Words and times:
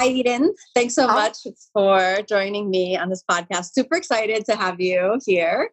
Hi, 0.00 0.08
Edyn. 0.08 0.48
Thanks 0.74 0.94
so 0.94 1.06
Hi. 1.06 1.14
much 1.14 1.36
for 1.74 2.22
joining 2.26 2.70
me 2.70 2.96
on 2.96 3.10
this 3.10 3.22
podcast. 3.30 3.74
Super 3.74 3.96
excited 3.96 4.46
to 4.46 4.56
have 4.56 4.80
you 4.80 5.20
here. 5.26 5.72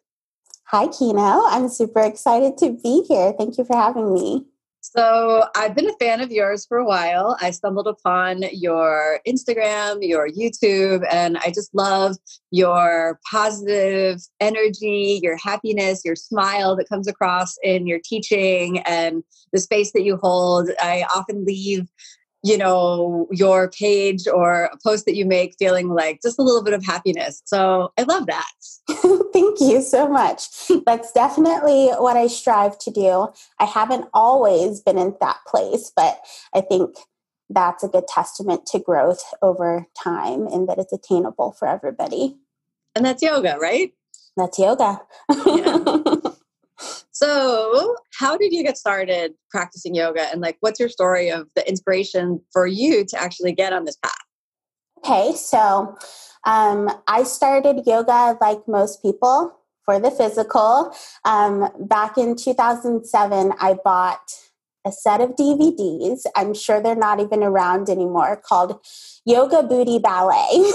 Hi, 0.66 0.86
Kino. 0.88 1.46
I'm 1.46 1.70
super 1.70 2.02
excited 2.02 2.58
to 2.58 2.78
be 2.82 3.06
here. 3.08 3.32
Thank 3.38 3.56
you 3.56 3.64
for 3.64 3.74
having 3.74 4.12
me. 4.12 4.44
So, 4.82 5.44
I've 5.56 5.74
been 5.74 5.88
a 5.88 5.94
fan 5.94 6.20
of 6.20 6.30
yours 6.30 6.66
for 6.66 6.76
a 6.76 6.84
while. 6.84 7.38
I 7.40 7.52
stumbled 7.52 7.86
upon 7.86 8.44
your 8.52 9.20
Instagram, 9.26 10.00
your 10.02 10.28
YouTube, 10.28 11.06
and 11.10 11.38
I 11.38 11.46
just 11.46 11.74
love 11.74 12.16
your 12.50 13.18
positive 13.30 14.20
energy, 14.40 15.20
your 15.22 15.38
happiness, 15.38 16.02
your 16.04 16.16
smile 16.16 16.76
that 16.76 16.88
comes 16.90 17.08
across 17.08 17.56
in 17.62 17.86
your 17.86 18.00
teaching 18.04 18.80
and 18.80 19.24
the 19.54 19.60
space 19.60 19.92
that 19.92 20.04
you 20.04 20.18
hold. 20.18 20.68
I 20.80 21.06
often 21.14 21.46
leave 21.46 21.88
you 22.42 22.56
know 22.56 23.26
your 23.30 23.70
page 23.70 24.26
or 24.28 24.64
a 24.64 24.76
post 24.82 25.04
that 25.06 25.16
you 25.16 25.26
make 25.26 25.56
feeling 25.58 25.88
like 25.88 26.20
just 26.22 26.38
a 26.38 26.42
little 26.42 26.62
bit 26.62 26.74
of 26.74 26.84
happiness. 26.84 27.42
So 27.44 27.92
i 27.98 28.02
love 28.02 28.26
that. 28.26 28.50
Thank 29.32 29.60
you 29.60 29.82
so 29.82 30.08
much. 30.08 30.70
That's 30.86 31.12
definitely 31.12 31.88
what 31.98 32.16
i 32.16 32.26
strive 32.26 32.78
to 32.78 32.90
do. 32.90 33.28
I 33.58 33.64
haven't 33.64 34.08
always 34.14 34.80
been 34.80 34.98
in 34.98 35.14
that 35.20 35.38
place 35.46 35.92
but 35.94 36.20
i 36.54 36.60
think 36.60 36.96
that's 37.50 37.82
a 37.82 37.88
good 37.88 38.06
testament 38.06 38.66
to 38.66 38.78
growth 38.78 39.22
over 39.42 39.86
time 40.02 40.46
and 40.46 40.68
that 40.68 40.78
it's 40.78 40.92
attainable 40.92 41.52
for 41.52 41.66
everybody. 41.66 42.36
And 42.94 43.04
that's 43.04 43.22
yoga 43.22 43.56
right? 43.60 43.92
That's 44.36 44.58
yoga. 44.58 45.00
Yeah. 45.30 45.98
So, 47.20 47.96
how 48.16 48.36
did 48.36 48.52
you 48.52 48.62
get 48.62 48.78
started 48.78 49.34
practicing 49.50 49.92
yoga? 49.92 50.30
And, 50.30 50.40
like, 50.40 50.56
what's 50.60 50.78
your 50.78 50.88
story 50.88 51.32
of 51.32 51.48
the 51.56 51.68
inspiration 51.68 52.40
for 52.52 52.64
you 52.64 53.04
to 53.06 53.20
actually 53.20 53.50
get 53.50 53.72
on 53.72 53.84
this 53.86 53.96
path? 53.96 54.12
Okay, 54.98 55.32
so 55.34 55.96
um, 56.44 56.88
I 57.08 57.24
started 57.24 57.84
yoga 57.86 58.38
like 58.40 58.68
most 58.68 59.02
people 59.02 59.52
for 59.84 59.98
the 59.98 60.12
physical. 60.12 60.94
Um, 61.24 61.68
back 61.80 62.16
in 62.16 62.36
2007, 62.36 63.52
I 63.58 63.74
bought 63.84 64.20
a 64.86 64.92
set 64.92 65.20
of 65.20 65.30
DVDs. 65.30 66.20
I'm 66.36 66.54
sure 66.54 66.80
they're 66.80 66.94
not 66.94 67.18
even 67.18 67.42
around 67.42 67.88
anymore 67.88 68.40
called 68.44 68.78
Yoga 69.24 69.64
Booty 69.64 69.98
Ballet. 69.98 70.70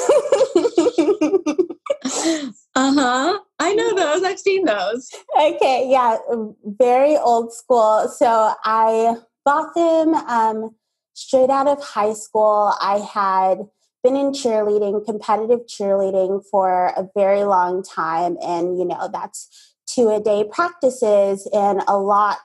uh 2.76 2.94
huh. 2.94 3.40
I 3.60 3.74
know 3.76 3.96
those. 3.96 4.24
I've 4.24 4.40
seen 4.40 4.66
those. 4.66 5.10
Okay, 5.40 5.88
yeah, 5.90 6.18
very 6.66 7.16
old 7.18 7.54
school. 7.54 8.08
So 8.10 8.54
I 8.64 9.16
bought 9.46 9.76
them 9.76 10.14
um, 10.14 10.76
straight 11.14 11.50
out 11.50 11.68
of 11.68 11.82
high 11.82 12.14
school. 12.14 12.74
I 12.82 12.98
had 12.98 13.60
been 14.04 14.16
in 14.18 14.32
cheerleading, 14.32 15.06
competitive 15.06 15.62
cheerleading 15.68 16.44
for 16.52 16.88
a 16.98 17.08
very 17.16 17.44
long 17.44 17.84
time. 17.84 18.38
And, 18.42 18.78
you 18.78 18.86
know, 18.86 19.08
that's 19.12 19.76
two 19.86 20.10
a 20.10 20.20
day 20.20 20.44
practices 20.44 21.48
and 21.54 21.82
a 21.88 21.98
lot 21.98 22.40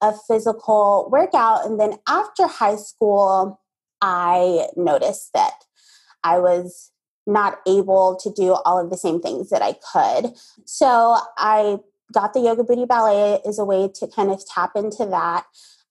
of 0.00 0.18
physical 0.26 1.08
workout. 1.10 1.66
And 1.66 1.78
then 1.78 1.98
after 2.08 2.46
high 2.46 2.76
school, 2.76 3.60
I 4.00 4.68
noticed 4.76 5.30
that 5.34 5.64
I 6.24 6.38
was 6.38 6.91
not 7.26 7.60
able 7.66 8.18
to 8.22 8.32
do 8.32 8.52
all 8.64 8.78
of 8.78 8.90
the 8.90 8.96
same 8.96 9.20
things 9.20 9.50
that 9.50 9.62
I 9.62 9.74
could. 9.92 10.34
So 10.64 11.16
I 11.38 11.78
got 12.12 12.34
the 12.34 12.40
Yoga 12.40 12.64
Booty 12.64 12.84
Ballet 12.84 13.40
as 13.46 13.58
a 13.58 13.64
way 13.64 13.88
to 13.94 14.06
kind 14.06 14.30
of 14.30 14.44
tap 14.46 14.72
into 14.74 15.06
that. 15.06 15.44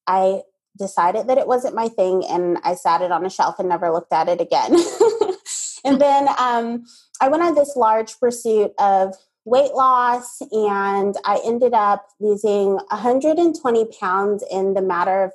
I 0.07 0.41
decided 0.77 1.27
that 1.27 1.37
it 1.37 1.47
wasn't 1.47 1.75
my 1.75 1.87
thing 1.87 2.23
and 2.29 2.57
I 2.63 2.75
sat 2.75 3.01
it 3.01 3.11
on 3.11 3.25
a 3.25 3.29
shelf 3.29 3.59
and 3.59 3.69
never 3.69 3.91
looked 3.91 4.13
at 4.13 4.29
it 4.29 4.39
again. 4.41 4.73
and 5.85 5.99
then 5.99 6.27
um, 6.37 6.85
I 7.19 7.27
went 7.27 7.43
on 7.43 7.55
this 7.55 7.75
large 7.75 8.19
pursuit 8.19 8.71
of 8.79 9.15
weight 9.45 9.73
loss 9.73 10.41
and 10.51 11.15
I 11.25 11.41
ended 11.43 11.73
up 11.73 12.07
losing 12.19 12.75
120 12.75 13.85
pounds 13.99 14.43
in 14.51 14.73
the 14.73 14.81
matter 14.81 15.23
of 15.23 15.31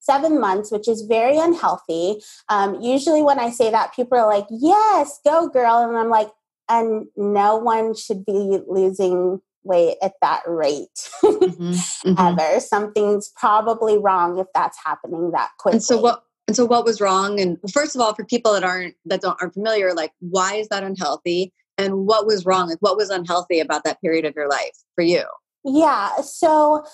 seven 0.00 0.40
months, 0.40 0.72
which 0.72 0.88
is 0.88 1.02
very 1.02 1.38
unhealthy. 1.38 2.20
Um, 2.48 2.80
usually, 2.80 3.22
when 3.22 3.38
I 3.38 3.50
say 3.50 3.70
that, 3.70 3.94
people 3.94 4.18
are 4.18 4.26
like, 4.26 4.46
Yes, 4.50 5.20
go 5.24 5.48
girl. 5.48 5.78
And 5.78 5.96
I'm 5.96 6.10
like, 6.10 6.30
And 6.68 7.06
no 7.16 7.56
one 7.56 7.94
should 7.94 8.24
be 8.24 8.58
losing 8.66 9.40
weight 9.62 9.96
at 10.02 10.14
that 10.22 10.42
rate 10.46 10.88
mm-hmm, 11.22 11.70
mm-hmm. 11.72 12.14
ever. 12.18 12.60
Something's 12.60 13.30
probably 13.36 13.98
wrong 13.98 14.38
if 14.38 14.46
that's 14.54 14.78
happening 14.84 15.30
that 15.32 15.50
quickly. 15.58 15.76
And 15.76 15.82
so, 15.82 16.00
what? 16.00 16.24
And 16.48 16.56
so, 16.56 16.64
what 16.64 16.84
was 16.84 17.00
wrong? 17.00 17.38
And 17.38 17.58
first 17.72 17.94
of 17.94 18.00
all, 18.00 18.14
for 18.14 18.24
people 18.24 18.52
that 18.54 18.64
aren't 18.64 18.94
that 19.06 19.20
don't 19.20 19.40
aren't 19.40 19.54
familiar, 19.54 19.94
like, 19.94 20.12
why 20.20 20.54
is 20.54 20.68
that 20.68 20.82
unhealthy? 20.82 21.52
And 21.78 22.06
what 22.06 22.26
was 22.26 22.44
wrong? 22.44 22.68
Like, 22.68 22.80
what 22.80 22.96
was 22.96 23.08
unhealthy 23.08 23.60
about 23.60 23.84
that 23.84 24.00
period 24.02 24.24
of 24.26 24.34
your 24.36 24.48
life 24.48 24.76
for 24.94 25.02
you? 25.02 25.24
Yeah. 25.64 26.20
So 26.22 26.84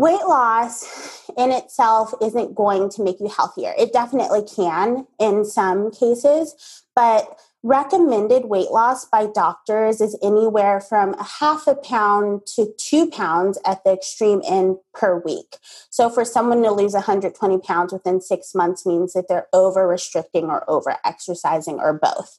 weight 0.00 0.26
loss 0.26 1.30
in 1.36 1.52
itself 1.52 2.14
isn't 2.22 2.54
going 2.54 2.88
to 2.88 3.02
make 3.02 3.20
you 3.20 3.28
healthier. 3.28 3.74
It 3.78 3.92
definitely 3.92 4.42
can 4.42 5.06
in 5.18 5.44
some 5.44 5.90
cases, 5.90 6.54
but 6.96 7.38
recommended 7.62 8.46
weight 8.46 8.70
loss 8.70 9.04
by 9.04 9.26
doctors 9.26 10.00
is 10.00 10.18
anywhere 10.22 10.80
from 10.80 11.12
a 11.14 11.22
half 11.22 11.66
a 11.66 11.74
pound 11.74 12.46
to 12.54 12.72
two 12.78 13.10
pounds 13.10 13.58
at 13.66 13.84
the 13.84 13.92
extreme 13.92 14.40
end 14.48 14.78
per 14.94 15.20
week. 15.20 15.58
So, 15.90 16.08
for 16.08 16.24
someone 16.24 16.62
to 16.62 16.70
lose 16.70 16.94
120 16.94 17.58
pounds 17.58 17.92
within 17.92 18.22
six 18.22 18.54
months 18.54 18.86
means 18.86 19.12
that 19.12 19.26
they're 19.28 19.48
over 19.52 19.86
restricting 19.86 20.46
or 20.46 20.68
over 20.70 20.96
exercising 21.04 21.78
or 21.78 21.92
both, 21.92 22.38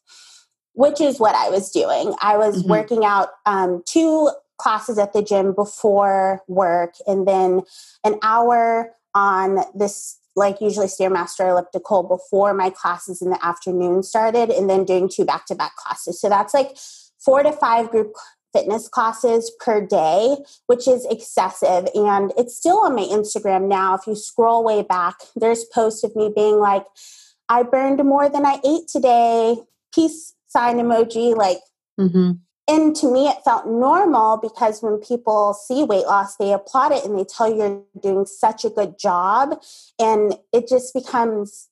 which 0.74 1.00
is 1.00 1.20
what 1.20 1.36
I 1.36 1.50
was 1.50 1.70
doing. 1.70 2.16
I 2.22 2.38
was 2.38 2.62
mm-hmm. 2.62 2.72
working 2.72 3.06
out 3.06 3.30
um, 3.46 3.84
two 3.86 4.32
classes 4.62 4.98
at 5.00 5.14
the 5.14 5.24
gym 5.24 5.54
before 5.54 6.42
work 6.48 6.94
and 7.08 7.28
then 7.28 7.62
an 8.04 8.20
hour 8.22 8.92
on 9.16 9.64
this 9.74 10.20
like 10.36 10.62
usually 10.62 10.88
stairmaster 10.88 11.50
elliptical 11.50 12.04
before 12.04 12.54
my 12.54 12.70
classes 12.70 13.22
in 13.22 13.32
the 13.32 13.46
afternoon 13.46 14.04
started 14.04 14.50
and 14.50 14.70
then 14.70 14.86
doing 14.86 15.10
two 15.10 15.26
back-to-back 15.26 15.76
classes. 15.76 16.22
So 16.22 16.30
that's 16.30 16.54
like 16.54 16.78
four 17.20 17.44
to 17.44 17.52
five 17.52 17.90
group 17.90 18.14
fitness 18.54 18.90
classes 18.90 19.50
per 19.62 19.86
day 19.86 20.36
which 20.68 20.86
is 20.86 21.08
excessive 21.10 21.88
and 21.96 22.34
it's 22.38 22.56
still 22.56 22.80
on 22.80 22.96
my 22.96 23.04
instagram 23.04 23.68
now. 23.68 23.96
If 23.96 24.06
you 24.06 24.16
scroll 24.16 24.64
way 24.64 24.84
back 24.84 25.16
there's 25.36 25.66
posts 25.74 26.04
of 26.04 26.16
me 26.16 26.32
being 26.36 26.60
like 26.60 26.86
i 27.48 27.64
burned 27.64 28.04
more 28.04 28.30
than 28.30 28.46
i 28.46 28.60
ate 28.66 28.88
today. 28.90 29.56
Peace 29.96 30.34
sign 30.48 30.78
emoji 30.78 31.36
like 31.36 31.60
mm-hmm 32.00 32.32
and 32.72 32.96
to 32.96 33.12
me 33.12 33.28
it 33.28 33.44
felt 33.44 33.68
normal 33.68 34.38
because 34.38 34.82
when 34.82 34.98
people 34.98 35.54
see 35.54 35.84
weight 35.84 36.06
loss 36.06 36.38
they 36.38 36.54
applaud 36.54 36.94
it 36.94 37.04
and 37.04 37.20
they 37.20 37.26
tell 37.26 37.50
you 37.50 37.58
you're 37.58 37.84
doing 38.02 38.26
such 38.26 38.64
a 38.64 38.70
good 38.70 38.98
job. 38.98 39.62
And 40.00 40.36
it 40.54 40.70
just 40.70 40.94
becomes 40.94 41.68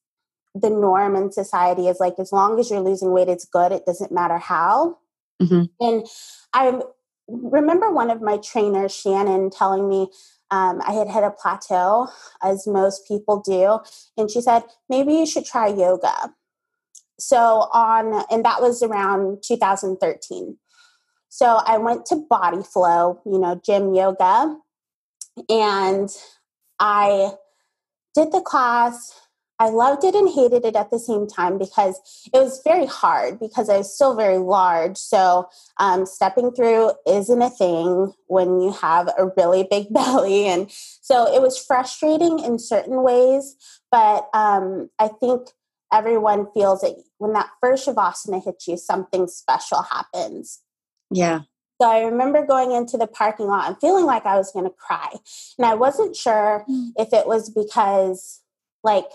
the 0.53 0.69
norm 0.69 1.15
in 1.15 1.31
society 1.31 1.87
is 1.87 2.01
like 2.01 2.15
as 2.19 2.33
long 2.33 2.59
as 2.59 2.69
you're 2.69 2.81
losing 2.81 3.11
weight 3.11 3.29
it's 3.29 3.45
good. 3.45 3.71
It 3.71 3.85
doesn't 3.85 4.11
matter 4.11 4.37
how. 4.37 4.97
Mm-hmm. 5.41 5.63
and 5.79 6.05
i 6.53 6.81
remember 7.29 7.89
one 7.89 8.09
of 8.11 8.21
my 8.21 8.35
trainers 8.35 8.93
shannon 8.93 9.49
telling 9.49 9.87
me 9.87 10.09
um, 10.51 10.81
i 10.85 10.91
had 10.91 11.07
hit 11.07 11.23
a 11.23 11.31
plateau 11.31 12.09
as 12.43 12.67
most 12.67 13.07
people 13.07 13.39
do. 13.39 13.79
And 14.17 14.29
she 14.29 14.41
said 14.41 14.63
maybe 14.89 15.13
you 15.13 15.25
should 15.25 15.45
try 15.45 15.67
yoga. 15.67 16.33
So 17.19 17.69
on 17.71 18.25
and 18.29 18.43
that 18.43 18.61
was 18.61 18.83
around 18.83 19.43
2013 19.43 20.57
so 21.29 21.61
I 21.65 21.77
went 21.77 22.07
to 22.07 22.25
Body 22.27 22.63
Flow, 22.63 23.21
you 23.25 23.39
know, 23.39 23.61
gym 23.63 23.93
yoga, 23.93 24.57
and 25.47 26.09
I 26.79 27.33
did 28.15 28.31
the 28.31 28.41
class. 28.41 29.13
I 29.59 29.69
loved 29.69 30.05
it 30.05 30.15
and 30.15 30.29
hated 30.29 30.65
it 30.65 30.75
at 30.75 30.89
the 30.89 30.97
same 30.97 31.27
time 31.27 31.57
because 31.57 31.99
it 32.33 32.37
was 32.37 32.61
very 32.63 32.85
hard 32.85 33.39
because 33.39 33.69
I 33.69 33.77
was 33.77 33.93
still 33.93 34.15
very 34.15 34.37
large. 34.37 34.97
So, 34.97 35.49
um, 35.79 36.05
stepping 36.05 36.51
through 36.51 36.93
isn't 37.05 37.41
a 37.41 37.49
thing 37.49 38.13
when 38.27 38.61
you 38.61 38.71
have 38.71 39.09
a 39.17 39.29
really 39.37 39.67
big 39.69 39.87
belly. 39.93 40.47
And 40.47 40.71
so 40.71 41.31
it 41.31 41.41
was 41.41 41.63
frustrating 41.63 42.39
in 42.39 42.57
certain 42.57 43.03
ways. 43.03 43.55
But 43.91 44.29
um, 44.33 44.89
I 44.97 45.09
think 45.09 45.49
everyone 45.91 46.47
feels 46.53 46.81
that 46.81 46.95
when 47.17 47.33
that 47.33 47.49
first 47.61 47.87
Shavasana 47.87 48.43
hits 48.43 48.67
you, 48.67 48.77
something 48.77 49.27
special 49.27 49.83
happens 49.83 50.61
Yeah. 51.11 51.41
So 51.81 51.89
I 51.89 52.01
remember 52.01 52.45
going 52.45 52.73
into 52.73 52.97
the 52.97 53.07
parking 53.07 53.47
lot 53.47 53.67
and 53.67 53.77
feeling 53.79 54.05
like 54.05 54.25
I 54.25 54.35
was 54.35 54.51
going 54.51 54.65
to 54.65 54.71
cry. 54.71 55.09
And 55.57 55.65
I 55.65 55.75
wasn't 55.75 56.15
sure 56.15 56.65
mm. 56.69 56.89
if 56.97 57.13
it 57.13 57.25
was 57.25 57.49
because, 57.49 58.41
like, 58.83 59.05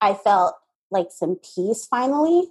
I 0.00 0.14
felt 0.14 0.54
like 0.90 1.08
some 1.10 1.36
peace 1.54 1.86
finally 1.86 2.48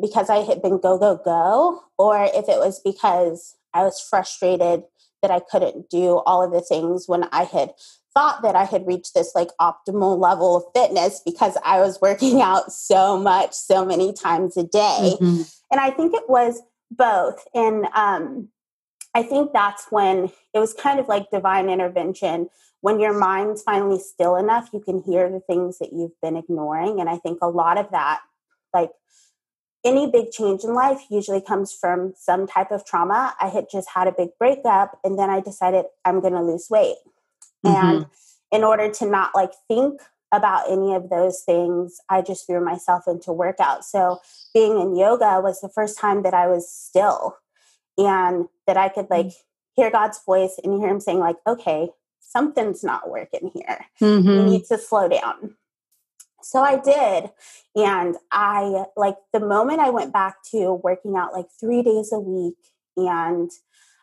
because 0.00 0.30
I 0.30 0.38
had 0.38 0.62
been 0.62 0.78
go, 0.78 0.96
go, 0.98 1.20
go, 1.22 1.82
or 1.98 2.24
if 2.24 2.48
it 2.48 2.58
was 2.58 2.80
because 2.80 3.56
I 3.74 3.82
was 3.82 4.00
frustrated 4.00 4.84
that 5.22 5.30
I 5.30 5.40
couldn't 5.40 5.90
do 5.90 6.18
all 6.24 6.42
of 6.42 6.52
the 6.52 6.60
things 6.60 7.08
when 7.08 7.24
I 7.32 7.44
had 7.44 7.74
thought 8.14 8.42
that 8.42 8.56
I 8.56 8.64
had 8.64 8.86
reached 8.86 9.14
this 9.14 9.32
like 9.34 9.48
optimal 9.60 10.18
level 10.18 10.56
of 10.56 10.64
fitness 10.74 11.20
because 11.24 11.56
I 11.64 11.80
was 11.80 12.00
working 12.00 12.40
out 12.42 12.72
so 12.72 13.18
much, 13.18 13.52
so 13.52 13.84
many 13.84 14.12
times 14.12 14.56
a 14.56 14.64
day. 14.64 15.14
Mm-hmm. 15.20 15.42
And 15.70 15.80
I 15.80 15.90
think 15.90 16.14
it 16.14 16.28
was 16.28 16.62
both. 16.90 17.46
And 17.54 17.86
um, 17.94 18.48
I 19.14 19.22
think 19.22 19.52
that's 19.52 19.86
when 19.90 20.30
it 20.54 20.58
was 20.58 20.74
kind 20.74 21.00
of 21.00 21.08
like 21.08 21.30
divine 21.30 21.68
intervention. 21.68 22.48
When 22.80 23.00
your 23.00 23.18
mind's 23.18 23.62
finally 23.62 23.98
still 23.98 24.36
enough, 24.36 24.70
you 24.72 24.80
can 24.80 25.02
hear 25.02 25.28
the 25.30 25.40
things 25.40 25.78
that 25.78 25.92
you've 25.92 26.18
been 26.22 26.36
ignoring. 26.36 27.00
And 27.00 27.08
I 27.08 27.16
think 27.16 27.38
a 27.42 27.48
lot 27.48 27.78
of 27.78 27.90
that, 27.90 28.20
like 28.72 28.90
any 29.84 30.10
big 30.10 30.30
change 30.30 30.62
in 30.62 30.74
life, 30.74 31.00
usually 31.10 31.40
comes 31.40 31.72
from 31.72 32.12
some 32.16 32.46
type 32.46 32.70
of 32.70 32.84
trauma. 32.84 33.34
I 33.40 33.48
had 33.48 33.66
just 33.70 33.88
had 33.94 34.06
a 34.06 34.12
big 34.12 34.30
breakup, 34.38 34.98
and 35.02 35.18
then 35.18 35.30
I 35.30 35.40
decided 35.40 35.86
I'm 36.04 36.20
going 36.20 36.34
to 36.34 36.42
lose 36.42 36.68
weight. 36.70 36.96
Mm-hmm. 37.64 37.76
And 37.76 38.06
in 38.52 38.64
order 38.64 38.90
to 38.90 39.06
not 39.06 39.34
like 39.34 39.52
think 39.66 40.00
about 40.32 40.70
any 40.70 40.94
of 40.94 41.08
those 41.10 41.40
things, 41.40 42.00
I 42.08 42.22
just 42.22 42.46
threw 42.46 42.64
myself 42.64 43.04
into 43.06 43.32
workout. 43.32 43.84
So 43.84 44.20
being 44.52 44.78
in 44.78 44.96
yoga 44.96 45.40
was 45.40 45.60
the 45.60 45.68
first 45.68 45.98
time 45.98 46.22
that 46.22 46.34
I 46.34 46.46
was 46.46 46.70
still 46.70 47.36
and 47.96 48.46
that 48.66 48.76
I 48.76 48.88
could 48.88 49.08
like 49.10 49.26
mm-hmm. 49.26 49.82
hear 49.82 49.90
God's 49.90 50.20
voice 50.24 50.60
and 50.62 50.78
hear 50.78 50.88
him 50.88 51.00
saying, 51.00 51.18
like, 51.18 51.36
okay, 51.46 51.88
something's 52.20 52.84
not 52.84 53.10
working 53.10 53.50
here. 53.54 53.86
Mm-hmm. 54.00 54.28
You 54.28 54.42
need 54.44 54.64
to 54.66 54.78
slow 54.78 55.08
down. 55.08 55.56
So 56.42 56.60
I 56.60 56.78
did. 56.78 57.30
And 57.74 58.16
I 58.30 58.84
like 58.96 59.16
the 59.32 59.40
moment 59.40 59.80
I 59.80 59.90
went 59.90 60.12
back 60.12 60.42
to 60.50 60.80
working 60.84 61.16
out 61.16 61.32
like 61.32 61.46
three 61.58 61.82
days 61.82 62.12
a 62.12 62.20
week 62.20 62.56
and 62.96 63.50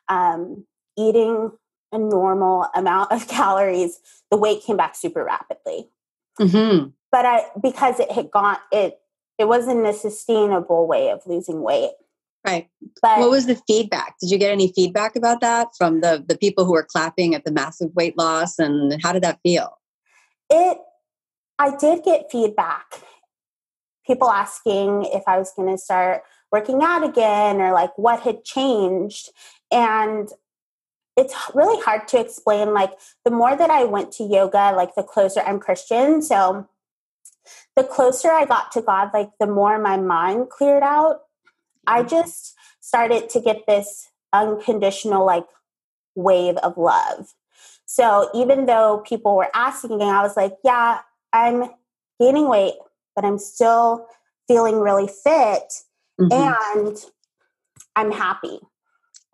um, 0.10 0.66
eating 0.98 1.52
a 1.92 1.98
normal 1.98 2.68
amount 2.76 3.12
of 3.12 3.28
calories, 3.30 4.00
the 4.32 4.38
weight 4.38 4.64
came 4.64 4.78
back 4.78 4.96
super 4.96 5.24
rapidly. 5.24 5.90
Mm-hmm. 6.40 6.90
But 7.12 7.26
I 7.26 7.46
because 7.62 8.00
it 8.00 8.12
had 8.12 8.32
gone 8.32 8.58
it 8.72 9.00
it 9.38 9.48
wasn't 9.48 9.86
a 9.86 9.94
sustainable 9.94 10.88
way 10.88 11.10
of 11.10 11.22
losing 11.26 11.62
weight. 11.62 11.92
Right. 12.46 12.70
But 13.02 13.20
what 13.20 13.32
was 13.32 13.48
the 13.48 13.60
feedback? 13.68 14.16
Did 14.22 14.30
you 14.30 14.38
get 14.38 14.52
any 14.52 14.72
feedback 14.72 15.16
about 15.16 15.42
that 15.42 15.70
from 15.78 16.02
the 16.02 16.24
the 16.28 16.38
people 16.38 16.66
who 16.66 16.74
were 16.74 16.88
clapping 16.88 17.34
at 17.34 17.44
the 17.44 17.52
massive 17.52 17.90
weight 17.96 18.18
loss 18.18 18.60
and 18.60 19.00
how 19.02 19.14
did 19.14 19.24
that 19.24 19.40
feel? 19.44 19.80
It 20.50 20.78
I 21.58 21.76
did 21.76 22.04
get 22.04 22.32
feedback. 22.32 22.86
People 24.06 24.30
asking 24.30 25.06
if 25.06 25.24
I 25.26 25.40
was 25.40 25.52
going 25.56 25.72
to 25.72 25.82
start 25.82 26.22
working 26.52 26.84
out 26.84 27.04
again 27.04 27.60
or 27.60 27.72
like 27.72 27.98
what 27.98 28.22
had 28.22 28.44
changed 28.44 29.32
and 29.72 30.30
it's 31.18 31.34
really 31.54 31.82
hard 31.82 32.08
to 32.10 32.20
explain 32.20 32.74
like 32.74 32.92
the 33.24 33.32
more 33.32 33.56
that 33.56 33.70
i 33.70 33.84
went 33.84 34.12
to 34.12 34.24
yoga 34.24 34.74
like 34.76 34.96
the 34.96 35.04
closer 35.04 35.42
i'm 35.42 35.60
christian 35.60 36.22
so 36.22 36.68
the 37.76 37.84
closer 37.84 38.32
i 38.32 38.46
got 38.46 38.72
to 38.72 38.82
god 38.82 39.12
like 39.14 39.30
the 39.40 39.48
more 39.48 39.80
my 39.80 39.98
mind 39.98 40.50
cleared 40.50 40.84
out. 40.84 41.22
I 41.88 42.04
just 42.04 42.56
started 42.80 43.30
to 43.30 43.40
get 43.40 43.68
this 43.68 44.10
unconditional 44.34 45.26
like 45.26 45.46
wave 46.16 46.58
of 46.58 46.78
love. 46.78 47.36
So 47.86 48.30
even 48.34 48.66
though 48.66 49.04
people 49.06 49.36
were 49.36 49.50
asking 49.54 49.98
me, 50.00 50.06
i 50.06 50.22
was 50.22 50.36
like 50.36 50.54
yeah 50.64 51.00
i'm 51.34 51.70
gaining 52.20 52.48
weight 52.48 52.76
but 53.16 53.26
i'm 53.26 53.38
still 53.38 54.08
feeling 54.48 54.80
really 54.80 55.08
fit 55.08 55.74
mm-hmm. 56.20 56.32
and 56.32 56.98
i'm 57.96 58.12
happy 58.12 58.60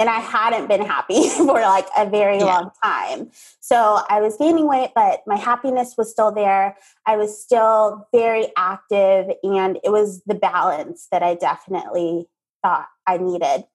and 0.01 0.09
I 0.09 0.19
hadn't 0.19 0.67
been 0.67 0.81
happy 0.81 1.29
for 1.37 1.61
like 1.61 1.87
a 1.95 2.09
very 2.09 2.39
yeah. 2.39 2.45
long 2.45 2.71
time. 2.83 3.29
So 3.59 4.01
I 4.09 4.19
was 4.19 4.35
gaining 4.35 4.67
weight, 4.67 4.89
but 4.95 5.21
my 5.27 5.37
happiness 5.37 5.93
was 5.95 6.09
still 6.09 6.31
there. 6.31 6.75
I 7.05 7.17
was 7.17 7.39
still 7.39 8.07
very 8.11 8.47
active, 8.57 9.27
and 9.43 9.77
it 9.83 9.91
was 9.91 10.23
the 10.25 10.33
balance 10.33 11.07
that 11.11 11.21
I 11.21 11.35
definitely 11.35 12.25
thought 12.63 12.87
I 13.05 13.17
needed. 13.17 13.65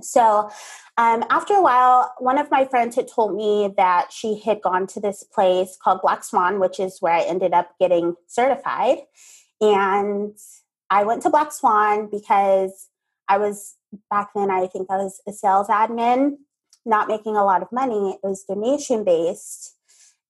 So, 0.00 0.50
um, 0.96 1.24
after 1.28 1.54
a 1.54 1.60
while, 1.60 2.14
one 2.18 2.38
of 2.38 2.50
my 2.50 2.64
friends 2.64 2.94
had 2.94 3.08
told 3.08 3.36
me 3.36 3.74
that 3.76 4.12
she 4.12 4.38
had 4.38 4.62
gone 4.62 4.86
to 4.88 5.00
this 5.00 5.24
place 5.24 5.76
called 5.82 6.00
Black 6.00 6.22
Swan, 6.22 6.60
which 6.60 6.78
is 6.78 6.98
where 7.00 7.12
I 7.12 7.22
ended 7.22 7.52
up 7.52 7.72
getting 7.78 8.14
certified. 8.26 8.98
And 9.60 10.38
I 10.88 11.02
went 11.02 11.22
to 11.22 11.30
Black 11.30 11.52
Swan 11.52 12.08
because 12.08 12.89
I 13.30 13.38
was 13.38 13.76
back 14.10 14.30
then 14.34 14.50
I 14.50 14.66
think 14.66 14.88
I 14.90 14.96
was 14.96 15.22
a 15.26 15.32
sales 15.32 15.68
admin, 15.68 16.32
not 16.84 17.06
making 17.06 17.36
a 17.36 17.44
lot 17.44 17.62
of 17.62 17.70
money. 17.70 18.10
It 18.10 18.20
was 18.24 18.44
donation 18.44 19.04
based. 19.04 19.76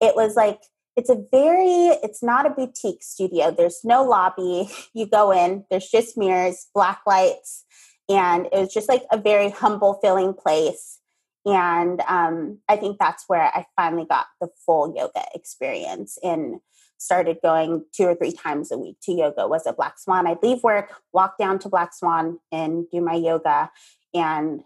It 0.03 0.15
was 0.15 0.37
like 0.37 0.61
it's 0.97 1.09
a 1.09 1.25
very 1.31 1.97
it's 2.05 2.23
not 2.23 2.45
a 2.45 2.51
boutique 2.51 3.03
studio. 3.03 3.51
There's 3.51 3.81
no 3.85 4.05
lobby. 4.05 4.69
You 4.93 5.07
go 5.07 5.33
in, 5.33 5.65
there's 5.71 5.89
just 5.89 6.19
mirrors, 6.19 6.67
black 6.75 7.01
lights, 7.07 7.65
and 8.09 8.47
it 8.47 8.59
was 8.59 8.75
just 8.75 8.89
like 8.89 9.05
a 9.11 9.17
very 9.19 9.49
humble 9.49 9.99
feeling 10.03 10.35
place. 10.35 10.99
And 11.47 12.03
um, 12.07 12.59
I 12.69 12.77
think 12.77 12.99
that's 12.99 13.25
where 13.29 13.45
I 13.55 13.65
finally 13.77 14.05
got 14.05 14.27
the 14.43 14.49
full 14.67 14.95
yoga 14.95 15.25
experience 15.35 16.19
in 16.23 16.61
started 17.01 17.39
going 17.43 17.85
two 17.95 18.05
or 18.05 18.15
three 18.15 18.33
times 18.33 18.71
a 18.71 18.79
week 18.79 18.97
to 19.03 19.13
yoga 19.13 19.49
was 19.49 19.67
at 19.67 19.77
Black 19.77 19.99
Swan. 19.99 20.27
I'd 20.27 20.43
leave 20.43 20.63
work, 20.63 20.93
walk 21.13 21.39
down 21.39 21.59
to 21.61 21.69
Black 21.69 21.95
Swan, 21.95 22.39
and 22.53 22.85
do 22.91 23.01
my 23.01 23.15
yoga. 23.15 23.71
And 24.15 24.63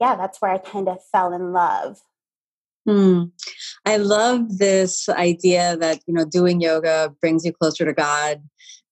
yeah, 0.00 0.14
that's 0.14 0.40
where 0.40 0.52
I 0.52 0.58
kind 0.58 0.88
of 0.88 0.98
fell 1.12 1.32
in 1.32 1.52
love. 1.52 2.00
Mm. 2.88 3.32
I 3.84 3.96
love 3.96 4.58
this 4.58 5.08
idea 5.08 5.76
that 5.78 6.00
you 6.06 6.14
know 6.14 6.24
doing 6.24 6.60
yoga 6.60 7.12
brings 7.20 7.44
you 7.44 7.52
closer 7.52 7.84
to 7.84 7.92
God, 7.92 8.42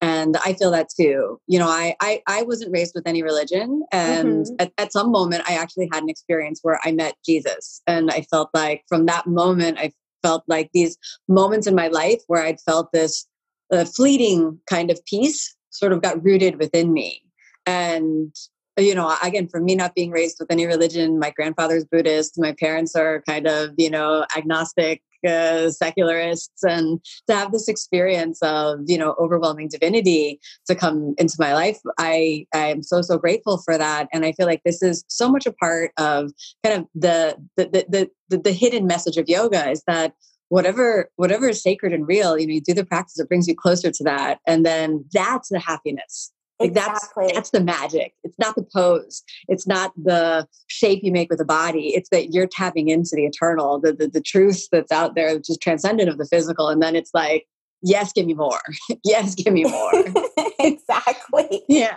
and 0.01 0.37
I 0.45 0.55
feel 0.55 0.73
that 0.73 0.89
too. 0.89 1.41
You 1.47 1.61
know, 1.61 1.69
I 1.69 1.95
I, 2.01 2.21
I 2.27 2.43
wasn't 2.43 2.73
raised 2.73 2.93
with 2.97 3.07
any 3.07 3.23
religion, 3.23 3.85
and 3.93 4.47
mm-hmm. 4.47 4.55
at, 4.59 4.73
at 4.79 4.93
some 4.93 5.13
moment 5.13 5.45
I 5.49 5.55
actually 5.55 5.89
had 5.93 6.03
an 6.03 6.09
experience 6.09 6.59
where 6.63 6.81
I 6.83 6.91
met 6.91 7.15
Jesus, 7.25 7.83
and 7.87 8.11
I 8.11 8.23
felt 8.23 8.51
like 8.53 8.83
from 8.89 9.07
that 9.07 9.29
moment 9.29 9.79
I 9.79 9.93
felt 10.25 10.43
like 10.49 10.71
these 10.73 10.97
moments 11.29 11.67
in 11.67 11.75
my 11.75 11.89
life 11.89 12.23
where 12.27 12.43
I'd 12.43 12.61
felt 12.61 12.93
this 12.93 13.27
uh, 13.73 13.85
fleeting 13.85 14.59
kind 14.69 14.91
of 14.91 15.05
peace 15.05 15.55
sort 15.71 15.93
of 15.93 16.03
got 16.03 16.23
rooted 16.25 16.59
within 16.59 16.93
me. 16.93 17.23
And, 17.67 18.35
you 18.79 18.95
know, 18.95 19.15
again, 19.23 19.49
for 19.49 19.61
me 19.61 19.75
not 19.75 19.95
being 19.95 20.11
raised 20.11 20.37
with 20.41 20.51
any 20.51 20.67
religion, 20.67 21.19
my 21.19 21.31
grandfather's 21.31 21.85
Buddhist, 21.85 22.39
my 22.39 22.53
parents 22.53 22.95
are 22.97 23.23
kind 23.29 23.47
of, 23.47 23.71
you 23.77 23.91
know, 23.91 24.25
agnostic 24.37 25.03
uh, 25.25 25.71
secularists 25.71 26.63
and 26.63 27.01
to 27.29 27.35
have 27.35 27.53
this 27.53 27.69
experience 27.69 28.39
of 28.43 28.81
you 28.87 28.99
know 28.99 29.15
overwhelming 29.19 29.69
divinity 29.69 30.41
to 30.67 30.75
come 30.75 31.15
into 31.19 31.37
my 31.39 31.55
life 31.55 31.79
i 31.99 32.47
i 32.55 32.67
am 32.67 32.83
so 32.83 33.03
so 33.03 33.19
grateful 33.19 33.59
for 33.65 33.79
that. 33.79 34.09
And 34.13 34.25
i 34.25 34.33
feel 34.33 34.47
like 34.47 34.63
this 34.65 34.83
is 34.83 35.05
so 35.09 35.31
much 35.31 35.47
a 35.47 35.53
part 35.53 35.93
of 35.99 36.33
kind 36.65 36.81
of 36.81 36.87
the 36.95 37.37
the 37.57 37.85
the 37.89 38.11
the, 38.29 38.39
the 38.39 38.53
hidden 38.53 38.87
message 38.87 39.17
of 39.17 39.29
yoga 39.29 39.71
is 39.71 39.83
that 39.87 40.15
whatever 40.49 41.11
whatever 41.17 41.49
is 41.49 41.63
sacred 41.63 41.93
and 41.93 42.07
real 42.07 42.39
you 42.39 42.47
know 42.47 42.53
you 42.53 42.61
do 42.61 42.75
the 42.75 42.85
practice 42.85 43.19
it 43.19 43.29
brings 43.29 43.49
you 43.49 43.55
closer 43.55 43.91
to 43.91 44.05
that. 44.05 44.39
And 44.47 44.65
then 44.65 45.05
that's 45.13 45.49
the 45.49 45.59
happiness 45.59 46.34
like 46.61 46.73
that's 46.73 47.09
that's 47.33 47.51
the 47.51 47.61
magic. 47.61 48.15
It's 48.23 48.39
not 48.39 48.55
the 48.55 48.63
pose. 48.63 49.23
It's 49.49 49.67
not 49.67 49.93
the 49.97 50.47
shape 50.69 51.01
you 51.03 51.13
make 51.13 51.31
with 51.31 51.39
the 51.39 51.45
body. 51.45 51.89
It's 51.95 52.09
that 52.11 52.33
you're 52.33 52.47
tapping 52.47 52.89
into 52.89 53.11
the 53.15 53.25
eternal, 53.25 53.81
the 53.81 53.93
the, 53.93 54.09
the 54.09 54.21
truth 54.21 54.69
that's 54.71 54.93
out 54.93 55.15
there, 55.15 55.35
which 55.35 55.51
is 55.51 55.59
transcendent 55.59 56.09
of 56.09 56.19
the 56.19 56.27
physical. 56.27 56.69
And 56.69 56.81
then 56.81 56.95
it's 56.95 57.11
like, 57.13 57.47
yes, 57.83 58.13
give 58.13 58.27
me 58.27 58.35
more. 58.35 58.61
yes, 59.05 59.35
give 59.35 59.53
me 59.53 59.65
more. 59.65 59.93
exactly. 60.59 61.63
Yeah. 61.69 61.97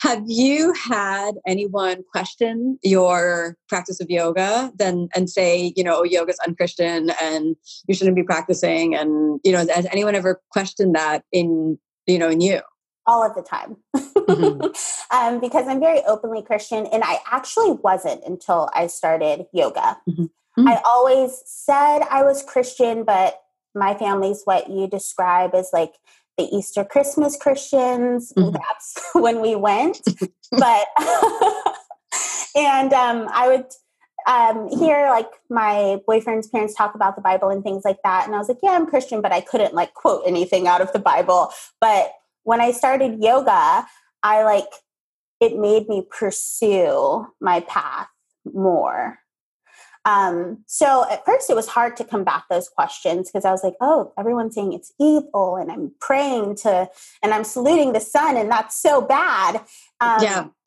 Have 0.00 0.22
you 0.26 0.72
had 0.72 1.32
anyone 1.46 2.02
question 2.12 2.78
your 2.82 3.56
practice 3.68 4.00
of 4.00 4.08
yoga 4.10 4.72
then 4.76 5.08
and 5.14 5.28
say, 5.28 5.72
you 5.76 5.84
know, 5.84 6.00
oh, 6.00 6.04
yoga's 6.04 6.38
unchristian 6.46 7.10
and 7.20 7.56
you 7.86 7.94
shouldn't 7.94 8.16
be 8.16 8.22
practicing? 8.22 8.94
And, 8.94 9.40
you 9.44 9.52
know, 9.52 9.66
has 9.74 9.86
anyone 9.86 10.14
ever 10.14 10.40
questioned 10.50 10.94
that 10.94 11.24
in, 11.32 11.78
you 12.06 12.18
know, 12.18 12.30
in 12.30 12.40
you? 12.40 12.60
All 13.08 13.24
of 13.24 13.34
the 13.34 13.42
time 13.42 13.76
mm-hmm. 13.96 14.66
um, 15.16 15.40
because 15.40 15.66
I'm 15.66 15.80
very 15.80 16.02
openly 16.06 16.42
Christian, 16.42 16.86
and 16.86 17.02
I 17.02 17.18
actually 17.30 17.72
wasn't 17.72 18.22
until 18.24 18.68
I 18.74 18.86
started 18.86 19.46
yoga. 19.52 19.98
Mm-hmm. 20.08 20.22
Mm-hmm. 20.22 20.68
I 20.68 20.80
always 20.84 21.42
said 21.46 22.00
I 22.10 22.22
was 22.22 22.44
Christian, 22.44 23.04
but 23.04 23.40
my 23.74 23.94
family's 23.94 24.42
what 24.44 24.68
you 24.68 24.86
describe 24.86 25.54
as 25.54 25.70
like 25.72 25.94
the 26.36 26.44
Easter 26.44 26.84
Christmas 26.84 27.36
Christians. 27.36 28.32
Mm-hmm. 28.36 28.52
That's 28.52 28.98
when 29.14 29.40
we 29.40 29.56
went, 29.56 30.00
but. 30.52 30.86
and 32.54 32.92
um, 32.92 33.28
I 33.32 33.48
would 33.48 33.66
um, 34.26 34.68
hear 34.68 35.08
like 35.08 35.30
my 35.48 36.00
boyfriend's 36.06 36.48
parents 36.48 36.74
talk 36.74 36.94
about 36.94 37.16
the 37.16 37.22
Bible 37.22 37.48
and 37.48 37.62
things 37.62 37.84
like 37.84 37.98
that. 38.04 38.26
And 38.26 38.34
I 38.34 38.38
was 38.38 38.48
like, 38.48 38.58
yeah, 38.62 38.72
I'm 38.72 38.86
Christian, 38.86 39.22
but 39.22 39.32
I 39.32 39.40
couldn't 39.40 39.74
like 39.74 39.94
quote 39.94 40.22
anything 40.26 40.66
out 40.66 40.80
of 40.80 40.92
the 40.92 40.98
Bible. 40.98 41.50
But 41.80 42.12
when 42.48 42.62
I 42.62 42.72
started 42.72 43.22
yoga, 43.22 43.86
I 44.22 44.42
like 44.42 44.64
it 45.38 45.58
made 45.58 45.86
me 45.86 46.06
pursue 46.10 47.26
my 47.42 47.60
path 47.60 48.08
more. 48.50 49.18
Um, 50.06 50.64
so 50.66 51.04
at 51.10 51.26
first 51.26 51.50
it 51.50 51.56
was 51.56 51.68
hard 51.68 51.94
to 51.98 52.04
combat 52.04 52.44
those 52.48 52.70
questions 52.70 53.28
because 53.28 53.44
I 53.44 53.50
was 53.50 53.62
like, 53.62 53.74
oh, 53.82 54.14
everyone's 54.18 54.54
saying 54.54 54.72
it's 54.72 54.94
evil 54.98 55.56
and 55.56 55.70
I'm 55.70 55.92
praying 56.00 56.56
to 56.62 56.88
and 57.22 57.34
I'm 57.34 57.44
saluting 57.44 57.92
the 57.92 58.00
sun 58.00 58.38
and 58.38 58.50
that's 58.50 58.80
so 58.80 59.02
bad. 59.02 59.56
Um, 60.00 60.22
yeah. 60.22 60.46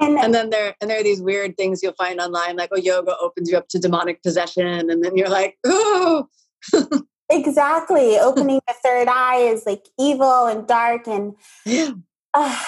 and, 0.00 0.18
and 0.18 0.34
then 0.34 0.50
there 0.50 0.74
and 0.80 0.90
there 0.90 0.98
are 0.98 1.04
these 1.04 1.22
weird 1.22 1.56
things 1.56 1.84
you'll 1.84 1.92
find 1.92 2.20
online, 2.20 2.56
like, 2.56 2.70
oh, 2.72 2.78
yoga 2.78 3.14
opens 3.20 3.48
you 3.48 3.56
up 3.56 3.68
to 3.68 3.78
demonic 3.78 4.24
possession, 4.24 4.90
and 4.90 5.04
then 5.04 5.16
you're 5.16 5.28
like, 5.28 5.56
oh 5.64 6.26
exactly. 7.30 8.18
Opening 8.18 8.60
the 8.66 8.74
third 8.82 9.08
eye 9.08 9.38
is 9.38 9.64
like 9.66 9.86
evil 9.98 10.46
and 10.46 10.66
dark 10.66 11.06
and 11.06 11.34
yeah. 11.64 11.92
Uh, 12.32 12.62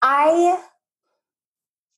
I 0.00 0.62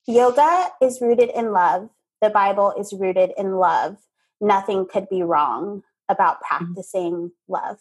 yoga 0.07 0.69
is 0.81 1.01
rooted 1.01 1.31
in 1.31 1.53
love. 1.53 1.91
The 2.23 2.31
Bible 2.31 2.73
is 2.79 2.93
rooted 2.93 3.33
in 3.37 3.57
love. 3.57 3.97
Nothing 4.41 4.87
could 4.87 5.09
be 5.09 5.23
wrong 5.23 5.83
about 6.09 6.37
mm-hmm. 6.37 6.65
practicing 6.65 7.13
mm-hmm. 7.13 7.53
love 7.53 7.79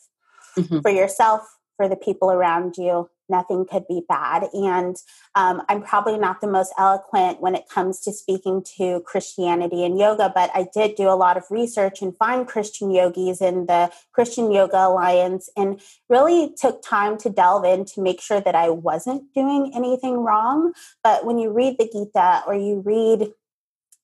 mm-hmm. 0.58 0.80
for 0.80 0.92
yourself, 0.92 1.58
for 1.78 1.88
the 1.88 1.96
people 1.96 2.32
around 2.32 2.76
you, 2.78 3.10
nothing 3.30 3.66
could 3.70 3.88
be 3.88 4.02
bad. 4.08 4.48
And 4.54 4.96
um, 5.36 5.62
I'm 5.70 5.82
probably 5.82 6.18
not 6.18 6.42
the 6.42 6.48
most 6.48 6.74
eloquent 6.78 7.42
when 7.42 7.56
it 7.56 7.70
comes 7.70 8.00
to 8.02 8.14
speaking 8.14 8.64
to 8.78 9.02
Christianity 9.06 9.84
and 9.84 9.98
yoga, 9.98 10.32
but 10.34 10.50
I 10.54 10.68
did 10.74 10.96
do 10.96 11.10
a 11.10 11.16
lot 11.16 11.38
of 11.38 11.44
research 11.50 12.02
and 12.02 12.16
find 12.18 12.48
Christian 12.48 12.92
yogis 12.92 13.42
in 13.42 13.66
the 13.66 13.92
Christian 14.12 14.52
Yoga 14.52 14.88
Alliance 14.88 15.50
and 15.56 15.82
really 16.10 16.54
took 16.60 16.82
time 16.82 17.18
to 17.20 17.30
delve 17.30 17.66
in 17.66 17.86
to 17.86 18.02
make 18.02 18.22
sure 18.22 18.42
that 18.42 18.56
I 18.56 18.70
wasn't 18.70 19.34
doing 19.34 19.72
anything 19.76 20.18
wrong. 20.18 20.74
But 21.04 21.26
when 21.26 21.38
you 21.38 21.52
read 21.52 21.78
the 21.78 21.86
Gita 21.86 22.44
or 22.48 22.56
you 22.56 22.82
read 22.86 23.32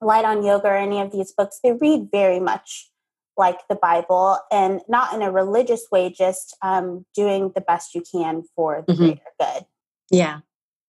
Light 0.01 0.25
on 0.25 0.43
Yoga 0.43 0.67
or 0.67 0.75
any 0.75 1.01
of 1.01 1.11
these 1.11 1.31
books, 1.31 1.59
they 1.63 1.71
read 1.71 2.09
very 2.11 2.39
much 2.39 2.89
like 3.37 3.59
the 3.69 3.75
Bible 3.75 4.39
and 4.51 4.81
not 4.87 5.13
in 5.13 5.21
a 5.21 5.31
religious 5.31 5.85
way, 5.91 6.09
just 6.09 6.55
um, 6.61 7.05
doing 7.15 7.51
the 7.55 7.61
best 7.61 7.95
you 7.95 8.03
can 8.09 8.43
for 8.55 8.83
the 8.87 8.93
mm-hmm. 8.93 9.03
greater 9.03 9.21
good. 9.39 9.65
Yeah, 10.11 10.39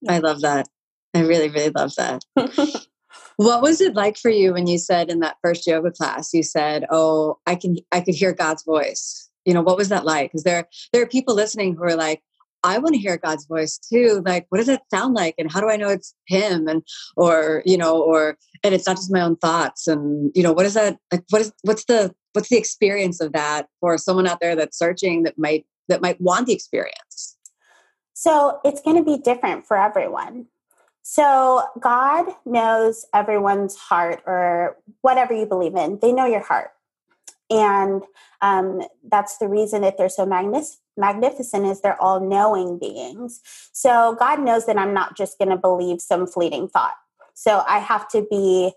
yeah, 0.00 0.12
I 0.12 0.18
love 0.18 0.40
that. 0.42 0.68
I 1.14 1.20
really, 1.20 1.48
really 1.48 1.70
love 1.70 1.94
that. 1.96 2.24
what 3.36 3.62
was 3.62 3.80
it 3.80 3.94
like 3.94 4.16
for 4.16 4.30
you 4.30 4.52
when 4.52 4.66
you 4.66 4.78
said 4.78 5.10
in 5.10 5.20
that 5.20 5.36
first 5.42 5.66
yoga 5.66 5.90
class, 5.90 6.32
you 6.34 6.42
said, 6.42 6.86
"Oh, 6.90 7.38
I 7.46 7.54
can, 7.54 7.76
I 7.92 8.00
could 8.00 8.14
hear 8.14 8.32
God's 8.32 8.64
voice." 8.64 9.30
You 9.44 9.54
know, 9.54 9.62
what 9.62 9.76
was 9.76 9.88
that 9.90 10.04
like? 10.04 10.30
Because 10.30 10.42
there, 10.42 10.66
there 10.92 11.02
are 11.02 11.06
people 11.06 11.34
listening 11.34 11.76
who 11.76 11.84
are 11.84 11.94
like, 11.94 12.20
I 12.66 12.78
want 12.78 12.94
to 12.94 13.00
hear 13.00 13.16
God's 13.16 13.46
voice 13.46 13.78
too. 13.78 14.22
Like, 14.26 14.46
what 14.48 14.58
does 14.58 14.68
it 14.68 14.80
sound 14.92 15.14
like? 15.14 15.36
And 15.38 15.50
how 15.50 15.60
do 15.60 15.70
I 15.70 15.76
know 15.76 15.88
it's 15.88 16.14
Him? 16.26 16.66
And, 16.66 16.82
or, 17.16 17.62
you 17.64 17.78
know, 17.78 18.02
or, 18.02 18.36
and 18.64 18.74
it's 18.74 18.86
not 18.86 18.96
just 18.96 19.12
my 19.12 19.20
own 19.20 19.36
thoughts. 19.36 19.86
And, 19.86 20.32
you 20.34 20.42
know, 20.42 20.52
what 20.52 20.66
is 20.66 20.74
that? 20.74 20.98
Like, 21.12 21.22
what 21.30 21.42
is, 21.42 21.52
what's 21.62 21.84
the, 21.84 22.12
what's 22.36 22.48
the 22.48 22.56
experience 22.56 23.20
of 23.20 23.32
that 23.32 23.66
for 23.80 23.98
someone 23.98 24.26
out 24.26 24.40
there 24.40 24.54
that's 24.54 24.78
searching 24.78 25.24
that 25.24 25.38
might, 25.38 25.66
that 25.88 26.00
might 26.00 26.20
want 26.20 26.46
the 26.46 26.52
experience? 26.52 27.36
So 28.12 28.60
it's 28.64 28.80
going 28.80 28.96
to 28.96 29.02
be 29.02 29.18
different 29.18 29.66
for 29.66 29.76
everyone. 29.76 30.46
So 31.02 31.64
God 31.80 32.26
knows 32.44 33.04
everyone's 33.14 33.76
heart 33.76 34.22
or 34.26 34.76
whatever 35.00 35.34
you 35.34 35.46
believe 35.46 35.74
in. 35.74 35.98
They 36.00 36.12
know 36.12 36.26
your 36.26 36.40
heart. 36.40 36.70
And 37.48 38.02
um, 38.42 38.82
that's 39.08 39.38
the 39.38 39.48
reason 39.48 39.82
that 39.82 39.98
they're 39.98 40.08
so 40.08 40.26
magnificent 40.26 40.80
magnificent 40.96 41.66
is 41.66 41.80
they're 41.80 42.00
all 42.00 42.20
knowing 42.20 42.78
beings. 42.78 43.40
So 43.72 44.16
God 44.18 44.40
knows 44.40 44.66
that 44.66 44.78
I'm 44.78 44.94
not 44.94 45.16
just 45.16 45.38
going 45.38 45.50
to 45.50 45.56
believe 45.56 46.00
some 46.00 46.26
fleeting 46.26 46.68
thought. 46.68 46.94
So 47.34 47.62
I 47.68 47.80
have 47.80 48.08
to 48.08 48.26
be 48.30 48.72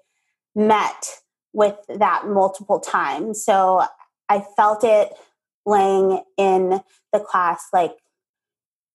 met 0.56 1.22
with 1.54 1.76
that 1.88 2.28
multiple 2.28 2.80
times. 2.80 3.44
So 3.44 3.84
I 4.28 4.46
felt 4.56 4.84
it 4.84 5.10
laying 5.66 6.24
in 6.38 6.82
the 7.12 7.20
class 7.20 7.68
like, 7.74 7.96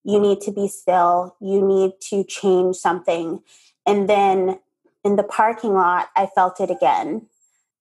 you 0.04 0.20
need 0.20 0.40
to 0.42 0.52
be 0.52 0.68
still, 0.68 1.34
you 1.40 1.66
need 1.66 1.92
to 2.10 2.24
change 2.24 2.76
something. 2.76 3.40
And 3.86 4.08
then 4.08 4.60
in 5.02 5.16
the 5.16 5.22
parking 5.22 5.72
lot, 5.72 6.08
I 6.14 6.26
felt 6.26 6.60
it 6.60 6.70
again 6.70 7.26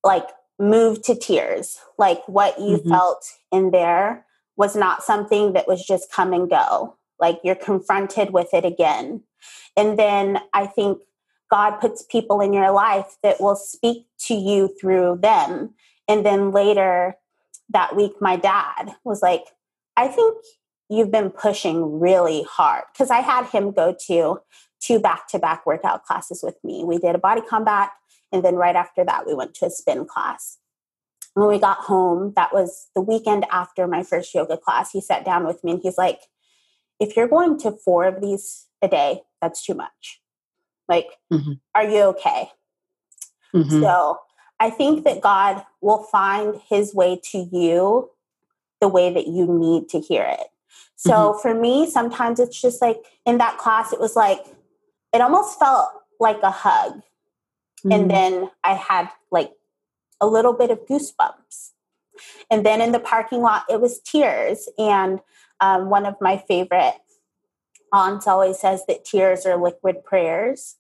like 0.04 0.28
move 0.60 1.02
to 1.04 1.16
tears, 1.16 1.80
like 1.98 2.22
what 2.28 2.60
you 2.60 2.78
mm-hmm. 2.78 2.90
felt 2.90 3.26
in 3.52 3.72
there 3.72 4.26
was 4.56 4.76
not 4.76 5.04
something 5.04 5.54
that 5.54 5.68
was 5.68 5.86
just 5.86 6.12
come 6.12 6.34
and 6.34 6.50
go. 6.50 6.96
Like 7.20 7.40
you're 7.44 7.56
confronted 7.56 8.32
with 8.32 8.54
it 8.54 8.66
again. 8.66 9.24
And 9.76 9.98
then 9.98 10.40
I 10.54 10.68
think 10.68 11.00
God 11.54 11.80
puts 11.80 12.02
people 12.02 12.42
in 12.42 12.52
your 12.52 12.72
life 12.72 13.18
that 13.22 13.40
will 13.40 13.56
speak 13.56 14.08
to 14.22 14.34
you 14.34 14.74
through 14.82 15.20
them. 15.22 15.76
And 16.08 16.26
then 16.26 16.50
later 16.50 17.16
that 17.70 17.96
week, 17.96 18.14
my 18.20 18.38
dad 18.38 18.96
was 19.04 19.22
like, 19.22 19.44
I 19.96 20.08
think 20.08 20.36
you've 20.90 21.12
been 21.12 21.30
pushing 21.30 22.00
really 22.00 22.44
hard. 22.50 22.86
Because 22.92 23.12
I 23.12 23.20
had 23.20 23.46
him 23.46 23.72
go 23.72 23.96
to 24.08 24.40
two 24.80 25.00
back 25.00 25.28
to 25.28 25.38
back 25.38 25.64
workout 25.68 26.06
classes 26.06 26.42
with 26.42 26.58
me. 26.64 26.84
We 26.84 26.98
did 26.98 27.14
a 27.14 27.20
body 27.20 27.44
combat. 27.48 27.92
And 28.32 28.44
then 28.44 28.56
right 28.56 28.76
after 28.76 29.06
that, 29.06 29.28
we 29.28 29.36
went 29.36 29.54
to 29.58 29.68
a 29.68 29.70
spin 29.70 30.06
class 30.06 30.58
when 31.36 31.48
we 31.48 31.60
got 31.60 31.78
home, 31.78 32.34
that 32.36 32.54
was 32.54 32.90
the 32.96 33.02
weekend 33.02 33.46
after 33.52 33.88
my 33.88 34.04
first 34.04 34.34
yoga 34.36 34.58
class, 34.58 34.92
he 34.92 35.02
sat 35.02 35.26
down 35.26 35.46
with 35.46 35.64
me 35.64 35.72
and 35.72 35.82
he's 35.82 35.98
like, 35.98 36.22
if 37.00 37.16
you're 37.16 37.28
going 37.28 37.58
to 37.60 37.72
four 37.72 38.06
of 38.06 38.22
these 38.22 38.68
a 38.84 38.88
day, 38.88 39.22
that's 39.42 39.66
too 39.66 39.74
much. 39.74 40.23
Like, 40.88 41.08
mm-hmm. 41.32 41.54
are 41.76 41.88
you 41.88 42.02
okay? 42.02 42.50
Mm-hmm. 43.54 43.82
So 43.82 44.20
I 44.60 44.70
think 44.70 45.04
that 45.06 45.22
God 45.22 45.64
will 45.82 46.04
find 46.04 46.60
his 46.70 46.94
way 46.94 47.20
to 47.32 47.50
you 47.52 48.10
the 48.82 48.88
way 48.88 49.14
that 49.14 49.28
you 49.28 49.48
need 49.48 49.90
to 49.90 50.00
hear 50.00 50.24
it. 50.24 50.48
So 50.96 51.12
mm-hmm. 51.12 51.42
for 51.42 51.54
me, 51.54 51.90
sometimes 51.90 52.40
it's 52.40 52.60
just 52.60 52.82
like 52.82 52.98
in 53.26 53.38
that 53.38 53.58
class, 53.58 53.94
it 53.94 54.00
was 54.00 54.16
like, 54.16 54.40
it 55.14 55.22
almost 55.22 55.60
felt 55.60 55.90
like 56.20 56.42
a 56.44 56.52
hug. 56.52 57.02
And 57.84 57.94
mm-hmm. 57.94 58.08
then 58.08 58.52
I 58.64 58.74
had 58.74 59.10
like 59.32 59.52
a 60.22 60.28
little 60.28 60.54
bit 60.54 60.72
of 60.72 60.86
goosebumps. 60.86 61.72
And 62.50 62.66
then 62.66 62.82
in 62.82 62.92
the 62.92 63.00
parking 63.00 63.42
lot, 63.42 63.64
it 63.70 63.82
was 63.82 64.00
tears. 64.00 64.70
And 64.78 65.20
um, 65.60 65.90
one 65.90 66.06
of 66.06 66.16
my 66.22 66.38
favorite 66.48 66.96
aunts 67.94 68.28
always 68.28 68.60
says 68.60 68.84
that 68.88 69.06
tears 69.06 69.46
are 69.46 69.56
liquid 69.56 70.04
prayers. 70.04 70.76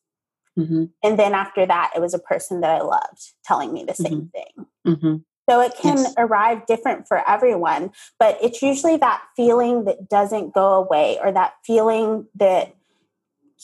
Mm-hmm. 0.60 0.86
And 1.02 1.20
then 1.20 1.34
after 1.34 1.66
that, 1.66 1.92
it 1.96 2.02
was 2.02 2.14
a 2.14 2.20
person 2.20 2.62
that 2.62 2.72
I 2.72 2.82
loved 2.82 3.34
telling 3.46 3.72
me 3.72 3.86
the 3.86 3.96
same 3.96 4.24
mm-hmm. 4.24 4.28
thing. 4.28 4.68
Mm-hmm. 4.86 5.16
So 5.50 5.62
it 5.62 5.74
can 5.76 5.98
yes. 5.98 6.14
arrive 6.18 6.66
different 6.66 7.08
for 7.08 7.28
everyone, 7.28 7.92
but 8.18 8.38
it's 8.42 8.62
usually 8.62 8.98
that 8.98 9.22
feeling 9.36 9.86
that 9.86 10.10
doesn't 10.10 10.54
go 10.54 10.74
away 10.74 11.20
or 11.22 11.32
that 11.32 11.54
feeling 11.66 12.28
that 12.36 12.76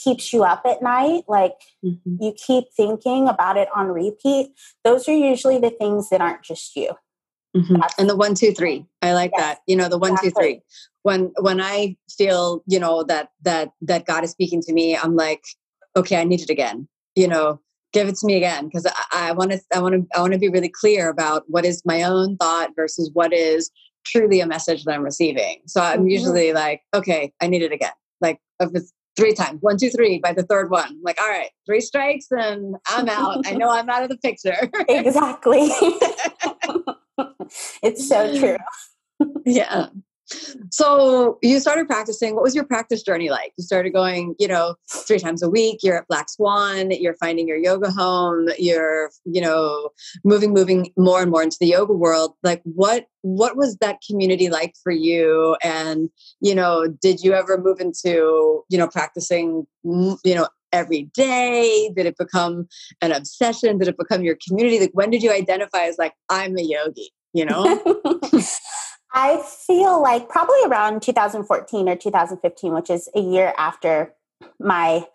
keeps 0.03 0.33
you 0.33 0.43
up 0.43 0.61
at 0.65 0.81
night, 0.81 1.23
like 1.27 1.55
mm-hmm. 1.83 2.15
you 2.21 2.33
keep 2.33 2.65
thinking 2.75 3.27
about 3.27 3.57
it 3.57 3.69
on 3.75 3.87
repeat, 3.87 4.51
those 4.83 5.07
are 5.07 5.15
usually 5.15 5.57
the 5.57 5.69
things 5.69 6.09
that 6.09 6.21
aren't 6.21 6.43
just 6.43 6.75
you. 6.75 6.93
Mm-hmm. 7.55 7.81
And 7.97 8.09
the 8.09 8.15
one, 8.15 8.35
two, 8.35 8.51
three. 8.51 8.85
I 9.01 9.13
like 9.13 9.31
yes. 9.35 9.41
that. 9.41 9.59
You 9.67 9.75
know, 9.75 9.89
the 9.89 9.97
one, 9.97 10.11
exactly. 10.11 10.29
two, 10.29 10.39
three. 10.39 10.61
When 11.03 11.31
when 11.39 11.61
I 11.61 11.95
feel, 12.17 12.63
you 12.67 12.79
know, 12.79 13.03
that 13.03 13.29
that 13.43 13.71
that 13.81 14.05
God 14.05 14.23
is 14.23 14.31
speaking 14.31 14.61
to 14.63 14.73
me, 14.73 14.95
I'm 14.95 15.15
like, 15.15 15.43
okay, 15.95 16.17
I 16.17 16.23
need 16.23 16.41
it 16.41 16.49
again. 16.49 16.87
You 17.15 17.27
know, 17.27 17.59
give 17.93 18.07
it 18.07 18.15
to 18.15 18.25
me 18.25 18.35
again 18.35 18.65
because 18.65 18.87
I 19.11 19.31
want 19.31 19.51
to 19.51 19.59
I 19.73 19.79
want 19.79 19.95
to 19.95 20.17
I 20.17 20.21
want 20.21 20.33
to 20.33 20.39
be 20.39 20.49
really 20.49 20.69
clear 20.69 21.09
about 21.09 21.43
what 21.47 21.65
is 21.65 21.81
my 21.85 22.03
own 22.03 22.37
thought 22.37 22.71
versus 22.75 23.09
what 23.13 23.33
is 23.33 23.71
truly 24.05 24.39
a 24.39 24.47
message 24.47 24.83
that 24.83 24.93
I'm 24.93 25.03
receiving. 25.03 25.61
So 25.65 25.81
I'm 25.81 25.99
mm-hmm. 25.99 26.07
usually 26.07 26.53
like, 26.53 26.81
okay, 26.93 27.33
I 27.41 27.47
need 27.47 27.63
it 27.63 27.71
again. 27.71 27.91
Like 28.21 28.39
if 28.59 28.69
it's 28.73 28.93
three 29.17 29.33
times 29.33 29.59
one 29.61 29.77
two 29.77 29.89
three 29.89 30.19
by 30.19 30.31
the 30.31 30.43
third 30.43 30.69
one 30.69 30.87
I'm 30.87 31.01
like 31.03 31.19
all 31.19 31.27
right 31.27 31.49
three 31.65 31.81
strikes 31.81 32.27
and 32.31 32.75
i'm 32.87 33.09
out 33.09 33.45
i 33.45 33.53
know 33.53 33.69
i'm 33.69 33.89
out 33.89 34.03
of 34.03 34.09
the 34.09 34.17
picture 34.17 34.55
exactly 34.87 35.69
it's 37.83 38.07
so 38.07 38.37
true 38.37 38.57
yeah 39.45 39.87
so 40.69 41.39
you 41.41 41.59
started 41.59 41.87
practicing 41.87 42.35
what 42.35 42.43
was 42.43 42.53
your 42.53 42.63
practice 42.63 43.01
journey 43.01 43.29
like 43.29 43.51
you 43.57 43.63
started 43.63 43.91
going 43.91 44.35
you 44.37 44.47
know 44.47 44.75
three 45.07 45.17
times 45.17 45.41
a 45.41 45.49
week 45.49 45.79
you're 45.81 45.97
at 45.97 46.07
black 46.07 46.29
swan 46.29 46.91
you're 46.91 47.15
finding 47.15 47.47
your 47.47 47.57
yoga 47.57 47.89
home 47.89 48.47
you're 48.59 49.09
you 49.25 49.41
know 49.41 49.89
moving 50.23 50.53
moving 50.53 50.91
more 50.97 51.21
and 51.21 51.31
more 51.31 51.41
into 51.41 51.57
the 51.59 51.67
yoga 51.67 51.93
world 51.93 52.33
like 52.43 52.61
what 52.63 53.07
what 53.21 53.57
was 53.57 53.75
that 53.77 53.97
community 54.07 54.49
like 54.49 54.73
for 54.83 54.91
you 54.91 55.57
and 55.63 56.09
you 56.41 56.53
know 56.53 56.87
did 57.01 57.21
you 57.21 57.33
ever 57.33 57.57
move 57.57 57.79
into 57.79 58.63
you 58.69 58.77
know 58.77 58.87
practicing 58.87 59.65
mm, 59.85 60.17
you 60.23 60.35
know 60.35 60.47
every 60.71 61.09
day? 61.15 61.91
Did 61.95 62.05
it 62.05 62.17
become 62.17 62.67
an 63.01 63.11
obsession? 63.11 63.79
Did 63.79 63.87
it 63.87 63.97
become 63.97 64.23
your 64.23 64.37
community? 64.47 64.79
Like 64.79 64.91
when 64.93 65.09
did 65.09 65.23
you 65.23 65.31
identify 65.31 65.85
as 65.85 65.97
like 65.97 66.13
I'm 66.29 66.57
a 66.57 66.61
yogi? 66.61 67.11
You 67.33 67.45
know? 67.45 67.63
I 69.13 69.43
feel 69.65 70.01
like 70.01 70.29
probably 70.29 70.59
around 70.65 71.01
2014 71.01 71.89
or 71.89 71.95
2015, 71.95 72.73
which 72.73 72.89
is 72.89 73.09
a 73.15 73.19
year 73.19 73.53
after 73.57 74.13
my 74.59 75.05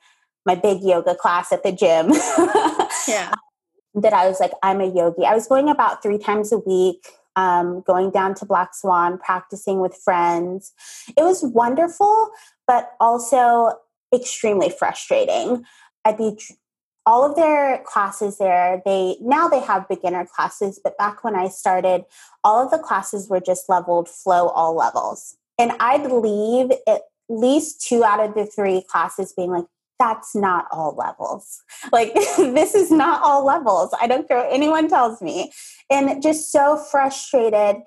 my 0.46 0.54
big 0.54 0.82
yoga 0.82 1.14
class 1.14 1.52
at 1.52 1.62
the 1.62 1.72
gym. 1.72 2.10
yeah. 3.08 3.32
That 3.94 4.12
I 4.12 4.28
was 4.28 4.40
like, 4.40 4.50
I'm 4.62 4.80
a 4.80 4.86
yogi. 4.86 5.24
I 5.24 5.34
was 5.34 5.46
going 5.46 5.68
about 5.68 6.02
three 6.02 6.18
times 6.18 6.52
a 6.52 6.58
week, 6.58 7.06
um, 7.36 7.82
going 7.86 8.10
down 8.10 8.34
to 8.34 8.44
Black 8.44 8.74
Swan, 8.74 9.18
practicing 9.18 9.80
with 9.80 9.96
friends. 10.04 10.72
It 11.16 11.22
was 11.22 11.42
wonderful, 11.42 12.30
but 12.66 12.90
also 13.00 13.72
extremely 14.12 14.68
frustrating. 14.68 15.64
I'd 16.04 16.18
be 16.18 16.36
all 17.06 17.24
of 17.24 17.36
their 17.36 17.82
classes 17.84 18.38
there 18.38 18.82
they 18.84 19.16
now 19.20 19.48
they 19.48 19.60
have 19.60 19.88
beginner 19.88 20.26
classes 20.26 20.80
but 20.82 20.96
back 20.96 21.22
when 21.22 21.34
i 21.36 21.48
started 21.48 22.04
all 22.42 22.64
of 22.64 22.70
the 22.70 22.78
classes 22.78 23.28
were 23.28 23.40
just 23.40 23.68
leveled 23.68 24.08
flow 24.08 24.48
all 24.48 24.74
levels. 24.74 25.36
And 25.58 25.72
i'd 25.80 26.10
leave 26.10 26.70
at 26.86 27.02
least 27.28 27.86
two 27.86 28.04
out 28.04 28.20
of 28.20 28.34
the 28.34 28.46
three 28.46 28.82
classes 28.88 29.32
being 29.36 29.50
like 29.50 29.66
that's 30.00 30.34
not 30.34 30.66
all 30.72 30.94
levels. 30.96 31.62
Like 31.92 32.14
this 32.36 32.74
is 32.74 32.90
not 32.90 33.22
all 33.22 33.44
levels. 33.44 33.94
I 34.00 34.06
don't 34.06 34.26
care 34.26 34.38
what 34.38 34.52
anyone 34.52 34.88
tells 34.88 35.22
me. 35.22 35.52
And 35.90 36.22
just 36.22 36.50
so 36.50 36.76
frustrated 36.76 37.82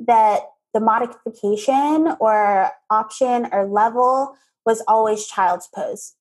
that 0.00 0.40
the 0.72 0.80
modification 0.80 2.16
or 2.18 2.70
option 2.90 3.48
or 3.52 3.66
level 3.66 4.34
was 4.66 4.82
always 4.88 5.26
child's 5.26 5.68
pose 5.72 6.14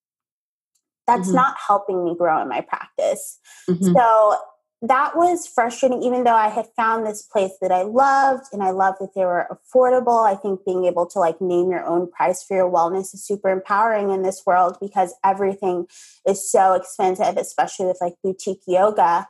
that's 1.07 1.27
mm-hmm. 1.27 1.35
not 1.35 1.55
helping 1.67 2.03
me 2.03 2.15
grow 2.15 2.41
in 2.41 2.49
my 2.49 2.61
practice. 2.61 3.39
Mm-hmm. 3.69 3.93
So 3.93 4.37
that 4.83 5.15
was 5.15 5.47
frustrating, 5.47 6.03
even 6.03 6.25
though 6.25 6.35
I 6.35 6.49
had 6.49 6.67
found 6.75 7.05
this 7.05 7.21
place 7.21 7.53
that 7.61 7.71
I 7.71 7.83
loved 7.83 8.47
and 8.51 8.61
I 8.61 8.71
loved 8.71 8.97
that 8.99 9.15
they 9.15 9.23
were 9.23 9.47
affordable. 9.49 10.27
I 10.27 10.35
think 10.35 10.65
being 10.65 10.83
able 10.83 11.05
to 11.07 11.19
like 11.19 11.39
name 11.39 11.71
your 11.71 11.85
own 11.85 12.11
price 12.11 12.43
for 12.43 12.57
your 12.57 12.69
wellness 12.69 13.13
is 13.13 13.23
super 13.23 13.49
empowering 13.49 14.11
in 14.11 14.23
this 14.23 14.43
world 14.45 14.77
because 14.81 15.13
everything 15.23 15.87
is 16.27 16.51
so 16.51 16.73
expensive, 16.73 17.37
especially 17.37 17.85
with 17.85 17.99
like 18.01 18.15
boutique 18.21 18.63
yoga. 18.67 19.25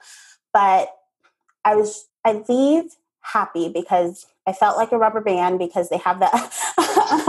But 0.52 0.90
I 1.64 1.76
was, 1.76 2.08
I 2.26 2.44
leave 2.50 2.86
happy 3.22 3.70
because 3.70 4.26
I 4.48 4.54
felt 4.54 4.76
like 4.76 4.92
a 4.92 4.98
rubber 4.98 5.22
band 5.22 5.60
because 5.60 5.90
they 5.90 5.98
have 5.98 6.20
the 6.20 6.30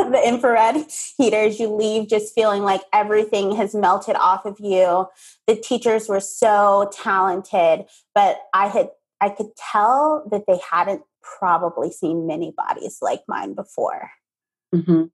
the 0.13 0.27
infrared 0.27 0.87
heaters. 1.17 1.59
You 1.59 1.75
leave 1.75 2.09
just 2.09 2.35
feeling 2.35 2.63
like 2.63 2.83
everything 2.93 3.57
has 3.57 3.75
melted 3.75 4.17
off 4.17 4.45
of 4.45 4.59
you. 4.61 5.07
The 5.47 5.57
teachers 5.57 6.09
were 6.09 6.21
so 6.21 6.91
talented, 6.93 7.87
but 8.15 8.39
I 8.53 8.69
had 8.69 8.91
I 9.21 9.31
could 9.31 9.57
tell 9.57 10.27
that 10.31 10.45
they 10.47 10.59
hadn't 10.71 11.03
probably 11.23 11.91
seen 11.91 12.27
many 12.27 12.53
bodies 12.57 12.99
like 13.01 13.23
mine 13.27 13.55
before. 13.55 14.11
Mm-hmm. 14.75 15.05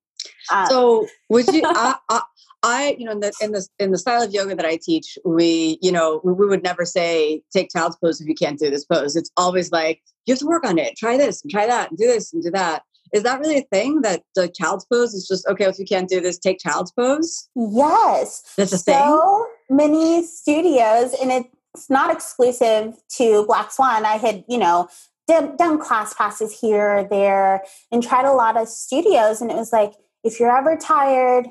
Um, 0.53 0.67
so 0.67 1.07
would 1.29 1.47
you? 1.49 1.63
I, 1.65 1.97
I, 2.09 2.23
I, 2.63 2.97
you 2.99 3.07
know, 3.07 3.13
in 3.13 3.21
the 3.21 3.33
in 3.41 3.53
the 3.53 3.67
in 3.79 3.91
the 3.91 3.99
style 3.99 4.23
of 4.23 4.33
yoga 4.33 4.55
that 4.55 4.67
I 4.67 4.79
teach, 4.83 5.19
we, 5.25 5.79
you 5.81 5.93
know, 5.93 6.21
we, 6.25 6.33
we 6.33 6.47
would 6.47 6.63
never 6.63 6.85
say 6.85 7.43
take 7.53 7.71
child's 7.71 7.97
pose 7.97 8.21
if 8.21 8.29
you 8.29 8.35
can't 8.35 8.59
do 8.59 8.71
this 8.71 8.85
pose. 8.85 9.17
It's 9.17 9.31
always 9.37 9.73
like 9.73 10.03
you 10.27 10.33
have 10.33 10.41
to 10.41 10.47
work 10.47 10.67
on 10.67 10.79
it. 10.79 10.97
Try 10.97 11.17
this 11.17 11.43
and 11.43 11.51
try 11.51 11.67
that 11.67 11.91
and 11.91 11.99
do 11.99 12.07
this 12.07 12.33
and 12.33 12.43
do 12.43 12.51
that. 12.51 12.83
Is 13.13 13.23
that 13.25 13.41
really 13.41 13.59
a 13.59 13.63
thing 13.63 14.03
that 14.03 14.23
the 14.35 14.49
child's 14.49 14.85
pose 14.87 15.15
is 15.15 15.27
just 15.27 15.47
okay? 15.47 15.65
If 15.65 15.79
you 15.79 15.85
can't 15.85 16.09
do 16.09 16.21
this, 16.21 16.39
take 16.39 16.59
child's 16.59 16.93
pose. 16.93 17.49
Yes, 17.55 18.43
that's 18.57 18.73
a 18.73 18.79
so 18.79 18.93
thing. 18.93 18.99
So 18.99 19.47
many 19.69 20.25
studios, 20.25 21.15
and 21.21 21.31
it's 21.31 21.91
not 21.91 22.11
exclusive 22.13 22.95
to 23.17 23.45
Black 23.47 23.73
Swan. 23.73 24.05
I 24.05 24.17
had, 24.17 24.45
you 24.49 24.59
know, 24.59 24.89
done 25.29 25.79
class 25.79 26.13
passes 26.15 26.59
here 26.61 26.99
or 26.99 27.05
there, 27.05 27.63
and 27.93 28.03
tried 28.03 28.25
a 28.25 28.33
lot 28.33 28.57
of 28.57 28.69
studios, 28.69 29.41
and 29.41 29.51
it 29.51 29.57
was 29.57 29.73
like 29.73 29.93
if 30.25 30.39
you're 30.39 30.57
ever 30.57 30.77
tired, 30.77 31.47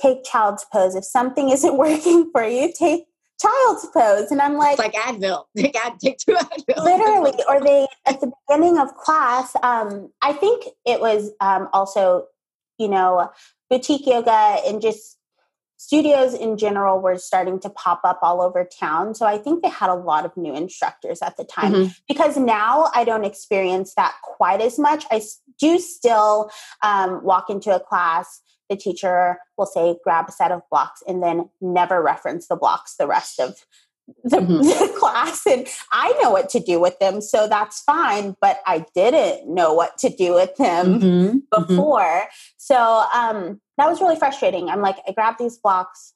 take 0.00 0.24
child's 0.24 0.64
pose. 0.72 0.94
If 0.94 1.04
something 1.04 1.50
isn't 1.50 1.76
working 1.78 2.30
for 2.32 2.44
you, 2.44 2.72
take 2.76 3.04
child's 3.40 3.86
pose. 3.92 4.30
And 4.30 4.40
I'm 4.40 4.54
like, 4.54 4.78
it's 4.78 4.94
like 4.94 4.94
Advil. 4.94 5.44
Take, 5.56 5.76
ad, 5.76 5.98
take 6.00 6.18
two 6.18 6.32
Advil. 6.32 6.84
literally. 6.84 7.32
Or 7.48 7.60
they, 7.60 7.86
at 8.06 8.20
the 8.20 8.32
beginning 8.48 8.78
of 8.78 8.94
class, 8.96 9.54
um, 9.62 10.10
I 10.22 10.32
think 10.32 10.64
it 10.84 11.00
was 11.00 11.30
um, 11.40 11.68
also, 11.72 12.26
you 12.78 12.88
know, 12.88 13.30
boutique 13.70 14.06
yoga 14.06 14.58
and 14.66 14.82
just 14.82 15.18
studios 15.78 16.34
in 16.34 16.58
general 16.58 17.00
were 17.00 17.16
starting 17.16 17.58
to 17.60 17.70
pop 17.70 18.00
up 18.04 18.18
all 18.20 18.42
over 18.42 18.64
town. 18.64 19.14
So 19.14 19.24
I 19.24 19.38
think 19.38 19.62
they 19.62 19.68
had 19.68 19.88
a 19.88 19.94
lot 19.94 20.24
of 20.24 20.36
new 20.36 20.54
instructors 20.54 21.22
at 21.22 21.36
the 21.36 21.44
time. 21.44 21.72
Mm-hmm. 21.72 21.92
Because 22.08 22.36
now 22.36 22.90
I 22.94 23.04
don't 23.04 23.24
experience 23.24 23.94
that 23.94 24.14
quite 24.22 24.60
as 24.60 24.78
much. 24.78 25.04
I 25.10 25.22
do 25.58 25.78
still 25.78 26.50
um, 26.82 27.22
walk 27.22 27.48
into 27.48 27.74
a 27.74 27.80
class 27.80 28.42
the 28.68 28.76
teacher 28.76 29.38
will 29.56 29.66
say 29.66 29.96
grab 30.04 30.26
a 30.28 30.32
set 30.32 30.52
of 30.52 30.62
blocks 30.70 31.02
and 31.06 31.22
then 31.22 31.48
never 31.60 32.02
reference 32.02 32.48
the 32.48 32.56
blocks 32.56 32.96
the 32.96 33.06
rest 33.06 33.40
of 33.40 33.64
the, 34.24 34.38
mm-hmm. 34.38 34.58
the, 34.62 34.94
class 34.98 35.46
and 35.46 35.66
i 35.92 36.12
know 36.22 36.30
what 36.30 36.48
to 36.48 36.60
do 36.60 36.80
with 36.80 36.98
them 36.98 37.20
so 37.20 37.46
that's 37.48 37.82
fine 37.82 38.36
but 38.40 38.60
i 38.66 38.84
didn't 38.94 39.52
know 39.52 39.72
what 39.72 39.96
to 39.98 40.08
do 40.08 40.34
with 40.34 40.54
them 40.56 41.00
mm-hmm. 41.00 41.06
mm-hmm. 41.06 41.38
before 41.50 42.00
mm-hmm. 42.00 42.28
so 42.56 43.04
um, 43.14 43.60
that 43.76 43.88
was 43.88 44.00
really 44.00 44.16
frustrating 44.16 44.68
i'm 44.68 44.80
like 44.80 44.96
i 45.06 45.12
grab 45.12 45.34
these 45.38 45.58
blocks 45.58 46.14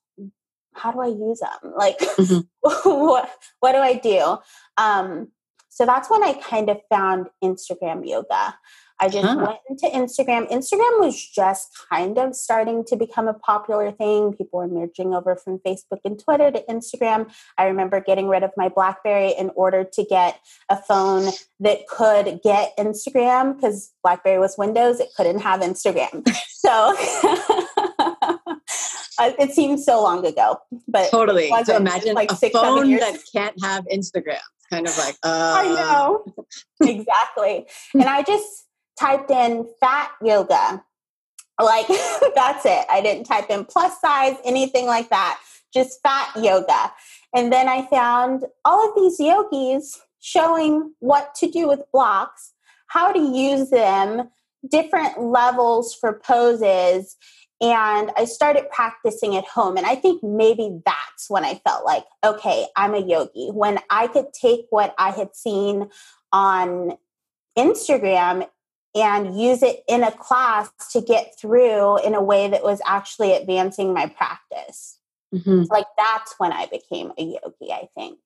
how 0.75 0.91
do 0.91 1.01
i 1.01 1.07
use 1.07 1.41
them 1.41 1.73
like 1.77 1.99
mm-hmm. 1.99 2.41
what, 2.89 3.31
what 3.61 3.73
do 3.73 3.79
i 3.79 3.95
do 3.95 4.37
um, 4.79 5.29
so 5.69 5.87
that's 5.87 6.11
when 6.11 6.25
i 6.25 6.33
kind 6.33 6.71
of 6.71 6.79
found 6.91 7.29
instagram 7.43 8.07
yoga 8.07 8.55
I 9.01 9.09
just 9.09 9.27
huh. 9.27 9.47
went 9.47 9.59
into 9.69 9.87
Instagram. 9.87 10.51
Instagram 10.51 11.01
was 11.01 11.31
just 11.35 11.69
kind 11.91 12.19
of 12.19 12.35
starting 12.35 12.85
to 12.87 12.97
become 12.97 13.29
a 13.29 13.35
popular 13.35 13.93
thing. 13.93 14.33
People 14.33 14.61
were 14.61 14.69
merging 14.69 15.15
over 15.15 15.37
from 15.37 15.59
Facebook 15.59 16.01
and 16.05 16.19
Twitter 16.19 16.51
to 16.51 16.63
Instagram. 16.69 17.31
I 17.59 17.67
remember 17.67 18.01
getting 18.01 18.29
rid 18.29 18.43
of 18.43 18.53
my 18.57 18.69
Blackberry 18.69 19.35
in 19.37 19.51
order 19.55 19.85
to 19.85 20.05
get 20.05 20.41
a 20.69 20.77
phone 20.77 21.33
that 21.61 21.87
could 21.89 22.41
get 22.43 22.77
Instagram 22.79 23.57
because 23.57 23.93
Blackberry 24.03 24.39
was 24.39 24.57
Windows, 24.59 25.01
it 25.01 25.09
couldn't 25.17 25.41
have 25.41 25.61
Instagram. 25.61 26.29
so 26.49 26.95
it 29.21 29.53
seems 29.53 29.85
so 29.85 30.03
long 30.03 30.25
ago, 30.27 30.59
but 30.89 31.11
totally. 31.11 31.51
So 31.65 31.77
imagine 31.77 32.15
like 32.15 32.33
a 32.33 32.37
six, 32.37 32.53
phone 32.53 32.91
that 32.97 33.19
can't 33.33 33.55
have 33.63 33.85
Instagram. 33.87 34.41
kind 34.71 34.87
of 34.87 34.97
like, 34.99 35.17
uh... 35.23 35.55
I 35.57 35.69
know 35.69 36.25
exactly. 36.83 37.67
and 37.95 38.05
I 38.05 38.23
just 38.23 38.67
typed 38.99 39.31
in 39.31 39.67
fat 39.81 40.11
yoga. 40.23 40.83
Like, 41.61 41.87
that's 42.35 42.65
it. 42.65 42.87
I 42.91 43.01
didn't 43.03 43.25
type 43.25 43.51
in 43.51 43.65
plus 43.65 44.01
size, 44.01 44.37
anything 44.45 44.87
like 44.87 45.11
that, 45.11 45.41
just 45.73 46.01
fat 46.03 46.31
yoga. 46.37 46.93
And 47.35 47.53
then 47.53 47.69
I 47.69 47.87
found 47.87 48.45
all 48.65 48.89
of 48.89 48.95
these 48.97 49.19
yogis 49.19 50.01
showing 50.21 50.95
what 51.01 51.35
to 51.37 51.51
do 51.51 51.69
with 51.69 51.81
blocks, 51.93 52.53
how 52.89 53.13
to 53.13 53.19
use 53.19 53.71
them, 53.71 54.29
different 54.71 55.21
levels 55.21 55.95
for 55.95 56.21
poses. 56.25 57.17
And 57.61 58.11
I 58.17 58.25
started 58.25 58.71
practicing 58.71 59.37
at 59.37 59.45
home. 59.45 59.77
And 59.77 59.87
I 59.87 59.95
think 59.95 60.23
maybe 60.23 60.81
that's 60.85 61.29
when 61.29 61.45
I 61.45 61.61
felt 61.67 61.85
like, 61.85 62.05
okay, 62.25 62.67
I'm 62.77 62.95
a 62.95 63.01
yogi. 63.01 63.49
When 63.51 63.79
I 63.89 64.09
could 64.09 64.33
take 64.33 64.67
what 64.71 64.95
I 64.99 65.11
had 65.11 65.35
seen 65.35 65.89
on 66.33 66.97
Instagram 67.57 68.49
and 68.95 69.41
use 69.41 69.63
it 69.63 69.83
in 69.89 70.03
a 70.03 70.13
class 70.13 70.71
to 70.93 71.01
get 71.01 71.39
through 71.39 71.99
in 72.05 72.15
a 72.15 72.23
way 72.23 72.49
that 72.49 72.63
was 72.63 72.81
actually 72.87 73.35
advancing 73.35 73.93
my 73.95 74.07
practice. 74.07 74.99
Mm-hmm. 75.35 75.63
Like 75.71 75.87
that's 75.97 76.35
when 76.39 76.53
I 76.53 76.67
became 76.67 77.13
a 77.19 77.23
yogi, 77.23 77.73
I 77.73 77.89
think. 77.97 78.19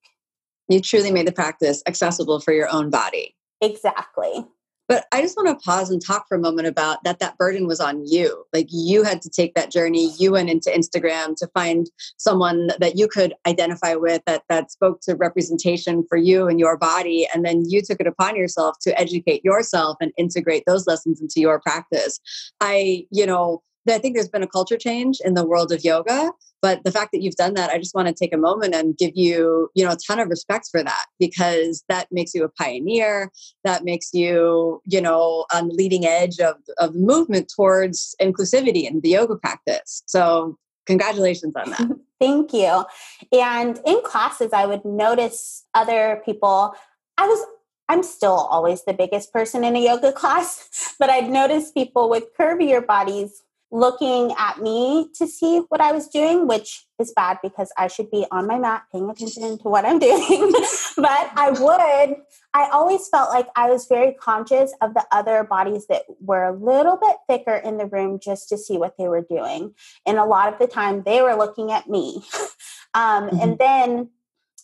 You 0.67 0.81
truly 0.81 1.11
made 1.11 1.27
the 1.27 1.31
practice 1.31 1.81
accessible 1.87 2.41
for 2.41 2.53
your 2.53 2.69
own 2.69 2.89
body. 2.89 3.35
Exactly. 3.61 4.45
But 4.87 5.05
I 5.11 5.21
just 5.21 5.35
want 5.35 5.49
to 5.49 5.63
pause 5.63 5.89
and 5.89 6.03
talk 6.03 6.27
for 6.27 6.35
a 6.35 6.39
moment 6.39 6.67
about 6.67 7.03
that 7.03 7.19
that 7.19 7.37
burden 7.37 7.67
was 7.67 7.79
on 7.79 8.05
you. 8.05 8.45
Like 8.53 8.67
you 8.69 9.03
had 9.03 9.21
to 9.23 9.29
take 9.29 9.53
that 9.55 9.71
journey. 9.71 10.11
You 10.17 10.31
went 10.31 10.49
into 10.49 10.69
Instagram 10.69 11.35
to 11.37 11.47
find 11.53 11.89
someone 12.17 12.69
that 12.79 12.97
you 12.97 13.07
could 13.07 13.33
identify 13.45 13.95
with 13.95 14.21
that 14.25 14.43
that 14.49 14.71
spoke 14.71 15.01
to 15.01 15.15
representation 15.15 16.05
for 16.07 16.17
you 16.17 16.47
and 16.47 16.59
your 16.59 16.77
body 16.77 17.27
and 17.33 17.45
then 17.45 17.63
you 17.67 17.81
took 17.81 17.99
it 17.99 18.07
upon 18.07 18.35
yourself 18.35 18.77
to 18.81 18.97
educate 18.99 19.43
yourself 19.43 19.97
and 19.99 20.11
integrate 20.17 20.63
those 20.65 20.87
lessons 20.87 21.21
into 21.21 21.39
your 21.39 21.59
practice. 21.59 22.19
I, 22.61 23.05
you 23.11 23.25
know, 23.25 23.63
I 23.89 23.99
think 23.99 24.15
there's 24.15 24.29
been 24.29 24.43
a 24.43 24.47
culture 24.47 24.77
change 24.77 25.17
in 25.23 25.33
the 25.33 25.45
world 25.45 25.71
of 25.71 25.83
yoga, 25.83 26.31
but 26.61 26.83
the 26.83 26.91
fact 26.91 27.11
that 27.11 27.21
you've 27.21 27.35
done 27.35 27.53
that, 27.53 27.69
I 27.69 27.77
just 27.77 27.93
want 27.93 28.07
to 28.07 28.13
take 28.13 28.33
a 28.33 28.37
moment 28.37 28.73
and 28.73 28.97
give 28.97 29.11
you, 29.15 29.69
you 29.75 29.85
know, 29.85 29.91
a 29.91 29.97
ton 30.07 30.19
of 30.19 30.29
respect 30.29 30.67
for 30.71 30.83
that 30.83 31.05
because 31.19 31.83
that 31.89 32.07
makes 32.11 32.33
you 32.33 32.43
a 32.43 32.49
pioneer. 32.49 33.31
That 33.63 33.83
makes 33.83 34.13
you, 34.13 34.81
you 34.85 35.01
know, 35.01 35.45
on 35.53 35.69
the 35.69 35.73
leading 35.73 36.05
edge 36.05 36.39
of, 36.39 36.55
of 36.79 36.95
movement 36.95 37.51
towards 37.55 38.15
inclusivity 38.21 38.89
in 38.89 39.01
the 39.01 39.09
yoga 39.09 39.35
practice. 39.35 40.03
So 40.07 40.57
congratulations 40.85 41.53
on 41.55 41.69
that. 41.71 41.89
Thank 42.19 42.53
you. 42.53 42.85
And 43.31 43.79
in 43.85 44.01
classes, 44.03 44.51
I 44.51 44.65
would 44.65 44.83
notice 44.83 45.65
other 45.75 46.21
people. 46.25 46.73
I 47.17 47.27
was, 47.27 47.45
I'm 47.89 48.01
still 48.01 48.33
always 48.33 48.83
the 48.85 48.93
biggest 48.93 49.31
person 49.31 49.63
in 49.63 49.75
a 49.75 49.83
yoga 49.83 50.11
class, 50.21 50.95
but 50.99 51.11
I'd 51.11 51.29
notice 51.29 51.71
people 51.71 52.09
with 52.09 52.35
curvier 52.37 52.85
bodies 52.85 53.43
looking 53.71 54.33
at 54.37 54.61
me 54.61 55.09
to 55.15 55.27
see 55.27 55.59
what 55.69 55.81
I 55.81 55.91
was 55.91 56.07
doing, 56.07 56.47
which 56.47 56.85
is 56.99 57.11
bad 57.15 57.37
because 57.43 57.71
I 57.77 57.87
should 57.87 58.09
be 58.09 58.25
on 58.31 58.47
my 58.47 58.57
mat 58.57 58.83
paying 58.91 59.09
attention 59.09 59.57
to 59.59 59.63
what 59.63 59.85
I'm 59.85 59.99
doing. 59.99 60.51
but 60.95 61.31
I 61.35 61.51
would, 61.51 62.15
I 62.53 62.69
always 62.71 63.07
felt 63.09 63.29
like 63.29 63.47
I 63.55 63.69
was 63.69 63.85
very 63.87 64.13
conscious 64.13 64.73
of 64.81 64.93
the 64.93 65.05
other 65.11 65.43
bodies 65.43 65.87
that 65.87 66.03
were 66.21 66.45
a 66.45 66.53
little 66.53 66.97
bit 66.97 67.17
thicker 67.27 67.55
in 67.55 67.77
the 67.77 67.87
room 67.87 68.19
just 68.23 68.47
to 68.49 68.57
see 68.57 68.77
what 68.77 68.97
they 68.97 69.07
were 69.07 69.25
doing. 69.29 69.73
And 70.05 70.17
a 70.17 70.25
lot 70.25 70.51
of 70.51 70.59
the 70.59 70.67
time 70.67 71.03
they 71.03 71.21
were 71.21 71.35
looking 71.35 71.71
at 71.71 71.89
me. 71.89 72.23
um, 72.93 73.29
mm-hmm. 73.29 73.39
And 73.41 73.57
then 73.57 74.09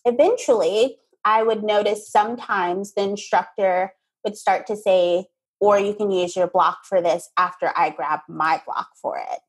eventually 0.06 0.98
I 1.26 1.44
would 1.44 1.63
notice 1.63 2.10
sometimes 2.10 2.94
the 2.94 3.04
instructor 3.04 3.94
would 4.24 4.38
start 4.38 4.66
to 4.68 4.78
say, 4.78 5.28
or 5.63 5.80
you 5.80 5.93
can 5.93 6.12
use 6.12 6.36
your 6.36 6.47
block 6.47 6.80
for 6.84 7.02
this 7.02 7.30
after 7.38 7.71
I 7.73 7.89
grab 7.91 8.19
my 8.28 8.62
block 8.65 8.89
for 9.02 9.17
it. 9.17 9.39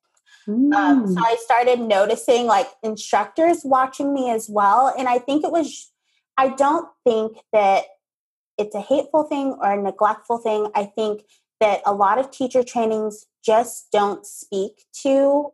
Mm. 0.49 0.73
Um, 0.73 1.09
so 1.09 1.21
mm. 1.21 1.25
I 1.25 1.37
started 1.41 1.81
noticing 1.81 2.47
like 2.47 2.69
instructors 2.85 3.63
watching 3.65 4.15
me 4.15 4.31
as 4.31 4.49
well. 4.49 4.95
And 4.97 5.09
I 5.09 5.19
think 5.19 5.43
it 5.43 5.51
was, 5.51 5.91
I 6.39 6.51
don't 6.51 6.89
think 7.03 7.39
that 7.53 7.87
it's 8.59 8.77
a 8.77 8.81
hateful 8.81 9.25
thing 9.25 9.57
or 9.61 9.73
a 9.73 9.83
neglectful 9.83 10.39
thing. 10.39 10.69
I 10.77 10.85
think 10.85 11.23
that 11.59 11.83
a 11.85 11.93
lot 11.93 12.19
of 12.19 12.31
teacher 12.31 12.63
trainings 12.63 13.27
just 13.45 13.89
don't 13.91 14.25
speak 14.25 14.85
to 15.03 15.51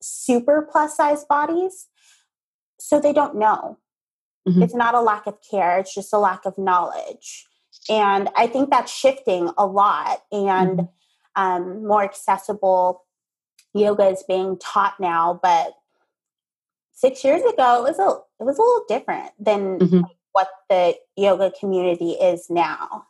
super 0.00 0.68
plus 0.70 0.96
size 0.96 1.24
bodies. 1.24 1.88
So 2.78 3.00
they 3.00 3.12
don't 3.12 3.34
know. 3.34 3.78
Mm-hmm. 4.48 4.62
It's 4.62 4.76
not 4.76 4.94
a 4.94 5.00
lack 5.00 5.26
of 5.26 5.38
care, 5.50 5.78
it's 5.78 5.92
just 5.92 6.12
a 6.12 6.18
lack 6.18 6.44
of 6.44 6.56
knowledge. 6.56 7.46
And 7.88 8.28
I 8.36 8.46
think 8.46 8.70
that's 8.70 8.92
shifting 8.92 9.50
a 9.58 9.66
lot 9.66 10.22
and 10.30 10.78
mm-hmm. 10.78 11.42
um, 11.42 11.86
more 11.86 12.04
accessible 12.04 13.04
yoga 13.74 14.08
is 14.08 14.24
being 14.26 14.58
taught 14.58 14.94
now. 15.00 15.40
But 15.42 15.74
six 16.92 17.24
years 17.24 17.42
ago, 17.42 17.84
it 17.84 17.96
was 17.96 17.98
a 17.98 18.20
it 18.40 18.44
was 18.44 18.58
a 18.58 18.62
little 18.62 18.84
different 18.88 19.32
than 19.38 19.78
mm-hmm. 19.78 20.00
what 20.32 20.48
the 20.68 20.94
yoga 21.16 21.52
community 21.58 22.12
is 22.12 22.46
now. 22.48 23.06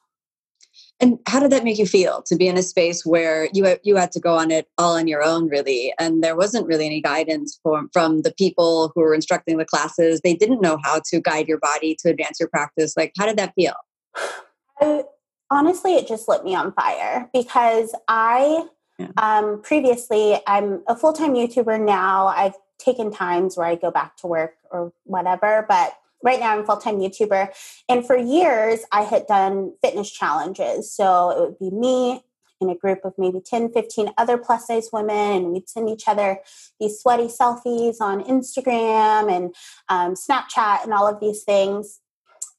And 1.00 1.18
how 1.26 1.40
did 1.40 1.50
that 1.50 1.64
make 1.64 1.78
you 1.78 1.86
feel 1.86 2.22
to 2.22 2.36
be 2.36 2.48
in 2.48 2.56
a 2.56 2.62
space 2.62 3.04
where 3.04 3.48
you 3.52 3.76
you 3.82 3.96
had 3.96 4.12
to 4.12 4.20
go 4.20 4.38
on 4.38 4.50
it 4.50 4.68
all 4.78 4.96
on 4.96 5.06
your 5.06 5.22
own, 5.22 5.48
really, 5.48 5.92
and 5.98 6.22
there 6.22 6.36
wasn't 6.36 6.66
really 6.66 6.86
any 6.86 7.02
guidance 7.02 7.58
from 7.62 7.90
from 7.92 8.22
the 8.22 8.32
people 8.32 8.92
who 8.94 9.02
were 9.02 9.14
instructing 9.14 9.58
the 9.58 9.64
classes? 9.64 10.20
They 10.22 10.34
didn't 10.34 10.62
know 10.62 10.78
how 10.82 11.00
to 11.10 11.20
guide 11.20 11.48
your 11.48 11.58
body 11.58 11.96
to 12.00 12.10
advance 12.10 12.38
your 12.40 12.48
practice. 12.48 12.94
Like, 12.96 13.12
how 13.18 13.26
did 13.26 13.36
that 13.36 13.52
feel? 13.54 13.74
I, 14.82 15.04
honestly, 15.50 15.94
it 15.94 16.08
just 16.08 16.28
lit 16.28 16.44
me 16.44 16.54
on 16.54 16.72
fire 16.72 17.28
because 17.32 17.94
I 18.08 18.66
yeah. 18.98 19.08
um, 19.16 19.62
previously 19.62 20.40
I'm 20.46 20.82
a 20.86 20.96
full 20.96 21.12
time 21.12 21.34
YouTuber 21.34 21.84
now. 21.84 22.26
I've 22.26 22.54
taken 22.78 23.12
times 23.12 23.56
where 23.56 23.66
I 23.66 23.76
go 23.76 23.90
back 23.90 24.16
to 24.18 24.26
work 24.26 24.54
or 24.70 24.92
whatever, 25.04 25.64
but 25.68 25.94
right 26.22 26.40
now 26.40 26.56
I'm 26.56 26.64
full 26.64 26.76
time 26.76 26.98
YouTuber. 26.98 27.50
And 27.88 28.06
for 28.06 28.16
years, 28.16 28.80
I 28.92 29.02
had 29.02 29.26
done 29.26 29.74
fitness 29.82 30.10
challenges. 30.10 30.92
So 30.92 31.30
it 31.30 31.40
would 31.40 31.58
be 31.58 31.70
me 31.70 32.22
in 32.60 32.70
a 32.70 32.76
group 32.76 33.04
of 33.04 33.12
maybe 33.18 33.40
10, 33.40 33.72
15 33.72 34.12
other 34.16 34.38
plus 34.38 34.68
size 34.68 34.90
women, 34.92 35.44
and 35.44 35.52
we'd 35.52 35.68
send 35.68 35.88
each 35.88 36.06
other 36.06 36.38
these 36.78 37.00
sweaty 37.00 37.26
selfies 37.26 38.00
on 38.00 38.22
Instagram 38.24 39.30
and 39.30 39.54
um, 39.88 40.14
Snapchat 40.14 40.84
and 40.84 40.94
all 40.94 41.06
of 41.06 41.20
these 41.20 41.42
things. 41.42 42.00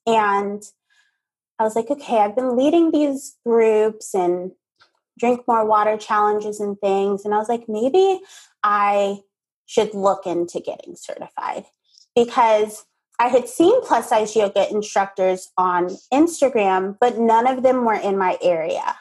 And 0.06 0.62
I 1.60 1.64
was 1.64 1.76
like, 1.76 1.90
okay, 1.90 2.18
I've 2.18 2.36
been 2.36 2.58
leading 2.58 2.92
these 2.92 3.38
groups 3.46 4.14
and 4.14 4.52
drink 5.20 5.42
more 5.48 5.66
water 5.66 5.98
challenges 5.98 6.60
and 6.60 6.78
things. 6.80 7.26
And 7.26 7.34
I 7.34 7.38
was 7.38 7.50
like, 7.50 7.66
maybe 7.68 8.22
I 8.64 9.20
should 9.66 9.94
look 9.94 10.26
into 10.26 10.60
getting 10.60 10.96
certified 10.96 11.66
because 12.16 12.86
I 13.20 13.28
had 13.28 13.48
seen 13.48 13.82
plus 13.84 14.10
size 14.10 14.36
yoga 14.36 14.70
instructors 14.70 15.52
on 15.58 15.90
Instagram, 16.12 16.98
but 17.00 17.20
none 17.20 17.48
of 17.48 17.64
them 17.64 17.86
were 17.86 17.94
in 17.94 18.18
my 18.18 18.38
area, 18.42 18.96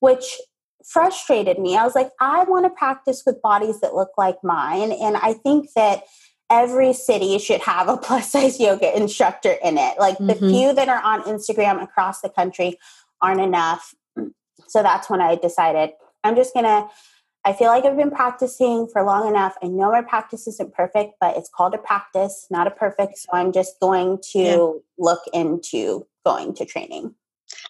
which 0.00 0.40
frustrated 0.84 1.58
me. 1.58 1.76
I 1.76 1.84
was 1.84 1.94
like, 1.94 2.10
I 2.20 2.44
want 2.44 2.64
to 2.64 2.70
practice 2.70 3.22
with 3.26 3.42
bodies 3.42 3.80
that 3.80 3.94
look 3.94 4.10
like 4.16 4.36
mine. 4.42 4.90
And 4.90 5.16
I 5.18 5.34
think 5.34 5.68
that 5.76 6.04
every 6.50 6.92
city 6.92 7.38
should 7.38 7.60
have 7.60 7.88
a 7.88 7.96
plus 8.02 8.32
size 8.32 8.60
yoga 8.60 8.96
instructor 8.96 9.56
in 9.62 9.78
it. 9.78 9.98
Like 9.98 10.16
mm-hmm. 10.16 10.26
the 10.26 10.34
few 10.34 10.72
that 10.72 10.88
are 10.88 11.02
on 11.02 11.22
Instagram 11.22 11.82
across 11.82 12.20
the 12.20 12.28
country 12.28 12.78
aren't 13.20 13.40
enough. 13.40 13.94
So 14.68 14.82
that's 14.82 15.08
when 15.08 15.20
I 15.20 15.36
decided 15.36 15.90
I'm 16.24 16.36
just 16.36 16.54
to. 16.54 16.88
I 17.44 17.52
feel 17.52 17.68
like 17.68 17.84
I've 17.84 17.96
been 17.96 18.10
practicing 18.10 18.88
for 18.92 19.02
long 19.02 19.26
enough. 19.26 19.56
I 19.62 19.68
know 19.68 19.92
my 19.92 20.02
practice 20.02 20.46
isn't 20.48 20.74
perfect, 20.74 21.14
but 21.20 21.36
it's 21.36 21.48
called 21.48 21.72
a 21.72 21.78
practice, 21.78 22.46
not 22.50 22.66
a 22.66 22.70
perfect. 22.70 23.16
So 23.16 23.28
I'm 23.32 23.52
just 23.52 23.78
going 23.80 24.18
to 24.32 24.38
yeah. 24.38 24.72
look 24.98 25.20
into 25.32 26.06
going 26.26 26.52
to 26.54 26.66
training 26.66 27.14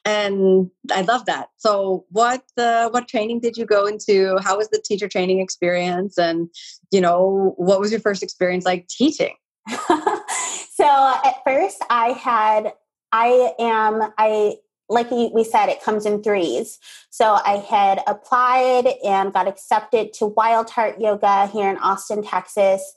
and 0.08 0.70
I 0.90 1.02
love 1.02 1.26
that. 1.26 1.48
So, 1.58 2.06
what 2.08 2.42
uh, 2.56 2.88
what 2.88 3.08
training 3.08 3.40
did 3.40 3.58
you 3.58 3.66
go 3.66 3.86
into? 3.86 4.38
How 4.42 4.56
was 4.56 4.70
the 4.70 4.80
teacher 4.82 5.06
training 5.06 5.40
experience? 5.40 6.18
And 6.18 6.48
you 6.90 7.00
know, 7.02 7.52
what 7.56 7.78
was 7.78 7.90
your 7.90 8.00
first 8.00 8.22
experience 8.22 8.64
like 8.64 8.88
teaching? 8.88 9.34
so, 9.68 11.20
at 11.24 11.34
first, 11.44 11.84
I 11.90 12.08
had 12.18 12.72
I 13.12 13.52
am 13.58 14.12
I 14.16 14.56
like 14.88 15.10
we 15.10 15.44
said, 15.44 15.68
it 15.68 15.82
comes 15.82 16.06
in 16.06 16.22
threes. 16.22 16.78
So 17.10 17.38
I 17.44 17.56
had 17.56 18.00
applied 18.06 18.86
and 19.04 19.34
got 19.34 19.46
accepted 19.46 20.14
to 20.14 20.26
Wild 20.26 20.70
Heart 20.70 20.98
Yoga 20.98 21.48
here 21.48 21.68
in 21.68 21.76
Austin, 21.76 22.22
Texas. 22.22 22.94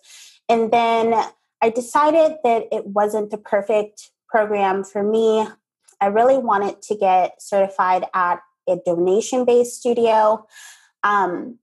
And 0.48 0.72
then 0.72 1.14
I 1.62 1.70
decided 1.70 2.38
that 2.46 2.68
it 2.72 2.88
wasn't 2.88 3.30
the 3.30 3.38
perfect 3.38 4.12
program 4.30 4.86
for 4.86 5.04
me. 5.04 5.46
I 6.02 6.08
really 6.08 6.38
wanted 6.38 6.82
to 6.84 6.96
get 6.96 7.42
certified 7.42 8.06
at 8.14 8.40
a 8.68 8.78
donation 8.86 9.46
based 9.46 9.80
studio. 9.80 10.46
Um, 11.04 11.60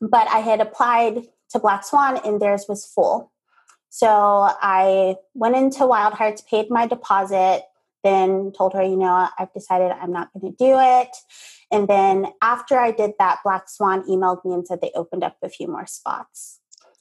but 0.00 0.28
I 0.28 0.38
had 0.38 0.60
applied 0.60 1.28
to 1.50 1.58
Black 1.58 1.84
Swan 1.84 2.18
and 2.24 2.40
theirs 2.40 2.66
was 2.68 2.84
full. 2.84 3.32
So 3.88 4.08
I 4.08 5.16
went 5.34 5.56
into 5.56 5.86
Wild 5.86 6.14
Hearts, 6.14 6.42
paid 6.42 6.70
my 6.70 6.86
deposit, 6.86 7.62
then 8.04 8.52
told 8.52 8.74
her, 8.74 8.82
you 8.82 8.96
know, 8.96 9.28
I've 9.38 9.52
decided 9.52 9.90
I'm 9.90 10.12
not 10.12 10.30
going 10.32 10.52
to 10.52 10.56
do 10.56 10.76
it. 10.78 11.16
And 11.72 11.88
then 11.88 12.26
after 12.42 12.78
I 12.78 12.90
did 12.90 13.12
that, 13.18 13.38
Black 13.42 13.68
Swan 13.68 14.06
emailed 14.08 14.44
me 14.44 14.54
and 14.54 14.66
said 14.66 14.80
they 14.80 14.92
opened 14.94 15.24
up 15.24 15.36
a 15.42 15.48
few 15.48 15.66
more 15.66 15.86
spots. 15.86 16.60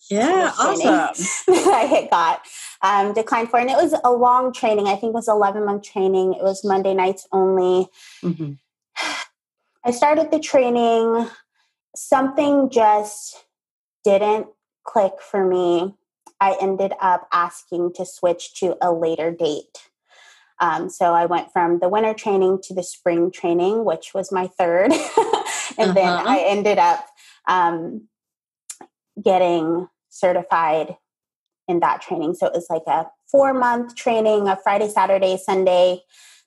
Yeah, 0.10 0.52
awesome. 0.58 1.26
I 1.50 1.88
had 1.90 2.10
got 2.10 2.42
um, 2.82 3.14
declined 3.14 3.50
for, 3.50 3.60
and 3.60 3.70
it 3.70 3.78
was 3.78 3.96
a 4.04 4.12
long 4.12 4.54
training. 4.54 4.88
I 4.88 4.96
think 4.96 5.12
it 5.12 5.14
was 5.14 5.28
eleven 5.28 5.66
month 5.66 5.84
training. 5.84 6.34
It 6.34 6.44
was 6.44 6.64
Monday 6.64 6.94
nights 6.94 7.28
only. 7.32 7.88
Mm-hmm. 8.24 8.54
I 9.84 9.92
started 9.92 10.32
the 10.32 10.40
training. 10.40 11.28
Something 11.96 12.70
just 12.70 13.46
didn't 14.04 14.48
click 14.84 15.14
for 15.20 15.46
me. 15.48 15.96
I 16.40 16.58
ended 16.62 16.94
up 17.02 17.28
asking 17.32 17.94
to 17.94 18.06
switch 18.06 18.60
to 18.60 18.78
a 18.82 18.92
later 18.92 19.32
date. 19.32 19.90
Um, 20.60 20.90
so 20.90 21.14
I 21.14 21.26
went 21.26 21.52
from 21.52 21.80
the 21.80 21.90
winter 21.90 22.14
training 22.14 22.60
to 22.64 22.74
the 22.74 22.84
spring 22.84 23.32
training, 23.32 23.84
which 23.84 24.14
was 24.14 24.32
my 24.32 24.48
third. 24.48 24.92
and 25.78 25.92
uh-huh. 25.92 25.94
then 25.94 26.28
I 26.28 26.44
ended 26.46 26.78
up 26.78 27.06
um, 27.48 28.08
getting 29.22 29.88
certified 30.16 30.96
in 31.68 31.80
that 31.82 32.02
training. 32.02 32.34
So 32.34 32.48
it 32.48 32.54
was 32.54 32.68
like 32.70 32.84
a 32.88 33.08
four 33.30 33.54
month 33.54 33.96
training, 33.96 34.48
a 34.48 34.56
Friday, 34.56 34.88
Saturday, 34.88 35.38
Sunday 35.38 36.02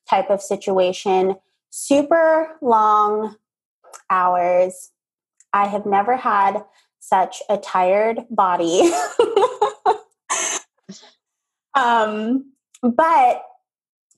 type 0.09 0.31
of 0.31 0.40
situation. 0.40 1.37
Super 1.70 2.57
long 2.62 3.37
hours. 4.11 4.90
I 5.52 5.66
have 5.66 5.87
never 5.87 6.16
had 6.16 6.64
such 6.98 7.42
a 7.48 7.59
tired 7.59 8.24
body. 8.31 8.90
um, 11.74 12.52
but 12.83 13.42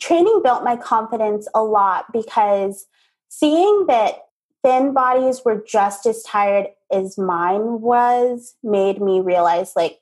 training 0.01 0.41
built 0.45 0.65
my 0.65 0.77
confidence 0.77 1.49
a 1.55 1.63
lot 1.63 2.07
because 2.13 2.87
seeing 3.29 3.87
that 3.87 4.27
thin 4.65 4.93
bodies 4.93 5.43
were 5.45 5.63
just 5.67 6.07
as 6.07 6.23
tired 6.23 6.69
as 6.93 7.19
mine 7.19 7.81
was 7.81 8.55
made 8.63 9.01
me 9.01 9.21
realize 9.21 9.73
like 9.77 9.99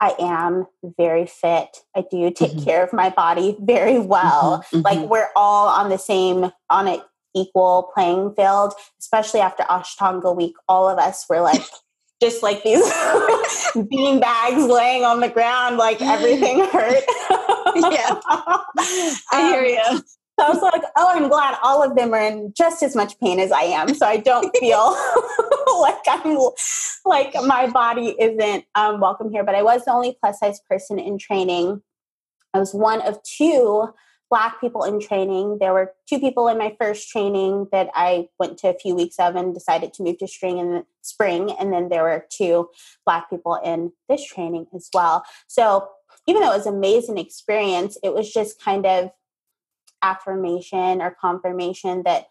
I 0.00 0.14
am 0.18 0.66
very 0.96 1.26
fit. 1.26 1.78
I 1.94 2.04
do 2.10 2.30
take 2.30 2.52
mm-hmm. 2.52 2.64
care 2.64 2.82
of 2.82 2.92
my 2.92 3.10
body 3.10 3.56
very 3.60 3.98
well. 3.98 4.64
Mm-hmm, 4.64 4.76
mm-hmm. 4.76 4.84
Like 4.84 5.10
we're 5.10 5.28
all 5.36 5.68
on 5.68 5.90
the 5.90 5.98
same 5.98 6.50
on 6.70 6.88
an 6.88 7.00
equal 7.34 7.90
playing 7.94 8.34
field, 8.34 8.72
especially 8.98 9.40
after 9.40 9.62
Ashtanga 9.64 10.34
week. 10.34 10.54
All 10.68 10.88
of 10.88 10.98
us 10.98 11.26
were 11.28 11.40
like 11.40 11.62
just 12.22 12.42
like 12.42 12.62
these 12.62 12.82
bean 13.90 14.20
bags 14.20 14.64
laying 14.64 15.04
on 15.04 15.20
the 15.20 15.28
ground, 15.28 15.76
like 15.76 16.00
everything 16.00 16.60
hurt. 16.72 17.04
yeah. 17.76 18.20
I 19.32 19.50
hear 19.52 19.64
you. 19.64 19.80
Um, 19.80 20.02
so 20.40 20.46
I 20.46 20.50
was 20.50 20.62
like, 20.62 20.82
oh, 20.96 21.08
I'm 21.10 21.28
glad 21.28 21.58
all 21.62 21.82
of 21.82 21.96
them 21.96 22.14
are 22.14 22.20
in 22.20 22.54
just 22.56 22.82
as 22.82 22.96
much 22.96 23.18
pain 23.20 23.38
as 23.38 23.52
I 23.52 23.62
am. 23.62 23.92
So 23.92 24.06
I 24.06 24.16
don't 24.16 24.50
feel 24.60 24.96
like 25.80 25.98
I'm 26.08 26.38
like 27.04 27.34
my 27.44 27.66
body 27.66 28.16
isn't 28.18 28.64
um, 28.74 29.00
welcome 29.00 29.30
here. 29.30 29.44
But 29.44 29.54
I 29.54 29.62
was 29.62 29.84
the 29.84 29.92
only 29.92 30.16
plus 30.18 30.40
size 30.40 30.58
person 30.68 30.98
in 30.98 31.18
training. 31.18 31.82
I 32.54 32.58
was 32.58 32.72
one 32.72 33.02
of 33.02 33.22
two 33.22 33.90
black 34.30 34.60
people 34.62 34.84
in 34.84 34.98
training. 34.98 35.58
There 35.60 35.74
were 35.74 35.92
two 36.08 36.18
people 36.18 36.48
in 36.48 36.56
my 36.56 36.74
first 36.80 37.10
training 37.10 37.66
that 37.72 37.90
I 37.94 38.28
went 38.38 38.56
to 38.58 38.68
a 38.68 38.78
few 38.78 38.94
weeks 38.94 39.16
of 39.18 39.36
and 39.36 39.52
decided 39.52 39.92
to 39.94 40.02
move 40.02 40.18
to 40.18 40.26
string 40.26 40.56
in 40.56 40.70
the 40.70 40.84
spring. 41.02 41.54
And 41.60 41.70
then 41.70 41.90
there 41.90 42.04
were 42.04 42.24
two 42.30 42.68
black 43.04 43.28
people 43.28 43.60
in 43.62 43.92
this 44.08 44.24
training 44.24 44.68
as 44.74 44.88
well. 44.94 45.22
So 45.48 45.88
even 46.26 46.40
though 46.40 46.52
it 46.52 46.58
was 46.58 46.66
an 46.66 46.76
amazing 46.76 47.18
experience, 47.18 47.98
it 48.02 48.14
was 48.14 48.32
just 48.32 48.62
kind 48.62 48.86
of 48.86 49.10
affirmation 50.02 51.02
or 51.02 51.16
confirmation 51.20 52.02
that 52.04 52.26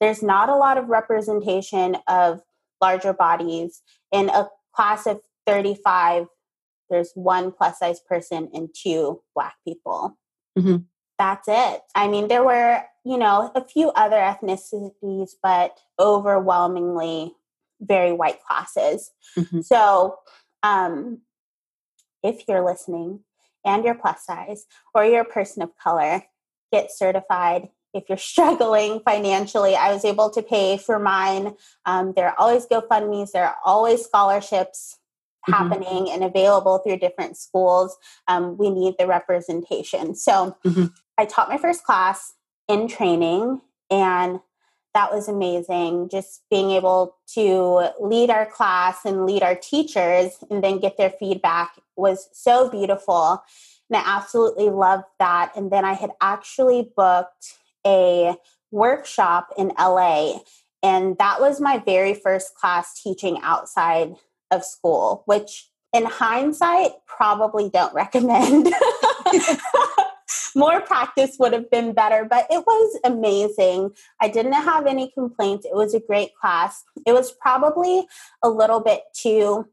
there's 0.00 0.22
not 0.22 0.48
a 0.48 0.56
lot 0.56 0.78
of 0.78 0.88
representation 0.88 1.96
of 2.08 2.40
larger 2.80 3.12
bodies 3.12 3.82
in 4.12 4.28
a 4.30 4.48
class 4.74 5.06
of 5.06 5.20
35 5.46 6.26
there's 6.88 7.12
one 7.14 7.52
plus 7.52 7.78
size 7.78 8.00
person 8.00 8.48
and 8.52 8.68
two 8.74 9.20
black 9.34 9.54
people 9.66 10.18
mm-hmm. 10.58 10.76
that's 11.18 11.48
it 11.48 11.82
i 11.94 12.08
mean 12.08 12.28
there 12.28 12.44
were 12.44 12.82
you 13.04 13.18
know 13.18 13.50
a 13.54 13.64
few 13.64 13.90
other 13.90 14.16
ethnicities 14.16 15.30
but 15.42 15.78
overwhelmingly 15.98 17.32
very 17.80 18.12
white 18.12 18.42
classes 18.42 19.10
mm-hmm. 19.36 19.60
so 19.60 20.16
um, 20.62 21.22
if 22.22 22.46
you're 22.46 22.64
listening 22.64 23.20
and 23.64 23.84
you're 23.84 23.94
plus 23.94 24.24
size 24.24 24.66
or 24.94 25.04
you're 25.04 25.22
a 25.22 25.24
person 25.24 25.62
of 25.62 25.70
color 25.76 26.22
get 26.72 26.90
certified. 26.92 27.68
If 27.92 28.04
you're 28.08 28.18
struggling 28.32 29.00
financially 29.04 29.74
i 29.76 29.92
was 29.92 30.04
able 30.04 30.30
to 30.30 30.42
pay 30.42 30.78
for 30.78 30.98
mine. 30.98 31.54
Um, 31.86 32.12
there 32.14 32.28
are 32.28 32.38
always 32.38 32.66
gofundme's. 32.66 33.32
There 33.32 33.46
are 33.46 33.56
always 33.64 34.04
scholarships 34.04 34.98
mm-hmm. 35.48 35.52
happening 35.52 36.10
and 36.10 36.24
available 36.24 36.78
through 36.78 36.98
different 36.98 37.36
schools. 37.36 37.96
Um, 38.28 38.56
we 38.56 38.70
need 38.70 38.94
the 38.98 39.06
representation. 39.06 40.14
So 40.14 40.56
mm-hmm. 40.64 40.86
i 41.18 41.24
taught 41.24 41.48
my 41.48 41.58
first 41.58 41.84
class 41.84 42.34
in 42.68 42.88
training 42.88 43.60
and 43.90 44.40
that 44.94 45.12
was 45.12 45.28
amazing. 45.28 46.08
Just 46.08 46.42
being 46.50 46.72
able 46.72 47.16
to 47.34 47.90
lead 48.00 48.30
our 48.30 48.46
class 48.46 49.04
and 49.04 49.24
lead 49.24 49.42
our 49.42 49.54
teachers 49.54 50.32
and 50.50 50.64
then 50.64 50.80
get 50.80 50.96
their 50.96 51.10
feedback 51.10 51.72
was 51.96 52.28
so 52.32 52.68
beautiful 52.68 53.42
and 53.90 53.96
I 53.96 54.02
absolutely 54.06 54.70
loved 54.70 55.04
that. 55.18 55.52
And 55.56 55.70
then 55.70 55.84
I 55.84 55.94
had 55.94 56.10
actually 56.20 56.90
booked 56.96 57.58
a 57.86 58.36
workshop 58.70 59.52
in 59.58 59.72
LA. 59.78 60.38
And 60.82 61.18
that 61.18 61.40
was 61.40 61.60
my 61.60 61.78
very 61.78 62.14
first 62.14 62.54
class 62.54 63.00
teaching 63.02 63.38
outside 63.42 64.14
of 64.50 64.64
school, 64.64 65.22
which 65.26 65.68
in 65.92 66.04
hindsight, 66.04 66.92
probably 67.06 67.68
don't 67.68 67.94
recommend. 67.94 68.72
More 70.54 70.80
practice 70.80 71.36
would 71.38 71.52
have 71.52 71.70
been 71.70 71.92
better, 71.92 72.24
but 72.28 72.46
it 72.50 72.64
was 72.66 72.98
amazing. 73.04 73.90
I 74.20 74.28
didn't 74.28 74.52
have 74.52 74.86
any 74.86 75.10
complaints. 75.10 75.66
It 75.66 75.74
was 75.74 75.94
a 75.94 76.00
great 76.00 76.34
class. 76.40 76.84
It 77.06 77.12
was 77.12 77.32
probably 77.32 78.06
a 78.42 78.48
little 78.48 78.80
bit 78.80 79.02
too 79.12 79.68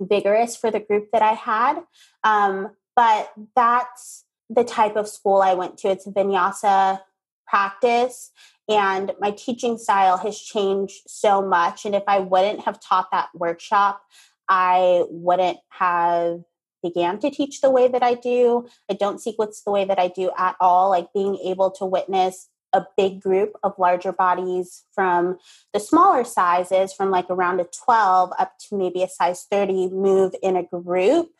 vigorous 0.00 0.56
for 0.56 0.70
the 0.70 0.80
group 0.80 1.08
that 1.12 1.22
I 1.22 1.32
had. 1.32 1.82
Um, 2.24 2.70
but 2.94 3.32
that's 3.56 4.24
the 4.50 4.64
type 4.64 4.96
of 4.96 5.08
school 5.08 5.40
I 5.40 5.54
went 5.54 5.78
to. 5.78 5.88
It's 5.88 6.06
a 6.06 6.10
vinyasa 6.10 7.00
practice, 7.46 8.30
and 8.68 9.12
my 9.20 9.30
teaching 9.30 9.78
style 9.78 10.18
has 10.18 10.38
changed 10.38 11.02
so 11.06 11.42
much. 11.42 11.84
And 11.84 11.94
if 11.94 12.04
I 12.06 12.20
wouldn't 12.20 12.60
have 12.60 12.80
taught 12.80 13.10
that 13.12 13.28
workshop, 13.34 14.02
I 14.48 15.04
wouldn't 15.08 15.58
have 15.70 16.40
began 16.82 17.18
to 17.20 17.30
teach 17.30 17.60
the 17.60 17.70
way 17.70 17.86
that 17.88 18.02
I 18.02 18.14
do. 18.14 18.66
I 18.90 18.94
don't 18.94 19.20
sequence 19.20 19.62
the 19.64 19.70
way 19.70 19.84
that 19.84 20.00
I 20.00 20.08
do 20.08 20.32
at 20.36 20.56
all. 20.60 20.90
Like 20.90 21.12
being 21.14 21.36
able 21.36 21.70
to 21.72 21.86
witness 21.86 22.48
a 22.72 22.84
big 22.96 23.20
group 23.20 23.52
of 23.62 23.78
larger 23.78 24.12
bodies 24.12 24.84
from 24.92 25.38
the 25.72 25.80
smaller 25.80 26.24
sizes, 26.24 26.92
from 26.92 27.10
like 27.10 27.26
around 27.30 27.60
a 27.60 27.64
12 27.84 28.32
up 28.38 28.54
to 28.58 28.76
maybe 28.76 29.02
a 29.02 29.08
size 29.08 29.46
30, 29.50 29.90
move 29.90 30.34
in 30.42 30.56
a 30.56 30.64
group 30.64 31.30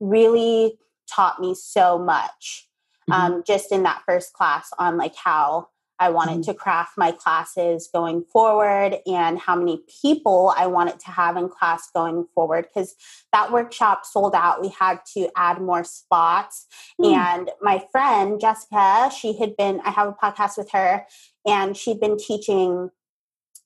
really 0.00 0.78
taught 1.08 1.40
me 1.40 1.54
so 1.54 1.98
much 1.98 2.68
mm-hmm. 3.08 3.20
um, 3.20 3.42
just 3.46 3.72
in 3.72 3.82
that 3.84 4.02
first 4.06 4.32
class 4.32 4.70
on 4.78 4.96
like 4.96 5.14
how 5.16 5.68
I 6.00 6.10
wanted 6.10 6.40
mm-hmm. 6.40 6.52
to 6.52 6.54
craft 6.54 6.92
my 6.96 7.10
classes 7.10 7.88
going 7.92 8.22
forward 8.32 8.98
and 9.06 9.38
how 9.38 9.56
many 9.56 9.82
people 10.02 10.54
I 10.56 10.66
wanted 10.66 11.00
to 11.00 11.10
have 11.10 11.36
in 11.36 11.48
class 11.48 11.90
going 11.92 12.26
forward 12.34 12.66
because 12.72 12.94
that 13.32 13.50
workshop 13.50 14.06
sold 14.06 14.34
out. 14.34 14.62
We 14.62 14.68
had 14.68 15.00
to 15.14 15.28
add 15.36 15.60
more 15.60 15.82
spots. 15.82 16.66
Mm. 17.00 17.14
And 17.14 17.50
my 17.60 17.84
friend 17.90 18.40
Jessica, 18.40 19.10
she 19.16 19.36
had 19.38 19.56
been, 19.56 19.80
I 19.84 19.90
have 19.90 20.08
a 20.08 20.12
podcast 20.12 20.56
with 20.56 20.70
her, 20.70 21.04
and 21.44 21.76
she'd 21.76 22.00
been 22.00 22.16
teaching 22.16 22.90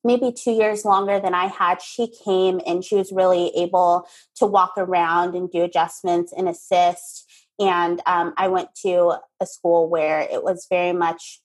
maybe 0.04 0.32
two 0.32 0.52
years 0.52 0.84
longer 0.84 1.20
than 1.20 1.34
I 1.34 1.46
had. 1.46 1.82
She 1.82 2.08
came 2.24 2.60
and 2.66 2.82
she 2.82 2.96
was 2.96 3.12
really 3.12 3.52
able 3.54 4.08
to 4.36 4.46
walk 4.46 4.72
around 4.76 5.34
and 5.34 5.50
do 5.50 5.62
adjustments 5.62 6.32
and 6.36 6.48
assist 6.48 7.30
and 7.62 8.00
um, 8.06 8.34
I 8.36 8.48
went 8.48 8.70
to 8.82 9.14
a 9.40 9.46
school 9.46 9.88
where 9.88 10.20
it 10.20 10.42
was 10.42 10.66
very 10.68 10.92
much, 10.92 11.40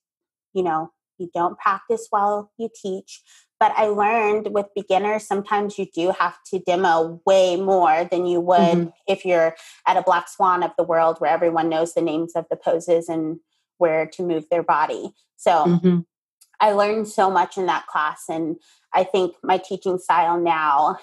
you 0.53 0.63
know, 0.63 0.91
you 1.19 1.29
don't 1.33 1.57
practice 1.57 2.07
while 2.09 2.51
you 2.57 2.69
teach. 2.73 3.21
But 3.59 3.73
I 3.75 3.87
learned 3.87 4.53
with 4.53 4.67
beginners, 4.75 5.27
sometimes 5.27 5.77
you 5.77 5.87
do 5.93 6.11
have 6.19 6.37
to 6.51 6.59
demo 6.59 7.21
way 7.25 7.55
more 7.55 8.07
than 8.09 8.25
you 8.25 8.39
would 8.39 8.59
mm-hmm. 8.59 8.89
if 9.07 9.25
you're 9.25 9.55
at 9.87 9.97
a 9.97 10.03
Black 10.03 10.27
Swan 10.27 10.63
of 10.63 10.71
the 10.77 10.83
world 10.83 11.17
where 11.19 11.31
everyone 11.31 11.69
knows 11.69 11.93
the 11.93 12.01
names 12.01 12.33
of 12.35 12.45
the 12.49 12.55
poses 12.55 13.09
and 13.09 13.39
where 13.77 14.05
to 14.07 14.23
move 14.23 14.45
their 14.49 14.63
body. 14.63 15.11
So 15.37 15.51
mm-hmm. 15.51 15.99
I 16.59 16.71
learned 16.71 17.07
so 17.07 17.29
much 17.29 17.57
in 17.57 17.67
that 17.67 17.87
class. 17.87 18.23
And 18.27 18.57
I 18.93 19.03
think 19.03 19.35
my 19.43 19.57
teaching 19.57 19.99
style 19.99 20.39
now 20.39 20.97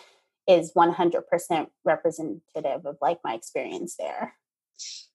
is 0.49 0.73
100% 0.77 1.69
representative 1.85 2.87
of 2.87 2.99
like 3.01 3.19
my 3.25 3.35
experience 3.35 3.97
there 3.97 4.35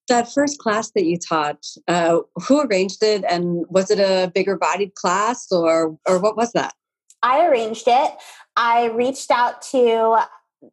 that 0.10 0.32
first 0.32 0.60
class 0.60 0.92
that 0.92 1.06
you 1.06 1.18
taught, 1.18 1.66
uh, 1.88 2.20
who 2.36 2.62
arranged 2.62 3.04
it, 3.04 3.24
and 3.30 3.66
was 3.70 3.90
it 3.90 4.00
a 4.00 4.32
bigger 4.34 4.58
bodied 4.58 4.96
class, 4.96 5.52
or 5.52 5.98
or 6.08 6.20
what 6.20 6.38
was 6.38 6.52
that? 6.54 6.74
I 7.24 7.46
arranged 7.46 7.88
it. 7.88 8.12
I 8.56 8.86
reached 8.88 9.32
out 9.32 9.62
to 9.72 10.20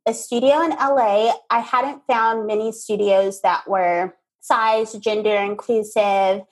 a 0.07 0.15
studio 0.15 0.61
in 0.63 0.71
LA. 0.71 1.35
I 1.51 1.61
hadn't 1.61 2.03
found 2.07 2.47
many 2.47 2.73
studios 2.73 3.41
that 3.43 3.69
were 3.69 4.15
size, 4.41 4.93
gender 4.95 5.35
inclusive, 5.37 6.43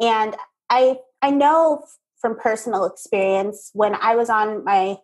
and 0.00 0.36
I 0.70 0.98
I 1.22 1.30
know 1.30 1.84
from 2.20 2.38
personal 2.38 2.86
experience 2.86 3.70
when 3.74 3.94
I 3.96 4.14
was 4.16 4.30
on 4.30 4.64
my 4.64 4.96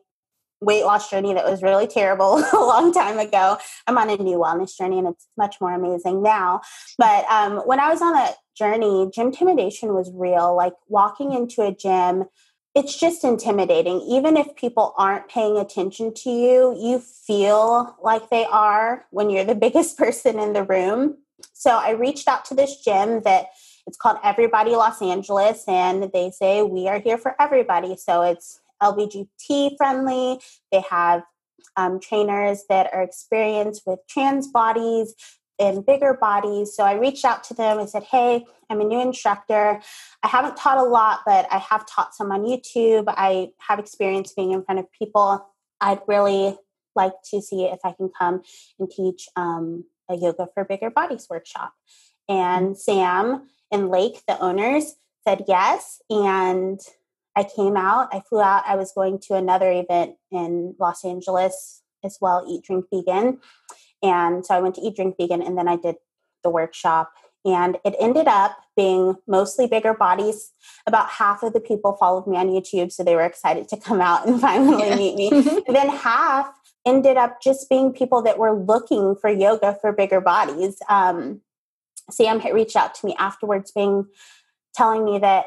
weight 0.60 0.84
loss 0.84 1.10
journey 1.10 1.32
that 1.34 1.44
was 1.44 1.62
really 1.62 1.86
terrible 1.86 2.38
a 2.52 2.56
long 2.56 2.92
time 2.92 3.18
ago. 3.18 3.56
I'm 3.86 3.98
on 3.98 4.10
a 4.10 4.16
new 4.16 4.38
wellness 4.38 4.76
journey 4.76 4.98
and 4.98 5.08
it's 5.08 5.26
much 5.36 5.56
more 5.60 5.72
amazing 5.72 6.22
now. 6.22 6.60
But 6.98 7.24
um, 7.30 7.58
when 7.66 7.80
I 7.80 7.88
was 7.88 8.02
on 8.02 8.12
that 8.12 8.36
journey, 8.56 9.10
gym 9.14 9.28
intimidation 9.28 9.94
was 9.94 10.10
real. 10.14 10.54
Like 10.54 10.74
walking 10.88 11.32
into 11.32 11.62
a 11.62 11.74
gym, 11.74 12.24
it's 12.74 12.98
just 12.98 13.24
intimidating. 13.24 14.00
Even 14.02 14.36
if 14.36 14.54
people 14.54 14.94
aren't 14.96 15.28
paying 15.28 15.56
attention 15.56 16.12
to 16.14 16.30
you, 16.30 16.76
you 16.78 17.00
feel 17.00 17.96
like 18.02 18.30
they 18.30 18.44
are 18.44 19.06
when 19.10 19.30
you're 19.30 19.44
the 19.44 19.54
biggest 19.66 19.96
person 19.96 20.38
in 20.38 20.52
the 20.52 20.64
room. 20.64 21.18
So 21.52 21.70
I 21.70 21.90
reached 21.90 22.28
out 22.28 22.44
to 22.46 22.54
this 22.54 22.76
gym 22.84 23.22
that 23.22 23.46
it's 23.86 23.96
called 23.96 24.18
Everybody 24.22 24.72
Los 24.72 25.00
Angeles, 25.00 25.64
and 25.66 26.10
they 26.12 26.30
say 26.30 26.62
we 26.62 26.86
are 26.86 27.00
here 27.00 27.18
for 27.18 27.34
everybody. 27.40 27.96
So 27.96 28.22
it's 28.22 28.59
LGBT 28.82 29.76
friendly. 29.76 30.40
They 30.72 30.82
have 30.90 31.22
um, 31.76 32.00
trainers 32.00 32.64
that 32.68 32.92
are 32.92 33.02
experienced 33.02 33.82
with 33.86 34.00
trans 34.08 34.48
bodies 34.48 35.14
and 35.58 35.84
bigger 35.84 36.14
bodies. 36.14 36.74
So 36.74 36.84
I 36.84 36.94
reached 36.94 37.24
out 37.24 37.44
to 37.44 37.54
them 37.54 37.78
and 37.78 37.88
said, 37.88 38.04
Hey, 38.04 38.44
I'm 38.70 38.80
a 38.80 38.84
new 38.84 39.00
instructor. 39.00 39.80
I 40.22 40.28
haven't 40.28 40.56
taught 40.56 40.78
a 40.78 40.82
lot, 40.82 41.20
but 41.26 41.46
I 41.50 41.58
have 41.58 41.86
taught 41.86 42.14
some 42.14 42.32
on 42.32 42.42
YouTube. 42.42 43.04
I 43.08 43.50
have 43.58 43.78
experience 43.78 44.32
being 44.32 44.52
in 44.52 44.64
front 44.64 44.80
of 44.80 44.86
people. 44.92 45.46
I'd 45.80 46.00
really 46.08 46.56
like 46.96 47.12
to 47.30 47.40
see 47.40 47.64
if 47.64 47.80
I 47.84 47.92
can 47.92 48.10
come 48.18 48.42
and 48.78 48.90
teach 48.90 49.28
um, 49.36 49.84
a 50.08 50.16
yoga 50.16 50.48
for 50.54 50.64
bigger 50.64 50.90
bodies 50.90 51.26
workshop. 51.30 51.72
And 52.28 52.76
Sam 52.76 53.48
and 53.70 53.90
Lake, 53.90 54.22
the 54.26 54.38
owners, 54.40 54.94
said 55.26 55.44
yes. 55.46 56.00
And 56.08 56.80
I 57.36 57.44
came 57.44 57.76
out, 57.76 58.08
I 58.12 58.20
flew 58.20 58.40
out, 58.40 58.64
I 58.66 58.76
was 58.76 58.92
going 58.92 59.18
to 59.28 59.34
another 59.34 59.70
event 59.70 60.16
in 60.30 60.74
Los 60.78 61.04
Angeles 61.04 61.82
as 62.04 62.18
well, 62.20 62.44
Eat 62.48 62.64
Drink 62.64 62.86
Vegan. 62.92 63.38
And 64.02 64.44
so 64.44 64.54
I 64.54 64.60
went 64.60 64.74
to 64.76 64.80
Eat 64.80 64.96
Drink 64.96 65.16
Vegan 65.18 65.42
and 65.42 65.56
then 65.56 65.68
I 65.68 65.76
did 65.76 65.96
the 66.42 66.50
workshop. 66.50 67.12
And 67.44 67.78
it 67.84 67.94
ended 67.98 68.28
up 68.28 68.58
being 68.76 69.16
mostly 69.26 69.66
bigger 69.66 69.94
bodies. 69.94 70.52
About 70.86 71.08
half 71.08 71.42
of 71.42 71.52
the 71.52 71.60
people 71.60 71.96
followed 71.96 72.26
me 72.26 72.36
on 72.36 72.48
YouTube, 72.48 72.92
so 72.92 73.02
they 73.02 73.14
were 73.14 73.24
excited 73.24 73.66
to 73.68 73.78
come 73.78 74.00
out 74.00 74.26
and 74.26 74.40
finally 74.40 74.86
yeah. 74.86 74.96
meet 74.96 75.14
me. 75.16 75.30
and 75.30 75.62
then 75.74 75.88
half 75.88 76.52
ended 76.86 77.16
up 77.16 77.40
just 77.42 77.68
being 77.68 77.92
people 77.92 78.22
that 78.22 78.38
were 78.38 78.52
looking 78.52 79.14
for 79.16 79.30
yoga 79.30 79.78
for 79.80 79.92
bigger 79.92 80.20
bodies. 80.20 80.78
Um, 80.88 81.40
Sam 82.10 82.40
had 82.40 82.54
reached 82.54 82.76
out 82.76 82.94
to 82.96 83.06
me 83.06 83.14
afterwards, 83.18 83.72
being 83.72 84.06
telling 84.74 85.04
me 85.04 85.18
that 85.18 85.46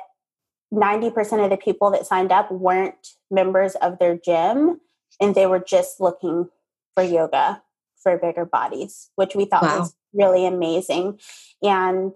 90% 0.74 1.44
of 1.44 1.50
the 1.50 1.58
people 1.58 1.92
that 1.92 2.08
signed 2.08 2.32
up 2.32 2.52
weren't 2.52 3.10
members 3.30 3.76
of 3.76 4.00
their 4.00 4.18
gym 4.18 4.80
and 5.22 5.36
they 5.36 5.46
were 5.46 5.60
just 5.60 6.02
looking 6.02 6.50
for 6.96 7.04
yoga 7.04 7.62
for 8.02 8.18
bigger 8.18 8.46
bodies, 8.46 9.10
which 9.16 9.36
we 9.36 9.46
thought 9.46 9.64
wow. 9.64 9.80
was 9.80 9.96
really 10.14 10.46
amazing. 10.46 11.20
And 11.62 12.16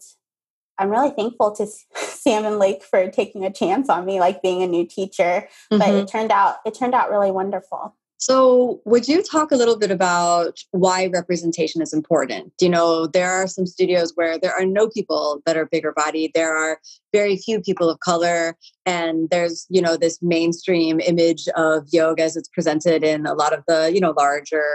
I'm 0.77 0.89
really 0.89 1.11
thankful 1.11 1.55
to 1.55 1.65
Sam 1.95 2.45
and 2.45 2.59
Lake 2.59 2.83
for 2.83 3.09
taking 3.09 3.45
a 3.45 3.51
chance 3.53 3.89
on 3.89 4.05
me, 4.05 4.19
like 4.19 4.41
being 4.41 4.61
a 4.61 4.67
new 4.67 4.85
teacher. 4.85 5.47
Mm-hmm. 5.71 5.77
But 5.77 5.89
it 5.89 5.91
mm-hmm. 5.91 6.05
turned 6.05 6.31
out 6.31 6.57
it 6.65 6.75
turned 6.75 6.93
out 6.93 7.09
really 7.09 7.31
wonderful. 7.31 7.95
So, 8.19 8.81
would 8.85 9.07
you 9.07 9.21
talk 9.21 9.51
a 9.51 9.55
little 9.55 9.77
bit 9.77 9.91
about 9.91 10.57
why 10.71 11.05
representation 11.05 11.83
is 11.83 11.93
important? 11.93 12.51
You 12.59 12.69
know, 12.69 13.05
there 13.05 13.29
are 13.29 13.45
some 13.47 13.67
studios 13.67 14.11
where 14.15 14.39
there 14.39 14.53
are 14.53 14.65
no 14.65 14.89
people 14.89 15.41
that 15.45 15.55
are 15.55 15.67
bigger 15.67 15.93
body, 15.95 16.31
There 16.33 16.55
are 16.55 16.79
very 17.13 17.37
few 17.37 17.61
people 17.61 17.91
of 17.91 17.99
color, 17.99 18.57
and 18.87 19.29
there's 19.29 19.67
you 19.69 19.81
know 19.81 19.97
this 19.97 20.17
mainstream 20.21 20.99
image 20.99 21.47
of 21.55 21.87
yoga 21.91 22.23
as 22.23 22.35
it's 22.35 22.49
presented 22.49 23.03
in 23.03 23.27
a 23.27 23.35
lot 23.35 23.53
of 23.53 23.63
the 23.67 23.91
you 23.93 23.99
know 23.99 24.15
larger 24.17 24.65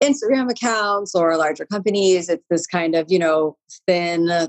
Instagram 0.00 0.48
accounts 0.48 1.12
or 1.14 1.36
larger 1.36 1.66
companies. 1.66 2.28
It's 2.28 2.44
this 2.50 2.68
kind 2.68 2.94
of 2.94 3.06
you 3.08 3.18
know 3.18 3.56
thin, 3.88 4.48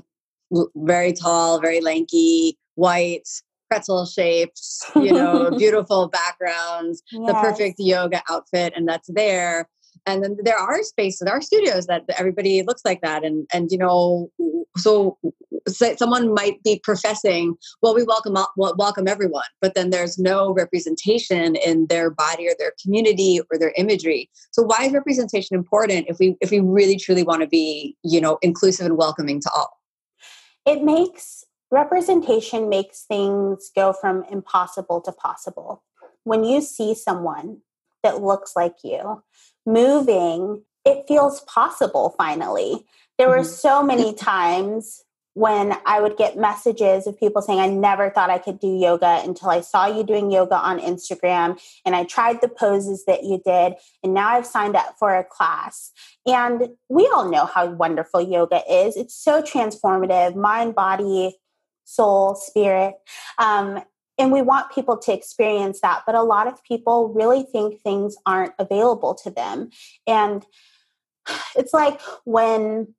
very 0.76 1.12
tall, 1.12 1.60
very 1.60 1.80
lanky, 1.80 2.56
white 2.76 3.28
pretzel 3.72 4.04
shapes, 4.04 4.82
you 4.96 5.12
know, 5.18 5.50
beautiful 5.56 6.08
backgrounds, 6.08 7.02
yes. 7.10 7.26
the 7.26 7.34
perfect 7.34 7.76
yoga 7.78 8.22
outfit, 8.30 8.72
and 8.76 8.86
that's 8.86 9.08
there. 9.12 9.68
And 10.04 10.22
then 10.22 10.36
there 10.42 10.58
are 10.58 10.82
spaces, 10.82 11.20
there 11.24 11.34
are 11.34 11.40
studios 11.40 11.86
that 11.86 12.02
everybody 12.18 12.62
looks 12.62 12.82
like 12.84 13.00
that. 13.02 13.24
And 13.24 13.46
and 13.54 13.70
you 13.70 13.78
know, 13.78 14.30
so 14.76 15.16
someone 15.96 16.34
might 16.34 16.62
be 16.64 16.80
professing, 16.82 17.54
well, 17.82 17.94
we 17.94 18.02
welcome 18.02 18.36
welcome 18.56 19.08
everyone, 19.08 19.44
but 19.60 19.74
then 19.74 19.90
there's 19.90 20.18
no 20.18 20.52
representation 20.52 21.54
in 21.56 21.86
their 21.86 22.10
body 22.10 22.48
or 22.48 22.52
their 22.58 22.72
community 22.82 23.40
or 23.50 23.58
their 23.58 23.72
imagery. 23.76 24.28
So 24.50 24.62
why 24.62 24.84
is 24.84 24.92
representation 24.92 25.56
important 25.56 26.06
if 26.08 26.18
we 26.18 26.36
if 26.40 26.50
we 26.50 26.60
really 26.60 26.96
truly 26.96 27.22
want 27.22 27.42
to 27.42 27.48
be, 27.48 27.96
you 28.02 28.20
know, 28.20 28.38
inclusive 28.42 28.86
and 28.86 28.98
welcoming 28.98 29.40
to 29.40 29.50
all? 29.54 29.78
It 30.66 30.82
makes 30.82 31.44
representation 31.72 32.68
makes 32.68 33.02
things 33.02 33.70
go 33.74 33.92
from 33.92 34.24
impossible 34.30 35.00
to 35.00 35.10
possible. 35.10 35.82
When 36.22 36.44
you 36.44 36.60
see 36.60 36.94
someone 36.94 37.62
that 38.04 38.22
looks 38.22 38.52
like 38.54 38.76
you 38.84 39.22
moving, 39.66 40.62
it 40.84 41.04
feels 41.08 41.40
possible 41.42 42.14
finally. 42.16 42.84
There 43.18 43.28
mm-hmm. 43.28 43.38
were 43.38 43.44
so 43.44 43.82
many 43.82 44.14
times 44.14 45.02
when 45.34 45.74
I 45.86 45.98
would 45.98 46.18
get 46.18 46.36
messages 46.36 47.06
of 47.06 47.18
people 47.18 47.40
saying, 47.40 47.58
I 47.58 47.68
never 47.68 48.10
thought 48.10 48.28
I 48.28 48.36
could 48.36 48.60
do 48.60 48.68
yoga 48.68 49.22
until 49.24 49.48
I 49.48 49.62
saw 49.62 49.86
you 49.86 50.04
doing 50.04 50.30
yoga 50.30 50.56
on 50.56 50.78
Instagram 50.78 51.58
and 51.86 51.96
I 51.96 52.04
tried 52.04 52.42
the 52.42 52.48
poses 52.48 53.06
that 53.06 53.24
you 53.24 53.40
did, 53.42 53.74
and 54.02 54.12
now 54.12 54.28
I've 54.28 54.44
signed 54.44 54.76
up 54.76 54.96
for 54.98 55.16
a 55.16 55.24
class. 55.24 55.90
And 56.26 56.68
we 56.90 57.10
all 57.14 57.30
know 57.30 57.46
how 57.46 57.66
wonderful 57.66 58.20
yoga 58.20 58.60
is. 58.70 58.94
It's 58.94 59.14
so 59.14 59.40
transformative, 59.40 60.36
mind, 60.36 60.74
body, 60.74 61.38
soul, 61.84 62.34
spirit. 62.34 62.94
Um, 63.38 63.82
and 64.18 64.30
we 64.30 64.42
want 64.42 64.72
people 64.72 64.96
to 64.98 65.12
experience 65.12 65.80
that. 65.80 66.02
But 66.06 66.14
a 66.14 66.22
lot 66.22 66.46
of 66.46 66.62
people 66.64 67.08
really 67.08 67.42
think 67.42 67.80
things 67.80 68.16
aren't 68.26 68.52
available 68.58 69.14
to 69.16 69.30
them. 69.30 69.70
And 70.06 70.44
it's 71.56 71.72
like 71.72 72.00
when 72.24 72.94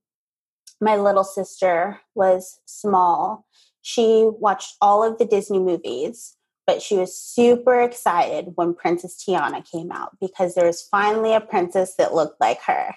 my 0.82 0.98
little 0.98 1.24
sister 1.24 2.02
was 2.16 2.60
small, 2.66 3.46
she 3.82 4.30
watched 4.40 4.76
all 4.82 5.04
of 5.04 5.18
the 5.18 5.26
Disney 5.26 5.60
movies. 5.60 6.36
But 6.66 6.82
she 6.82 6.96
was 6.96 7.18
super 7.18 7.82
excited 7.82 8.54
when 8.56 8.74
Princess 8.74 9.22
Tiana 9.22 9.70
came 9.70 9.92
out 9.92 10.18
because 10.22 10.56
there 10.56 10.66
was 10.66 10.82
finally 10.82 11.34
a 11.34 11.42
princess 11.42 11.96
that 11.96 12.14
looked 12.14 12.40
like 12.40 12.62
her. 12.62 12.96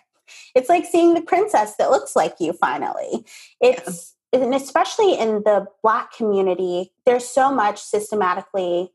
It's 0.55 0.68
like 0.68 0.87
seeing 0.87 1.14
the 1.14 1.20
princess 1.20 1.75
that 1.77 1.90
looks 1.90 2.14
like 2.14 2.37
you 2.38 2.53
finally. 2.53 3.25
It's 3.61 4.16
and 4.42 4.55
especially 4.55 5.18
in 5.18 5.42
the 5.44 5.66
black 5.83 6.12
community 6.12 6.92
there's 7.05 7.29
so 7.29 7.53
much 7.53 7.81
systematically 7.81 8.90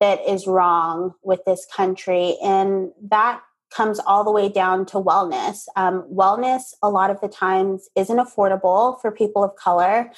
that 0.00 0.20
is 0.28 0.46
wrong 0.46 1.14
with 1.22 1.44
this 1.44 1.66
country 1.74 2.36
and 2.42 2.90
that 3.00 3.40
comes 3.70 3.98
all 4.00 4.22
the 4.24 4.32
way 4.32 4.48
down 4.48 4.84
to 4.84 4.96
wellness 4.96 5.64
um, 5.76 6.02
wellness 6.12 6.74
a 6.82 6.90
lot 6.90 7.10
of 7.10 7.20
the 7.20 7.28
times 7.28 7.88
isn't 7.96 8.18
affordable 8.18 9.00
for 9.00 9.10
people 9.10 9.42
of 9.42 9.54
color 9.56 10.10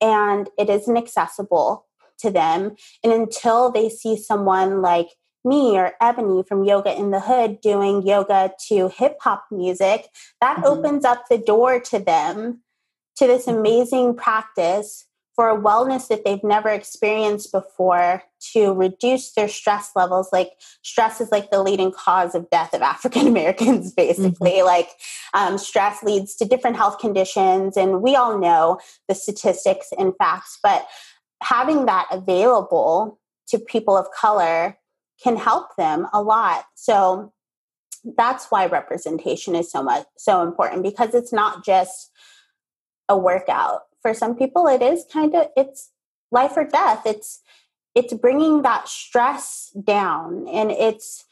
and 0.00 0.48
it 0.58 0.68
isn't 0.68 0.96
accessible 0.96 1.86
to 2.18 2.30
them 2.30 2.74
and 3.04 3.12
until 3.12 3.70
they 3.70 3.88
see 3.88 4.16
someone 4.16 4.82
like 4.82 5.08
me 5.44 5.76
or 5.78 5.92
Ebony 6.00 6.42
from 6.42 6.64
Yoga 6.64 6.96
in 6.96 7.10
the 7.10 7.20
Hood 7.20 7.60
doing 7.60 8.06
yoga 8.06 8.52
to 8.68 8.88
hip 8.88 9.18
hop 9.20 9.44
music, 9.50 10.08
that 10.40 10.56
mm-hmm. 10.56 10.66
opens 10.66 11.04
up 11.04 11.24
the 11.28 11.38
door 11.38 11.80
to 11.80 11.98
them 11.98 12.60
to 13.18 13.26
this 13.26 13.46
amazing 13.46 14.14
practice 14.16 15.06
for 15.34 15.50
a 15.50 15.56
wellness 15.56 16.08
that 16.08 16.24
they've 16.24 16.42
never 16.42 16.68
experienced 16.68 17.52
before 17.52 18.24
to 18.52 18.72
reduce 18.72 19.32
their 19.34 19.46
stress 19.46 19.92
levels. 19.94 20.30
Like 20.32 20.50
stress 20.82 21.20
is 21.20 21.30
like 21.30 21.52
the 21.52 21.62
leading 21.62 21.92
cause 21.92 22.34
of 22.34 22.50
death 22.50 22.74
of 22.74 22.82
african 22.94 23.28
americans 23.28 23.92
basically. 23.92 24.52
Mm-hmm. 24.52 24.66
like 24.66 24.88
um, 25.34 25.58
stress 25.58 26.02
leads 26.02 26.34
to 26.36 26.44
different 26.44 26.76
health 26.76 26.98
conditions 26.98 27.76
and 27.76 28.02
we 28.02 28.16
all 28.16 28.38
know 28.38 28.80
the 29.06 29.14
statistics 29.14 29.88
and 29.96 30.12
facts 30.18 30.58
but 30.62 30.86
having 31.42 31.86
that 31.86 32.06
available 32.10 33.20
to 33.48 33.58
people 33.58 33.96
of 33.96 34.10
color 34.10 34.78
can 35.22 35.36
help 35.36 35.74
them 35.76 36.06
a 36.12 36.22
lot. 36.22 36.64
So 36.74 37.32
that's 38.16 38.46
why 38.46 38.66
representation 38.66 39.54
is 39.54 39.70
so 39.70 39.82
much 39.82 40.06
so 40.16 40.42
important 40.42 40.82
because 40.82 41.14
it's 41.14 41.32
not 41.32 41.64
just 41.64 42.10
a 43.08 43.16
workout 43.16 43.82
for 44.02 44.14
some 44.14 44.34
people 44.34 44.66
it 44.66 44.82
is 44.82 45.04
kind 45.12 45.34
of 45.34 45.48
it's 45.56 45.90
life 46.30 46.52
or 46.56 46.64
death 46.64 47.02
it's 47.06 47.42
it's 47.94 48.14
bringing 48.14 48.62
that 48.62 48.88
stress 48.88 49.72
down 49.84 50.46
and 50.48 50.70
it's 50.70 51.24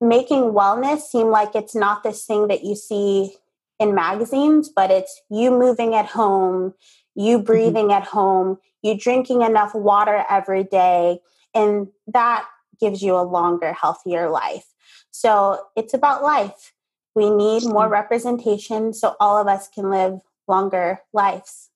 making 0.00 0.52
wellness 0.52 1.00
seem 1.00 1.28
like 1.28 1.54
it's 1.54 1.74
not 1.74 2.02
this 2.02 2.24
thing 2.24 2.48
that 2.48 2.64
you 2.64 2.74
see 2.74 3.34
in 3.78 3.94
magazines 3.94 4.68
but 4.68 4.90
it's 4.90 5.22
you 5.30 5.50
moving 5.50 5.94
at 5.94 6.06
home 6.06 6.74
you 7.14 7.36
mm-hmm. 7.36 7.46
breathing 7.46 7.88
mm-hmm. 7.88 8.02
at 8.02 8.04
home 8.04 8.58
you 8.82 8.96
drinking 8.96 9.42
enough 9.42 9.74
water 9.74 10.24
every 10.28 10.64
day 10.64 11.18
and 11.54 11.88
that 12.06 12.46
gives 12.80 13.02
you 13.02 13.16
a 13.16 13.22
longer 13.22 13.72
healthier 13.72 14.28
life 14.28 14.74
so 15.10 15.66
it's 15.76 15.94
about 15.94 16.22
life 16.22 16.72
we 17.14 17.30
need 17.30 17.64
more 17.64 17.88
representation 17.88 18.92
so 18.92 19.16
all 19.18 19.36
of 19.36 19.48
us 19.48 19.68
can 19.68 19.90
live 19.90 20.20
longer 20.48 21.00
lives. 21.12 21.70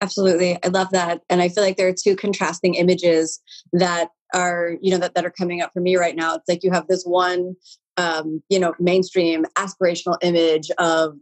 Absolutely. 0.00 0.58
I 0.62 0.68
love 0.68 0.90
that. 0.90 1.22
And 1.30 1.40
I 1.40 1.48
feel 1.48 1.64
like 1.64 1.76
there 1.76 1.88
are 1.88 1.94
two 1.94 2.16
contrasting 2.16 2.74
images 2.74 3.40
that 3.72 4.08
are, 4.34 4.76
you 4.82 4.90
know, 4.90 4.98
that, 4.98 5.14
that 5.14 5.24
are 5.24 5.30
coming 5.30 5.62
up 5.62 5.70
for 5.72 5.80
me 5.80 5.96
right 5.96 6.16
now. 6.16 6.34
It's 6.34 6.48
like 6.48 6.62
you 6.62 6.70
have 6.72 6.88
this 6.88 7.04
one 7.04 7.54
um, 7.96 8.42
you 8.48 8.58
know 8.58 8.74
mainstream 8.80 9.44
aspirational 9.56 10.16
image 10.22 10.70
of 10.78 11.16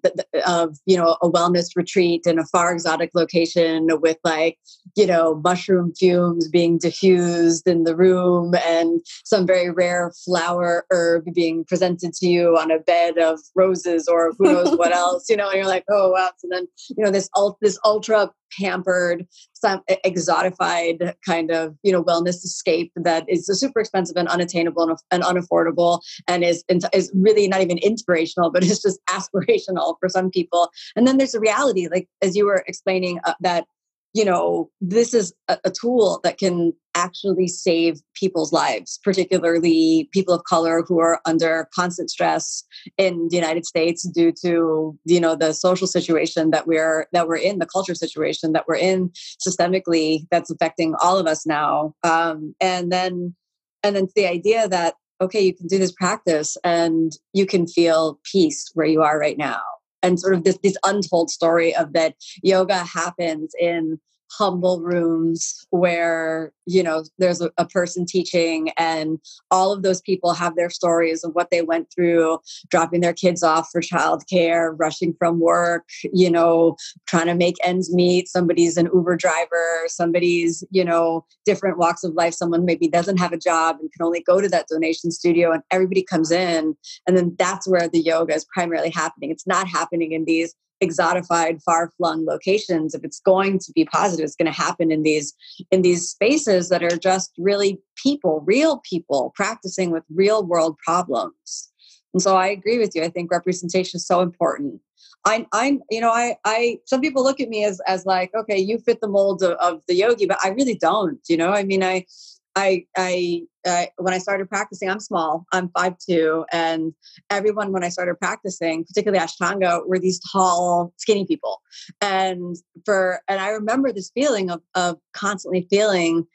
of 0.47 0.77
you 0.87 0.97
know 0.97 1.17
a 1.23 1.31
wellness 1.31 1.69
retreat 1.77 2.23
in 2.27 2.39
a 2.39 2.45
far 2.47 2.73
exotic 2.73 3.11
location 3.15 3.89
with 4.01 4.19
like 4.25 4.59
you 4.97 5.07
know 5.07 5.41
mushroom 5.45 5.93
fumes 5.99 6.49
being 6.49 6.79
diffused 6.79 7.67
in 7.67 7.85
the 7.85 7.97
room 7.97 8.55
and 8.67 9.01
some 9.25 9.47
very 9.47 9.71
rare 9.71 10.13
flower 10.25 10.87
herb 10.91 11.25
being 11.35 11.65
presented 11.65 12.13
to 12.15 12.27
you 12.27 12.57
on 12.57 12.71
a 12.71 12.79
bed 12.79 13.19
of 13.19 13.39
roses 13.55 14.09
or 14.09 14.33
who 14.39 14.53
knows 14.53 14.77
what 14.77 14.93
else 15.03 15.29
you 15.29 15.37
know 15.37 15.49
and 15.49 15.57
you're 15.57 15.67
like 15.67 15.85
oh 15.91 16.11
wow. 16.11 16.31
So 16.39 16.49
then 16.51 16.67
you 16.97 17.05
know 17.05 17.11
this 17.11 17.29
ult- 17.37 17.59
this 17.61 17.79
ultra 17.85 18.31
pampered 18.59 19.27
some 19.53 19.81
exotified 20.05 21.15
kind 21.27 21.51
of 21.51 21.75
you 21.83 21.93
know 21.93 22.03
wellness 22.03 22.45
escape 22.45 22.93
that 22.97 23.25
is 23.29 23.47
super 23.47 23.81
expensive 23.81 24.17
and 24.17 24.29
unattainable 24.29 24.83
and, 24.89 24.99
and 25.11 25.23
unaffordable 25.23 26.01
and 26.29 26.45
is 26.45 26.65
is 26.93 27.11
really 27.15 27.49
not 27.49 27.61
even 27.61 27.79
inspirational 27.79 28.51
but 28.51 28.63
it's 28.65 28.83
just 28.83 29.01
aspirational 29.09 29.97
for 30.01 30.09
some 30.09 30.31
people. 30.31 30.71
And 30.97 31.07
then 31.07 31.19
there's 31.19 31.35
a 31.35 31.41
reality 31.41 31.89
like 31.89 32.09
as 32.21 32.37
you 32.37 32.47
were 32.47 32.65
explaining 32.67 33.21
uh, 33.25 33.35
that 33.41 33.67
you 34.15 34.25
know, 34.25 34.71
this 34.81 35.15
is 35.15 35.33
a, 35.49 35.59
a, 35.65 35.71
tool 35.71 36.21
that 36.23 36.39
can 36.39 36.73
actually 36.95 37.49
save 37.49 38.01
people's 38.15 38.53
lives, 38.53 39.01
particularly 39.03 40.09
people 40.13 40.35
of 40.35 40.45
color 40.45 40.83
who 40.87 41.01
are 41.01 41.21
under 41.25 41.69
constant 41.75 42.11
stress 42.11 42.63
in 42.99 43.29
the 43.31 43.37
United 43.37 43.65
States 43.65 44.07
due 44.09 44.33
to, 44.45 44.99
you 45.07 45.21
know, 45.21 45.35
the 45.35 45.55
social 45.55 45.87
situation 45.87 46.51
that 46.51 46.67
we're 46.67 47.07
that 47.13 47.27
we're 47.27 47.37
in, 47.37 47.59
the 47.59 47.67
culture 47.67 47.95
situation 47.95 48.53
that 48.53 48.65
we're 48.69 48.77
in 48.77 49.11
systemically 49.47 50.27
that's 50.31 50.51
affecting 50.51 50.95
all 51.03 51.19
of 51.19 51.27
us 51.27 51.47
now. 51.47 51.95
Um, 52.03 52.55
and 52.61 52.93
then 52.93 53.35
and 53.83 53.97
then 53.97 54.09
the 54.15 54.27
idea 54.27 54.69
that 54.69 54.95
okay, 55.23 55.41
you 55.41 55.55
can 55.55 55.69
do 55.69 55.79
this 55.79 55.93
practice 55.93 56.57
and 56.65 57.13
you 57.33 57.47
can 57.47 57.67
feel 57.67 58.19
peace 58.31 58.71
where 58.75 58.87
you 58.87 59.03
are 59.03 59.19
right 59.19 59.39
now 59.39 59.61
and 60.03 60.19
sort 60.19 60.35
of 60.35 60.45
this 60.45 60.59
this 60.63 60.77
untold 60.85 61.31
story 61.31 61.75
of 61.75 61.93
that 61.93 62.15
yoga 62.43 62.79
happens 62.85 63.55
in 63.59 63.99
humble 64.39 64.81
rooms 64.81 65.67
where 65.71 66.53
you 66.67 66.83
know 66.83 67.05
there's 67.19 67.41
a, 67.41 67.51
a, 67.59 67.67
person 67.67 68.05
teaching 68.07 68.71
and 68.77 69.19
all 69.51 69.73
of 69.73 69.83
those 69.83 70.01
people 70.03 70.33
have 70.33 70.57
their 70.57 70.69
stories 70.69 71.25
of 71.25 71.33
what 71.33 71.51
they 71.51 71.63
went 71.63 71.89
through 71.95 72.39
dropping 72.71 73.01
their 73.01 73.15
kids 73.15 73.43
off 73.43 73.69
for 73.73 73.81
childcare 73.81 74.75
rushing 74.79 75.15
from 75.19 75.41
work 75.41 75.89
you 76.13 76.31
know 76.31 76.77
trying 77.07 77.27
to 77.27 77.35
make 77.35 77.57
ends 77.65 77.93
meet 77.93 78.29
somebody's 78.29 78.77
an 78.77 78.89
uber 78.93 79.17
driver 79.17 79.85
somebody's 79.87 80.63
you 80.71 80.85
know 80.85 81.25
different 81.47 81.79
walks 81.79 82.05
of 82.05 82.13
life 82.15 82.35
someone 82.35 82.65
maybe 82.65 82.89
doesn't 82.89 83.19
have 83.19 83.33
a 83.33 83.39
job 83.39 83.77
and 83.81 83.91
can 83.93 84.05
only 84.05 84.21
go 84.21 84.41
to 84.41 84.49
that 84.49 84.67
donation 84.69 85.11
studio 85.11 85.53
and 85.53 85.63
everybody 85.71 86.03
comes 86.03 86.31
in. 86.31 86.75
And 87.07 87.17
then 87.17 87.35
that's 87.39 87.69
where 87.69 87.89
the 87.89 88.01
yoga 88.01 88.35
is 88.35 88.45
primarily 88.45 88.91
happening. 88.91 89.31
It's 89.31 89.47
not 89.47 89.69
happening 89.69 90.13
in 90.13 90.25
these 90.25 90.55
exotified 90.83 91.63
far-flung 91.63 92.27
locations 92.27 92.95
if 92.95 93.05
it's 93.05 93.21
going 93.21 93.59
to 93.59 93.73
be 93.73 93.85
positive 93.85 94.25
it's 94.25 94.37
going 94.37 94.53
to 94.53 94.53
happen 94.67 94.91
in 94.91 95.03
these 95.03 95.35
in 95.71 95.83
these 95.83 96.09
spaces 96.09 96.69
that 96.69 96.83
are 96.83 96.97
just 96.97 97.33
really 97.39 97.79
people 97.97 98.43
real 98.47 98.81
people 98.89 99.33
practicing 99.35 99.91
with 99.91 100.03
real 100.15 100.45
world 100.45 100.77
problems. 100.85 101.71
And 102.13 102.21
so 102.21 102.37
i 102.37 102.49
agree 102.49 102.79
with 102.79 102.93
you 102.95 103.03
i 103.03 103.09
think 103.09 103.31
representation 103.31 103.97
is 103.99 104.07
so 104.07 104.21
important. 104.21 104.81
I, 105.25 105.47
I'm, 105.53 105.81
you 105.89 106.01
know, 106.01 106.11
I, 106.11 106.37
I, 106.45 106.79
some 106.85 107.01
people 107.01 107.23
look 107.23 107.39
at 107.39 107.49
me 107.49 107.65
as, 107.65 107.81
as 107.87 108.05
like, 108.05 108.33
okay, 108.35 108.59
you 108.59 108.79
fit 108.79 109.01
the 109.01 109.09
mold 109.09 109.43
of, 109.43 109.53
of 109.53 109.83
the 109.87 109.95
yogi, 109.95 110.27
but 110.27 110.39
I 110.43 110.49
really 110.49 110.75
don't, 110.75 111.21
you 111.29 111.37
know, 111.37 111.51
I 111.51 111.63
mean, 111.63 111.85
I, 111.85 112.07
I, 112.55 112.85
I, 112.97 113.43
I, 113.67 113.89
when 113.97 114.13
I 114.13 114.19
started 114.19 114.49
practicing, 114.49 114.91
I'm 114.91 115.01
small. 115.01 115.47
I'm 115.53 115.71
five 115.71 115.95
two, 115.99 116.45
and 116.53 116.93
everyone 117.31 117.73
when 117.73 117.85
I 117.85 117.89
started 117.89 118.17
practicing, 118.17 118.85
particularly 118.85 119.25
Ashtanga, 119.25 119.87
were 119.87 119.99
these 119.99 120.21
tall, 120.33 120.93
skinny 120.99 121.25
people. 121.25 121.63
And 122.01 122.57
for 122.85 123.21
and 123.29 123.41
I 123.41 123.49
remember 123.51 123.93
this 123.93 124.11
feeling 124.15 124.51
of 124.51 124.61
of 124.75 124.99
constantly 125.13 125.67
feeling 125.71 126.27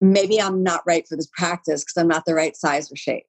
maybe 0.00 0.40
I'm 0.40 0.62
not 0.62 0.82
right 0.86 1.06
for 1.08 1.16
this 1.16 1.28
practice 1.32 1.82
because 1.82 1.96
I'm 1.96 2.08
not 2.08 2.24
the 2.26 2.34
right 2.34 2.56
size 2.56 2.90
or 2.92 2.96
shape. 2.96 3.24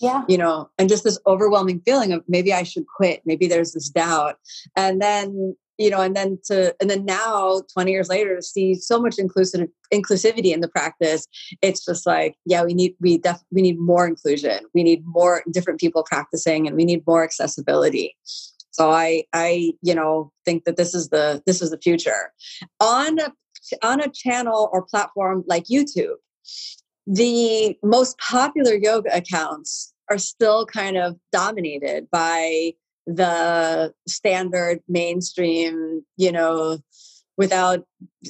Yeah. 0.00 0.24
You 0.28 0.36
know, 0.36 0.68
and 0.78 0.88
just 0.88 1.04
this 1.04 1.18
overwhelming 1.26 1.80
feeling 1.80 2.12
of 2.12 2.22
maybe 2.28 2.52
I 2.52 2.64
should 2.64 2.84
quit. 2.96 3.22
Maybe 3.24 3.46
there's 3.46 3.72
this 3.72 3.88
doubt. 3.88 4.36
And 4.76 5.00
then 5.00 5.56
you 5.78 5.90
know 5.90 6.00
and 6.00 6.16
then 6.16 6.38
to 6.44 6.74
and 6.80 6.88
then 6.90 7.04
now 7.04 7.62
20 7.72 7.90
years 7.90 8.08
later 8.08 8.36
to 8.36 8.42
see 8.42 8.74
so 8.74 9.00
much 9.00 9.18
inclusive 9.18 9.68
inclusivity 9.92 10.52
in 10.52 10.60
the 10.60 10.68
practice 10.68 11.26
it's 11.62 11.84
just 11.84 12.06
like 12.06 12.34
yeah 12.44 12.64
we 12.64 12.74
need 12.74 12.94
we 13.00 13.18
def 13.18 13.40
we 13.50 13.62
need 13.62 13.78
more 13.78 14.06
inclusion. 14.06 14.60
We 14.74 14.82
need 14.82 15.02
more 15.06 15.42
different 15.50 15.80
people 15.80 16.04
practicing 16.04 16.66
and 16.66 16.76
we 16.76 16.84
need 16.84 17.02
more 17.06 17.24
accessibility. 17.24 18.16
So 18.70 18.90
i 18.90 19.24
i 19.32 19.72
you 19.82 19.94
know 19.94 20.32
think 20.44 20.64
that 20.64 20.76
this 20.76 20.94
is 20.94 21.08
the 21.08 21.42
this 21.46 21.62
is 21.62 21.70
the 21.70 21.78
future. 21.78 22.32
On 22.80 23.18
a 23.18 23.32
on 23.82 24.00
a 24.00 24.08
channel 24.08 24.70
or 24.72 24.82
platform 24.82 25.42
like 25.48 25.64
youtube 25.64 26.18
the 27.04 27.76
most 27.82 28.16
popular 28.18 28.74
yoga 28.74 29.10
accounts 29.16 29.92
are 30.08 30.18
still 30.18 30.64
kind 30.66 30.96
of 30.96 31.16
dominated 31.32 32.06
by 32.12 32.72
the 33.06 33.92
standard 34.08 34.80
mainstream, 34.88 36.02
you 36.16 36.32
know, 36.32 36.78
without 37.36 37.84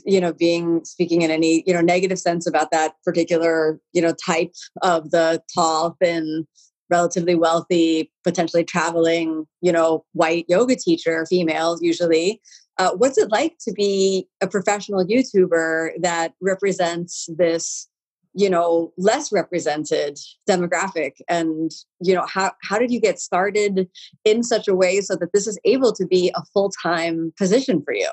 you 0.05 0.21
know 0.21 0.33
being 0.33 0.85
speaking 0.85 1.23
in 1.23 1.31
any 1.31 1.63
you 1.67 1.73
know 1.73 1.81
negative 1.81 2.19
sense 2.19 2.47
about 2.47 2.71
that 2.71 2.95
particular 3.05 3.81
you 3.93 4.03
know 4.03 4.13
type 4.25 4.53
of 4.83 5.11
the 5.11 5.41
tall 5.55 5.97
thin 6.01 6.47
relatively 6.91 7.35
wealthy 7.35 8.11
potentially 8.25 8.65
traveling 8.65 9.47
you 9.61 9.73
know 9.73 10.05
white 10.13 10.45
yoga 10.49 10.77
teacher 10.77 11.27
female 11.27 11.79
usually 11.81 12.41
uh, 12.79 12.91
what's 12.97 13.17
it 13.17 13.31
like 13.31 13.57
to 13.59 13.73
be 13.73 14.29
a 14.43 14.47
professional 14.47 15.07
youtuber 15.07 15.91
that 16.01 16.35
represents 16.43 17.29
this 17.39 17.89
you 18.37 18.51
know 18.51 18.93
less 18.97 19.33
represented 19.33 20.19
demographic 20.49 21.15
and 21.29 21.71
you 22.01 22.15
know 22.15 22.27
how 22.27 22.53
how 22.63 22.79
did 22.79 22.91
you 22.91 23.01
get 23.01 23.19
started 23.19 23.89
in 24.25 24.43
such 24.43 24.69
a 24.69 24.75
way 24.75 25.01
so 25.01 25.17
that 25.17 25.33
this 25.33 25.47
is 25.47 25.59
able 25.65 25.93
to 25.93 26.07
be 26.07 26.31
a 26.37 26.45
full-time 26.53 27.33
position 27.39 27.83
for 27.83 27.95
you? 27.95 28.11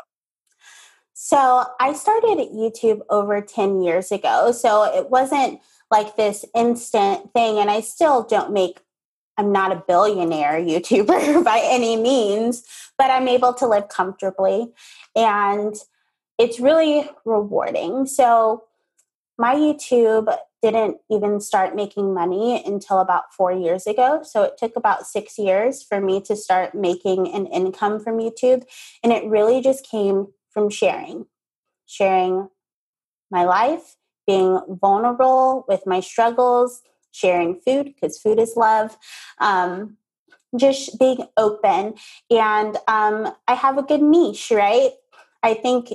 So 1.14 1.66
i 1.80 1.94
started 1.94 2.38
youtube 2.54 3.02
over 3.10 3.40
10 3.42 3.82
years 3.82 4.12
ago 4.12 4.52
so 4.52 4.84
it 4.84 5.10
wasn't 5.10 5.60
like 5.92 6.16
this 6.16 6.44
instant 6.56 7.32
thing 7.34 7.60
and 7.60 7.70
i 7.70 7.82
still 7.82 8.24
don't 8.24 8.52
make 8.52 8.82
i'm 9.38 9.52
not 9.52 9.72
a 9.72 9.84
billionaire 9.88 10.60
youtuber 10.60 11.44
by 11.52 11.62
any 11.64 11.96
means 11.96 12.64
but 12.98 13.12
i'm 13.12 13.28
able 13.28 13.54
to 13.54 13.68
live 13.68 13.88
comfortably 13.90 14.74
and 15.16 15.76
it's 16.38 16.60
really 16.60 17.10
rewarding. 17.26 18.06
So 18.06 18.64
my 19.38 19.56
YouTube 19.56 20.36
didn't 20.62 20.98
even 21.12 21.42
start 21.42 21.76
making 21.76 22.14
money 22.14 22.64
until 22.66 23.00
about 23.00 23.34
four 23.36 23.52
years 23.52 23.86
ago. 23.86 24.22
So 24.24 24.44
it 24.44 24.54
took 24.58 24.76
about 24.76 25.06
six 25.06 25.38
years 25.38 25.84
for 25.84 26.00
me 26.00 26.22
to 26.22 26.36
start 26.36 26.74
making 26.74 27.28
an 27.34 27.48
income 27.48 28.00
from 28.00 28.18
YouTube. 28.18 28.64
And 29.04 29.12
it 29.12 29.26
really 29.26 29.62
just 29.62 29.86
came 29.86 30.28
from 30.52 30.70
sharing, 30.70 31.26
sharing 31.86 32.50
my 33.30 33.44
life, 33.44 33.98
being 34.26 34.62
vulnerable 34.70 35.66
with 35.68 35.86
my 35.86 36.00
struggles, 36.00 36.82
sharing 37.12 37.60
food, 37.60 37.94
because 37.94 38.18
food 38.18 38.40
is 38.40 38.56
love. 38.56 38.98
Um, 39.40 39.98
just 40.56 41.00
being 41.00 41.26
open. 41.36 41.96
And 42.30 42.78
um, 42.88 43.34
I 43.48 43.56
have 43.56 43.78
a 43.78 43.84
good 43.84 44.02
niche, 44.02 44.52
right? 44.52 44.92
I 45.42 45.56
think 45.56 45.92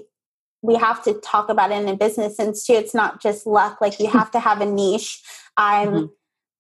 we 0.63 0.75
have 0.75 1.03
to 1.05 1.15
talk 1.15 1.49
about 1.49 1.71
it 1.71 1.83
in 1.83 1.89
a 1.89 1.97
business 1.97 2.37
sense 2.37 2.67
too. 2.67 2.75
It's 2.75 2.95
not 2.95 3.23
just 3.23 3.47
luck. 3.47 3.79
Like 3.81 4.01
you 4.01 4.09
have 4.09 4.31
to 4.33 4.41
have 4.41 4.61
a 4.61 4.67
niche. 4.67 5.23
I'm 5.57 5.89
mm-hmm. 5.89 6.07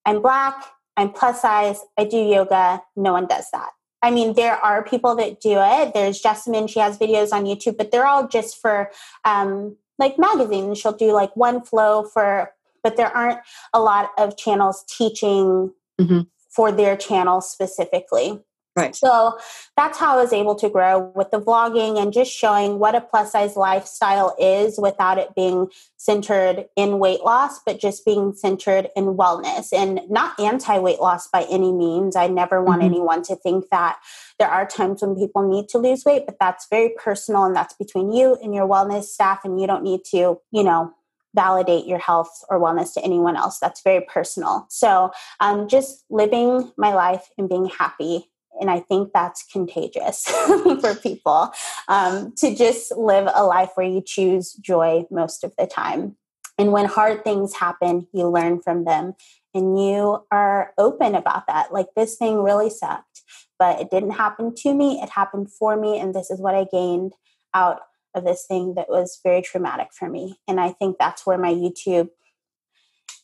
I'm 0.06 0.22
black, 0.22 0.64
I'm 0.96 1.12
plus 1.12 1.42
size, 1.42 1.80
I 1.98 2.04
do 2.04 2.16
yoga. 2.16 2.82
No 2.96 3.12
one 3.12 3.26
does 3.26 3.50
that. 3.52 3.70
I 4.02 4.10
mean, 4.10 4.34
there 4.34 4.56
are 4.56 4.82
people 4.82 5.14
that 5.16 5.40
do 5.40 5.56
it. 5.56 5.92
There's 5.92 6.22
Jessamyn, 6.22 6.68
she 6.68 6.80
has 6.80 6.98
videos 6.98 7.32
on 7.32 7.44
YouTube, 7.44 7.76
but 7.76 7.90
they're 7.90 8.06
all 8.06 8.28
just 8.28 8.60
for 8.60 8.90
um, 9.24 9.76
like 9.98 10.18
magazines. 10.18 10.78
She'll 10.78 10.92
do 10.92 11.12
like 11.12 11.36
one 11.36 11.62
flow 11.62 12.04
for, 12.04 12.52
but 12.82 12.96
there 12.96 13.14
aren't 13.14 13.40
a 13.74 13.80
lot 13.80 14.10
of 14.16 14.36
channels 14.36 14.84
teaching 14.88 15.72
mm-hmm. 16.00 16.20
for 16.48 16.70
their 16.70 16.96
channel 16.96 17.40
specifically. 17.40 18.40
Right. 18.78 18.96
So 18.96 19.38
that's 19.76 19.98
how 19.98 20.18
I 20.18 20.22
was 20.22 20.32
able 20.32 20.54
to 20.56 20.68
grow 20.68 21.12
with 21.14 21.30
the 21.30 21.40
vlogging 21.40 22.00
and 22.00 22.12
just 22.12 22.32
showing 22.32 22.78
what 22.78 22.94
a 22.94 23.00
plus 23.00 23.32
size 23.32 23.56
lifestyle 23.56 24.34
is 24.38 24.78
without 24.78 25.18
it 25.18 25.34
being 25.34 25.68
centered 25.96 26.66
in 26.76 26.98
weight 26.98 27.22
loss, 27.22 27.60
but 27.64 27.80
just 27.80 28.04
being 28.04 28.32
centered 28.32 28.88
in 28.96 29.16
wellness 29.16 29.72
and 29.72 30.00
not 30.08 30.38
anti 30.38 30.78
weight 30.78 31.00
loss 31.00 31.28
by 31.28 31.46
any 31.50 31.72
means. 31.72 32.16
I 32.16 32.28
never 32.28 32.62
want 32.62 32.82
mm-hmm. 32.82 32.92
anyone 32.92 33.22
to 33.24 33.36
think 33.36 33.66
that 33.70 33.98
there 34.38 34.48
are 34.48 34.66
times 34.66 35.02
when 35.02 35.16
people 35.16 35.48
need 35.48 35.68
to 35.70 35.78
lose 35.78 36.04
weight, 36.04 36.24
but 36.26 36.36
that's 36.40 36.66
very 36.70 36.94
personal 37.02 37.44
and 37.44 37.54
that's 37.54 37.74
between 37.74 38.12
you 38.12 38.36
and 38.42 38.54
your 38.54 38.68
wellness 38.68 39.04
staff. 39.04 39.44
And 39.44 39.60
you 39.60 39.66
don't 39.66 39.82
need 39.82 40.00
to, 40.10 40.40
you 40.50 40.64
know, 40.64 40.92
validate 41.34 41.86
your 41.86 41.98
health 41.98 42.44
or 42.48 42.60
wellness 42.60 42.94
to 42.94 43.04
anyone 43.04 43.36
else. 43.36 43.58
That's 43.58 43.82
very 43.82 44.04
personal. 44.08 44.66
So, 44.70 45.12
um, 45.40 45.68
just 45.68 46.04
living 46.10 46.72
my 46.76 46.94
life 46.94 47.28
and 47.36 47.48
being 47.48 47.66
happy 47.66 48.30
and 48.60 48.70
I 48.70 48.80
think 48.80 49.10
that's 49.12 49.44
contagious 49.44 50.24
for 50.80 50.94
people 50.94 51.52
um, 51.88 52.32
to 52.38 52.54
just 52.54 52.96
live 52.96 53.28
a 53.34 53.44
life 53.44 53.70
where 53.74 53.86
you 53.86 54.02
choose 54.04 54.54
joy 54.54 55.06
most 55.10 55.44
of 55.44 55.54
the 55.58 55.66
time. 55.66 56.16
And 56.58 56.72
when 56.72 56.86
hard 56.86 57.22
things 57.22 57.54
happen, 57.54 58.08
you 58.12 58.28
learn 58.28 58.60
from 58.60 58.84
them 58.84 59.14
and 59.54 59.80
you 59.80 60.24
are 60.30 60.72
open 60.76 61.14
about 61.14 61.46
that. 61.46 61.72
Like, 61.72 61.86
this 61.96 62.16
thing 62.16 62.42
really 62.42 62.70
sucked, 62.70 63.22
but 63.58 63.80
it 63.80 63.90
didn't 63.90 64.10
happen 64.10 64.54
to 64.56 64.74
me, 64.74 65.00
it 65.00 65.10
happened 65.10 65.50
for 65.52 65.76
me, 65.76 65.98
and 65.98 66.14
this 66.14 66.30
is 66.30 66.40
what 66.40 66.54
I 66.54 66.66
gained 66.70 67.14
out 67.54 67.80
of 68.14 68.24
this 68.24 68.44
thing 68.46 68.74
that 68.74 68.88
was 68.88 69.20
very 69.22 69.42
traumatic 69.42 69.88
for 69.92 70.08
me. 70.08 70.38
And 70.46 70.60
I 70.60 70.70
think 70.70 70.96
that's 70.98 71.26
where 71.26 71.38
my 71.38 71.52
YouTube 71.52 72.08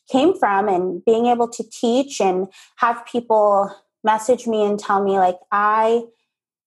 came 0.09 0.37
from 0.37 0.67
and 0.67 1.03
being 1.03 1.27
able 1.27 1.47
to 1.49 1.63
teach 1.69 2.21
and 2.21 2.47
have 2.77 3.05
people 3.05 3.75
message 4.05 4.47
me 4.47 4.63
and 4.63 4.79
tell 4.79 5.03
me 5.03 5.17
like 5.17 5.39
I 5.51 6.03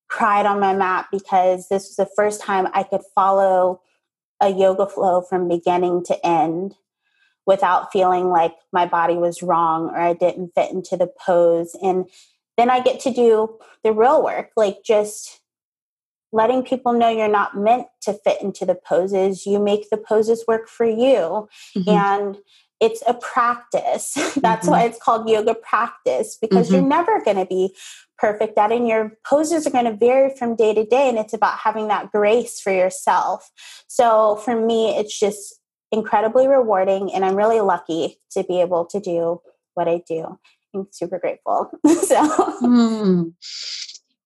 cried 0.08 0.44
on 0.44 0.60
my 0.60 0.74
mat 0.74 1.06
because 1.12 1.68
this 1.68 1.84
was 1.84 1.96
the 1.96 2.12
first 2.16 2.42
time 2.42 2.66
I 2.74 2.82
could 2.82 3.02
follow 3.14 3.80
a 4.40 4.50
yoga 4.50 4.86
flow 4.86 5.22
from 5.22 5.48
beginning 5.48 6.04
to 6.04 6.26
end 6.26 6.74
without 7.46 7.92
feeling 7.92 8.28
like 8.28 8.54
my 8.72 8.84
body 8.84 9.14
was 9.14 9.42
wrong 9.42 9.88
or 9.88 9.98
I 9.98 10.12
didn't 10.12 10.52
fit 10.54 10.70
into 10.70 10.96
the 10.96 11.10
pose. 11.24 11.74
And 11.82 12.08
then 12.56 12.70
I 12.70 12.80
get 12.80 13.00
to 13.00 13.12
do 13.12 13.58
the 13.84 13.92
real 13.92 14.22
work, 14.22 14.50
like 14.56 14.82
just 14.84 15.40
letting 16.30 16.62
people 16.62 16.92
know 16.92 17.08
you're 17.08 17.28
not 17.28 17.56
meant 17.56 17.86
to 18.02 18.12
fit 18.12 18.42
into 18.42 18.66
the 18.66 18.74
poses. 18.74 19.46
You 19.46 19.58
make 19.58 19.88
the 19.90 19.96
poses 19.96 20.44
work 20.46 20.68
for 20.68 20.84
you. 20.84 21.48
Mm-hmm. 21.74 21.88
And 21.88 22.36
it's 22.80 23.02
a 23.06 23.14
practice. 23.14 24.14
That's 24.36 24.66
mm-hmm. 24.66 24.70
why 24.70 24.82
it's 24.84 24.98
called 24.98 25.28
yoga 25.28 25.54
practice 25.54 26.38
because 26.40 26.66
mm-hmm. 26.66 26.76
you're 26.76 26.84
never 26.84 27.22
going 27.24 27.36
to 27.36 27.46
be 27.46 27.74
perfect 28.18 28.58
at 28.58 28.72
it. 28.72 28.78
And 28.78 28.88
your 28.88 29.16
poses 29.24 29.66
are 29.66 29.70
going 29.70 29.84
to 29.84 29.96
vary 29.96 30.34
from 30.36 30.56
day 30.56 30.74
to 30.74 30.84
day. 30.84 31.08
And 31.08 31.18
it's 31.18 31.32
about 31.32 31.58
having 31.58 31.88
that 31.88 32.10
grace 32.10 32.60
for 32.60 32.72
yourself. 32.72 33.50
So 33.86 34.36
for 34.36 34.60
me, 34.60 34.96
it's 34.96 35.18
just 35.18 35.60
incredibly 35.90 36.46
rewarding. 36.46 37.12
And 37.12 37.24
I'm 37.24 37.36
really 37.36 37.60
lucky 37.60 38.18
to 38.32 38.44
be 38.44 38.60
able 38.60 38.84
to 38.86 39.00
do 39.00 39.40
what 39.74 39.88
I 39.88 40.02
do. 40.06 40.38
I'm 40.74 40.86
super 40.90 41.18
grateful. 41.18 41.70
so, 41.86 42.28
mm. 42.62 43.32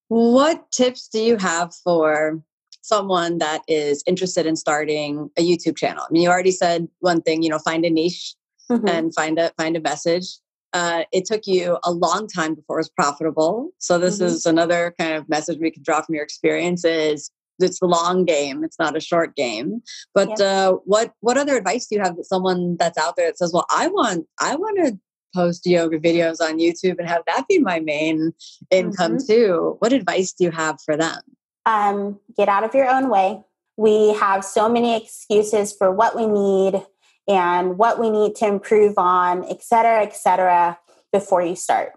what 0.09 0.71
tips 0.73 1.09
do 1.09 1.21
you 1.21 1.37
have 1.37 1.73
for 1.85 2.43
someone 2.81 3.39
that 3.39 3.63
is 3.69 4.03
interested 4.09 4.45
in 4.45 4.57
starting 4.57 5.31
a 5.39 5.43
YouTube 5.43 5.77
channel? 5.77 6.05
I 6.09 6.13
mean, 6.13 6.23
you 6.23 6.31
already 6.31 6.51
said 6.51 6.89
one 6.99 7.23
thing, 7.23 7.45
you 7.45 7.49
know, 7.49 7.61
find 7.61 7.85
a 7.85 7.91
niche 7.91 8.35
mm-hmm. 8.71 8.89
and 8.89 9.15
find 9.15 9.39
a 9.39 9.53
find 9.57 9.77
a 9.77 9.81
message. 9.81 10.27
Uh, 10.73 11.05
it 11.13 11.27
took 11.27 11.47
you 11.47 11.79
a 11.85 11.93
long 11.93 12.27
time 12.27 12.55
before 12.55 12.79
it 12.79 12.81
was 12.81 12.91
profitable. 12.91 13.71
So 13.79 13.99
this 13.99 14.17
mm-hmm. 14.17 14.25
is 14.25 14.47
another 14.47 14.95
kind 14.99 15.13
of 15.13 15.29
message 15.29 15.59
we 15.61 15.71
can 15.71 15.83
draw 15.83 16.01
from 16.01 16.15
your 16.15 16.25
experience 16.25 16.83
is 16.85 17.31
it's 17.59 17.81
the 17.81 17.87
long 17.87 18.25
game. 18.25 18.65
It's 18.65 18.79
not 18.79 18.97
a 18.97 19.01
short 19.01 19.37
game. 19.37 19.83
But 20.15 20.41
uh, 20.41 20.75
what 20.85 21.13
what 21.21 21.37
other 21.37 21.57
advice 21.57 21.87
do 21.87 21.97
you 21.97 22.03
have 22.03 22.17
that 22.17 22.27
someone 22.27 22.77
that's 22.79 22.99
out 22.99 23.17
there 23.17 23.27
that 23.29 23.39
says, 23.39 23.53
"Well, 23.53 23.67
I 23.71 23.89
want 23.89 24.27
I 24.41 24.57
want 24.57 24.79
to 24.85 24.99
post 25.35 25.65
yoga 25.67 25.99
videos 25.99 26.41
on 26.41 26.59
YouTube 26.59 26.99
and 26.99 27.09
have 27.09 27.23
that 27.27 27.47
be 27.49 27.59
my 27.59 27.81
main 27.81 28.33
income 28.71 29.17
mm-hmm. 29.17 29.33
too." 29.33 29.77
What 29.79 29.93
advice 29.93 30.33
do 30.33 30.45
you 30.45 30.51
have 30.51 30.79
for 30.85 30.97
them? 30.97 31.21
Um, 31.65 32.19
get 32.37 32.49
out 32.49 32.65
of 32.65 32.75
your 32.75 32.89
own 32.89 33.09
way. 33.09 33.41
We 33.77 34.15
have 34.15 34.45
so 34.45 34.69
many 34.69 34.97
excuses 34.97 35.73
for 35.73 35.91
what 35.91 36.17
we 36.17 36.27
need 36.27 36.83
and 37.29 37.79
what 37.79 37.99
we 37.99 38.11
need 38.11 38.35
to 38.37 38.47
improve 38.47 38.95
on, 38.99 39.45
et 39.45 39.63
cetera, 39.63 40.03
et 40.03 40.15
cetera, 40.15 40.79
before 41.13 41.43
you 41.43 41.57
start. 41.57 41.93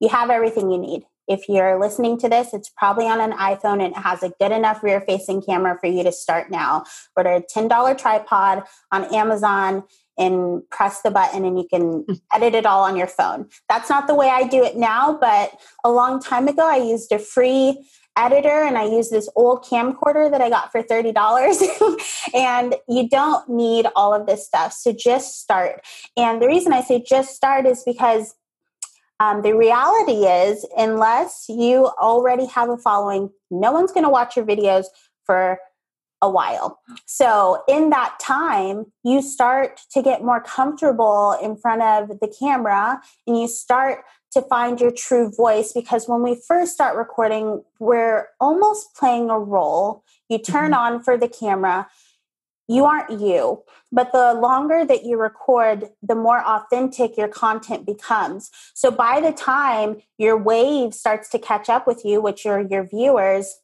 You 0.00 0.08
have 0.08 0.30
everything 0.30 0.70
you 0.70 0.78
need. 0.78 1.04
If 1.28 1.48
you're 1.48 1.78
listening 1.80 2.18
to 2.18 2.28
this, 2.28 2.52
it's 2.52 2.68
probably 2.76 3.06
on 3.06 3.20
an 3.20 3.32
iPhone 3.32 3.82
and 3.82 3.94
it 3.94 3.96
has 3.96 4.22
a 4.22 4.32
good 4.40 4.52
enough 4.52 4.82
rear 4.82 5.00
facing 5.00 5.40
camera 5.40 5.78
for 5.80 5.86
you 5.86 6.02
to 6.02 6.12
start 6.12 6.50
now. 6.50 6.84
Order 7.16 7.34
a 7.34 7.42
$10 7.42 7.98
tripod 7.98 8.64
on 8.90 9.14
Amazon 9.14 9.84
and 10.18 10.68
press 10.70 11.00
the 11.02 11.10
button 11.10 11.44
and 11.44 11.58
you 11.58 11.66
can 11.68 12.02
hmm. 12.02 12.14
edit 12.34 12.54
it 12.54 12.66
all 12.66 12.82
on 12.82 12.96
your 12.96 13.06
phone. 13.06 13.48
That's 13.68 13.88
not 13.88 14.08
the 14.08 14.14
way 14.14 14.28
I 14.28 14.46
do 14.46 14.62
it 14.62 14.76
now, 14.76 15.16
but 15.18 15.52
a 15.84 15.90
long 15.90 16.20
time 16.20 16.48
ago 16.48 16.68
I 16.68 16.76
used 16.76 17.12
a 17.12 17.18
free 17.18 17.82
editor 18.16 18.62
and 18.62 18.76
I 18.76 18.84
use 18.84 19.10
this 19.10 19.28
old 19.36 19.64
camcorder 19.64 20.30
that 20.30 20.40
I 20.40 20.50
got 20.50 20.70
for 20.70 20.82
$30. 20.82 21.14
and 22.34 22.74
you 22.88 23.08
don't 23.08 23.48
need 23.48 23.86
all 23.96 24.14
of 24.14 24.26
this 24.26 24.46
stuff. 24.46 24.72
So 24.72 24.92
just 24.92 25.40
start. 25.40 25.84
And 26.16 26.40
the 26.40 26.46
reason 26.46 26.72
I 26.72 26.82
say 26.82 27.02
just 27.06 27.34
start 27.34 27.66
is 27.66 27.82
because 27.84 28.34
um, 29.20 29.42
the 29.42 29.54
reality 29.54 30.26
is, 30.26 30.66
unless 30.76 31.46
you 31.48 31.86
already 32.00 32.46
have 32.46 32.68
a 32.68 32.76
following, 32.76 33.30
no 33.50 33.70
one's 33.70 33.92
going 33.92 34.04
to 34.04 34.10
watch 34.10 34.36
your 34.36 34.44
videos 34.44 34.86
for 35.24 35.58
a 36.20 36.28
while. 36.28 36.80
So, 37.06 37.62
in 37.68 37.90
that 37.90 38.18
time, 38.20 38.86
you 39.04 39.22
start 39.22 39.80
to 39.92 40.02
get 40.02 40.24
more 40.24 40.40
comfortable 40.40 41.36
in 41.42 41.56
front 41.56 41.82
of 41.82 42.20
the 42.20 42.28
camera 42.28 43.00
and 43.26 43.38
you 43.38 43.48
start 43.48 44.04
to 44.32 44.42
find 44.42 44.80
your 44.80 44.90
true 44.90 45.30
voice 45.30 45.72
because 45.72 46.08
when 46.08 46.22
we 46.22 46.40
first 46.48 46.72
start 46.72 46.96
recording, 46.96 47.62
we're 47.78 48.28
almost 48.40 48.94
playing 48.94 49.30
a 49.30 49.38
role. 49.38 50.04
You 50.28 50.38
turn 50.38 50.72
mm-hmm. 50.72 50.94
on 50.94 51.02
for 51.02 51.18
the 51.18 51.28
camera, 51.28 51.88
you 52.68 52.84
aren't 52.84 53.20
you. 53.20 53.62
But 53.90 54.12
the 54.12 54.32
longer 54.32 54.86
that 54.86 55.04
you 55.04 55.18
record, 55.18 55.90
the 56.02 56.14
more 56.14 56.42
authentic 56.42 57.18
your 57.18 57.28
content 57.28 57.84
becomes. 57.84 58.50
So 58.74 58.90
by 58.90 59.20
the 59.20 59.32
time 59.32 60.00
your 60.16 60.38
wave 60.38 60.94
starts 60.94 61.28
to 61.30 61.38
catch 61.38 61.68
up 61.68 61.86
with 61.86 62.02
you, 62.04 62.22
which 62.22 62.46
are 62.46 62.62
your 62.62 62.86
viewers, 62.86 63.58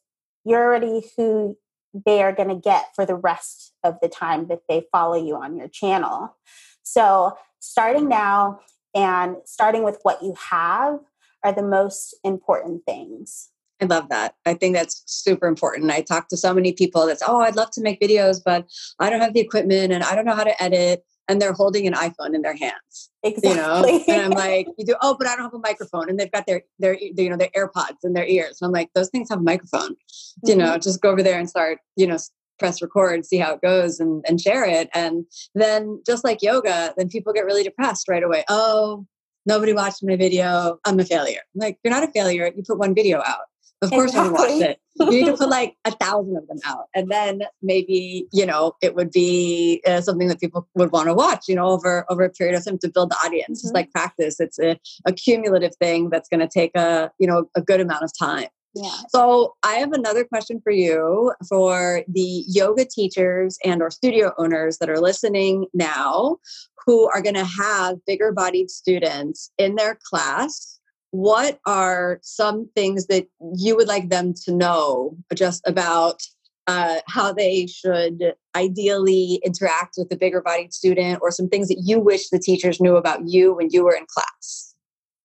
you're 0.45 0.63
already 0.63 1.01
who 1.17 1.57
they 2.05 2.21
are 2.21 2.31
going 2.31 2.49
to 2.49 2.55
get 2.55 2.85
for 2.95 3.07
the 3.07 3.15
rest 3.15 3.73
of 3.83 3.95
the 4.01 4.07
time 4.07 4.47
that 4.47 4.61
they 4.69 4.85
follow 4.91 5.15
you 5.15 5.35
on 5.35 5.57
your 5.57 5.67
channel. 5.67 6.37
So 6.83 7.35
starting 7.59 8.07
now 8.07 8.59
and 8.95 9.37
starting 9.45 9.83
with 9.83 9.99
what 10.03 10.21
you 10.21 10.35
have 10.49 10.99
are 11.43 11.53
the 11.53 11.63
most 11.63 12.15
important 12.23 12.85
things. 12.85 13.49
I 13.81 13.85
love 13.85 14.09
that. 14.09 14.35
I 14.45 14.55
think 14.55 14.75
that's 14.75 15.03
super 15.05 15.47
important. 15.47 15.89
I 15.91 16.01
talk 16.01 16.27
to 16.29 16.37
so 16.37 16.53
many 16.53 16.73
people 16.73 17.05
that's, 17.05 17.23
oh, 17.25 17.39
I'd 17.39 17.55
love 17.55 17.71
to 17.71 17.81
make 17.81 18.01
videos, 18.01 18.41
but 18.43 18.67
I 18.99 19.09
don't 19.09 19.21
have 19.21 19.33
the 19.33 19.39
equipment 19.39 19.93
and 19.93 20.03
I 20.03 20.15
don't 20.15 20.25
know 20.25 20.35
how 20.35 20.43
to 20.43 20.61
edit. 20.61 21.05
And 21.29 21.39
they're 21.39 21.53
holding 21.53 21.85
an 21.85 21.93
iPhone 21.93 22.33
in 22.33 22.41
their 22.41 22.57
hands. 22.57 23.11
Exactly. 23.21 23.51
You 23.51 23.55
know? 23.55 24.03
And 24.07 24.21
I'm 24.21 24.31
like, 24.31 24.67
you 24.79 24.85
do, 24.85 24.95
oh, 25.01 25.15
but 25.17 25.27
I 25.27 25.35
don't 25.35 25.43
have 25.43 25.53
a 25.53 25.59
microphone. 25.59 26.09
And 26.09 26.19
they've 26.19 26.31
got 26.31 26.47
their, 26.47 26.63
their, 26.79 26.97
you 26.99 27.29
know, 27.29 27.37
their 27.37 27.51
AirPods 27.55 27.97
in 28.03 28.13
their 28.13 28.25
ears. 28.25 28.57
And 28.59 28.67
I'm 28.67 28.71
like, 28.71 28.89
those 28.95 29.09
things 29.09 29.29
have 29.29 29.37
a 29.37 29.43
microphone. 29.43 29.91
Mm-hmm. 29.91 30.49
You 30.49 30.55
know, 30.55 30.77
just 30.79 31.01
go 31.01 31.11
over 31.11 31.21
there 31.21 31.37
and 31.37 31.47
start, 31.47 31.77
you 31.95 32.07
know, 32.07 32.17
press 32.59 32.81
record, 32.81 33.25
see 33.25 33.37
how 33.37 33.55
it 33.55 33.61
goes 33.61 33.99
and, 33.99 34.23
and 34.27 34.39
share 34.39 34.65
it. 34.65 34.89
And 34.93 35.25
then 35.55 36.01
just 36.05 36.23
like 36.23 36.41
yoga, 36.41 36.93
then 36.97 37.09
people 37.09 37.33
get 37.33 37.45
really 37.45 37.63
depressed 37.63 38.07
right 38.07 38.23
away. 38.23 38.43
Oh, 38.49 39.05
nobody 39.45 39.73
watched 39.73 40.03
my 40.03 40.15
video. 40.15 40.77
I'm 40.85 40.99
a 40.99 41.05
failure. 41.05 41.41
I'm 41.55 41.59
like, 41.59 41.77
you're 41.83 41.93
not 41.93 42.03
a 42.03 42.11
failure. 42.11 42.51
You 42.55 42.63
put 42.67 42.77
one 42.77 42.93
video 42.93 43.19
out. 43.25 43.45
Of 43.81 43.91
course, 43.91 44.11
exactly. 44.11 44.33
watched 44.33 44.61
it. 44.61 44.79
You 44.99 45.09
need 45.09 45.25
to 45.27 45.37
put 45.37 45.47
like 45.47 45.75
a 45.85 45.91
thousand 45.91 46.35
of 46.35 46.45
them 46.47 46.57
out, 46.65 46.87
and 46.93 47.09
then 47.09 47.43
maybe 47.61 48.27
you 48.33 48.45
know 48.45 48.73
it 48.81 48.93
would 48.93 49.09
be 49.09 49.81
uh, 49.87 50.01
something 50.01 50.27
that 50.27 50.39
people 50.41 50.67
would 50.75 50.91
want 50.91 51.07
to 51.07 51.13
watch. 51.13 51.45
You 51.47 51.55
know, 51.55 51.67
over 51.67 52.05
over 52.09 52.23
a 52.23 52.29
period 52.29 52.57
of 52.57 52.65
time 52.65 52.77
to 52.79 52.89
build 52.89 53.11
the 53.11 53.15
audience. 53.23 53.59
Mm-hmm. 53.59 53.67
Just 53.67 53.73
like 53.73 53.91
practice, 53.91 54.41
it's 54.41 54.59
a, 54.59 54.77
a 55.05 55.13
cumulative 55.13 55.75
thing 55.79 56.09
that's 56.09 56.27
going 56.27 56.41
to 56.41 56.47
take 56.47 56.71
a 56.75 57.09
you 57.19 57.27
know 57.27 57.45
a 57.55 57.61
good 57.61 57.79
amount 57.79 58.03
of 58.03 58.11
time. 58.17 58.49
Yeah. 58.75 58.95
So 59.09 59.55
I 59.63 59.75
have 59.75 59.93
another 59.93 60.23
question 60.23 60.61
for 60.61 60.71
you 60.71 61.33
for 61.47 62.03
the 62.07 62.43
yoga 62.47 62.85
teachers 62.85 63.57
and 63.65 63.81
or 63.81 63.89
studio 63.89 64.33
owners 64.37 64.77
that 64.77 64.89
are 64.89 64.99
listening 64.99 65.65
now 65.73 66.37
who 66.85 67.09
are 67.09 67.21
going 67.21 67.35
to 67.35 67.45
have 67.45 68.03
bigger 68.05 68.31
bodied 68.31 68.69
students 68.69 69.51
in 69.57 69.75
their 69.75 69.97
class. 70.03 70.79
What 71.11 71.59
are 71.65 72.19
some 72.21 72.69
things 72.75 73.07
that 73.07 73.27
you 73.55 73.75
would 73.75 73.87
like 73.87 74.09
them 74.09 74.33
to 74.45 74.53
know 74.53 75.17
just 75.33 75.67
about 75.67 76.21
uh, 76.67 76.99
how 77.07 77.33
they 77.33 77.65
should 77.65 78.35
ideally 78.55 79.41
interact 79.43 79.95
with 79.97 80.09
the 80.09 80.15
bigger 80.15 80.39
bodied 80.39 80.71
student 80.71 81.17
or 81.23 81.31
some 81.31 81.49
things 81.49 81.67
that 81.67 81.81
you 81.83 81.99
wish 81.99 82.29
the 82.29 82.37
teachers 82.37 82.79
knew 82.79 82.95
about 82.95 83.27
you 83.27 83.55
when 83.55 83.69
you 83.71 83.83
were 83.83 83.95
in 83.95 84.05
class? 84.05 84.75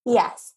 Yes. 0.06 0.53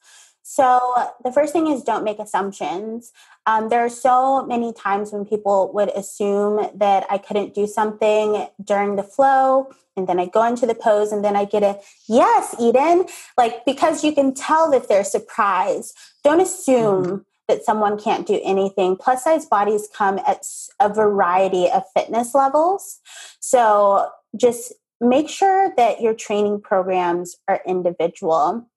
So, 0.57 0.81
the 1.23 1.31
first 1.31 1.53
thing 1.53 1.67
is 1.67 1.83
don't 1.83 2.03
make 2.03 2.17
assumptions. 2.17 3.11
Um, 3.45 3.69
there 3.69 3.81
are 3.85 3.89
so 3.89 4.43
many 4.43 4.73
times 4.73 5.11
when 5.11 5.23
people 5.23 5.71
would 5.75 5.89
assume 5.89 6.67
that 6.73 7.05
I 7.11 7.19
couldn't 7.19 7.53
do 7.53 7.67
something 7.67 8.47
during 8.63 8.95
the 8.95 9.03
flow, 9.03 9.69
and 9.95 10.07
then 10.07 10.19
I 10.19 10.25
go 10.25 10.43
into 10.43 10.65
the 10.65 10.73
pose, 10.73 11.11
and 11.11 11.23
then 11.23 11.35
I 11.35 11.45
get 11.45 11.61
a 11.61 11.79
yes, 12.09 12.55
Edyn. 12.55 13.07
Like, 13.37 13.65
because 13.65 14.03
you 14.03 14.11
can 14.13 14.33
tell 14.33 14.71
that 14.71 14.89
they're 14.89 15.03
surprised. 15.03 15.95
Don't 16.23 16.41
assume. 16.41 17.03
Mm-hmm. 17.05 17.15
That 17.49 17.63
someone 17.63 17.97
can't 17.97 18.27
do 18.27 18.41
anything. 18.43 18.97
Plus 18.97 19.23
size 19.23 19.45
bodies 19.45 19.87
come 19.95 20.19
at 20.27 20.43
a 20.81 20.89
variety 20.89 21.69
of 21.69 21.83
fitness 21.95 22.35
levels. 22.35 22.99
So 23.39 24.09
just 24.35 24.73
make 24.99 25.29
sure 25.29 25.71
that 25.77 26.01
your 26.01 26.13
training 26.13 26.59
programs 26.59 27.37
are 27.47 27.61
individual 27.65 28.67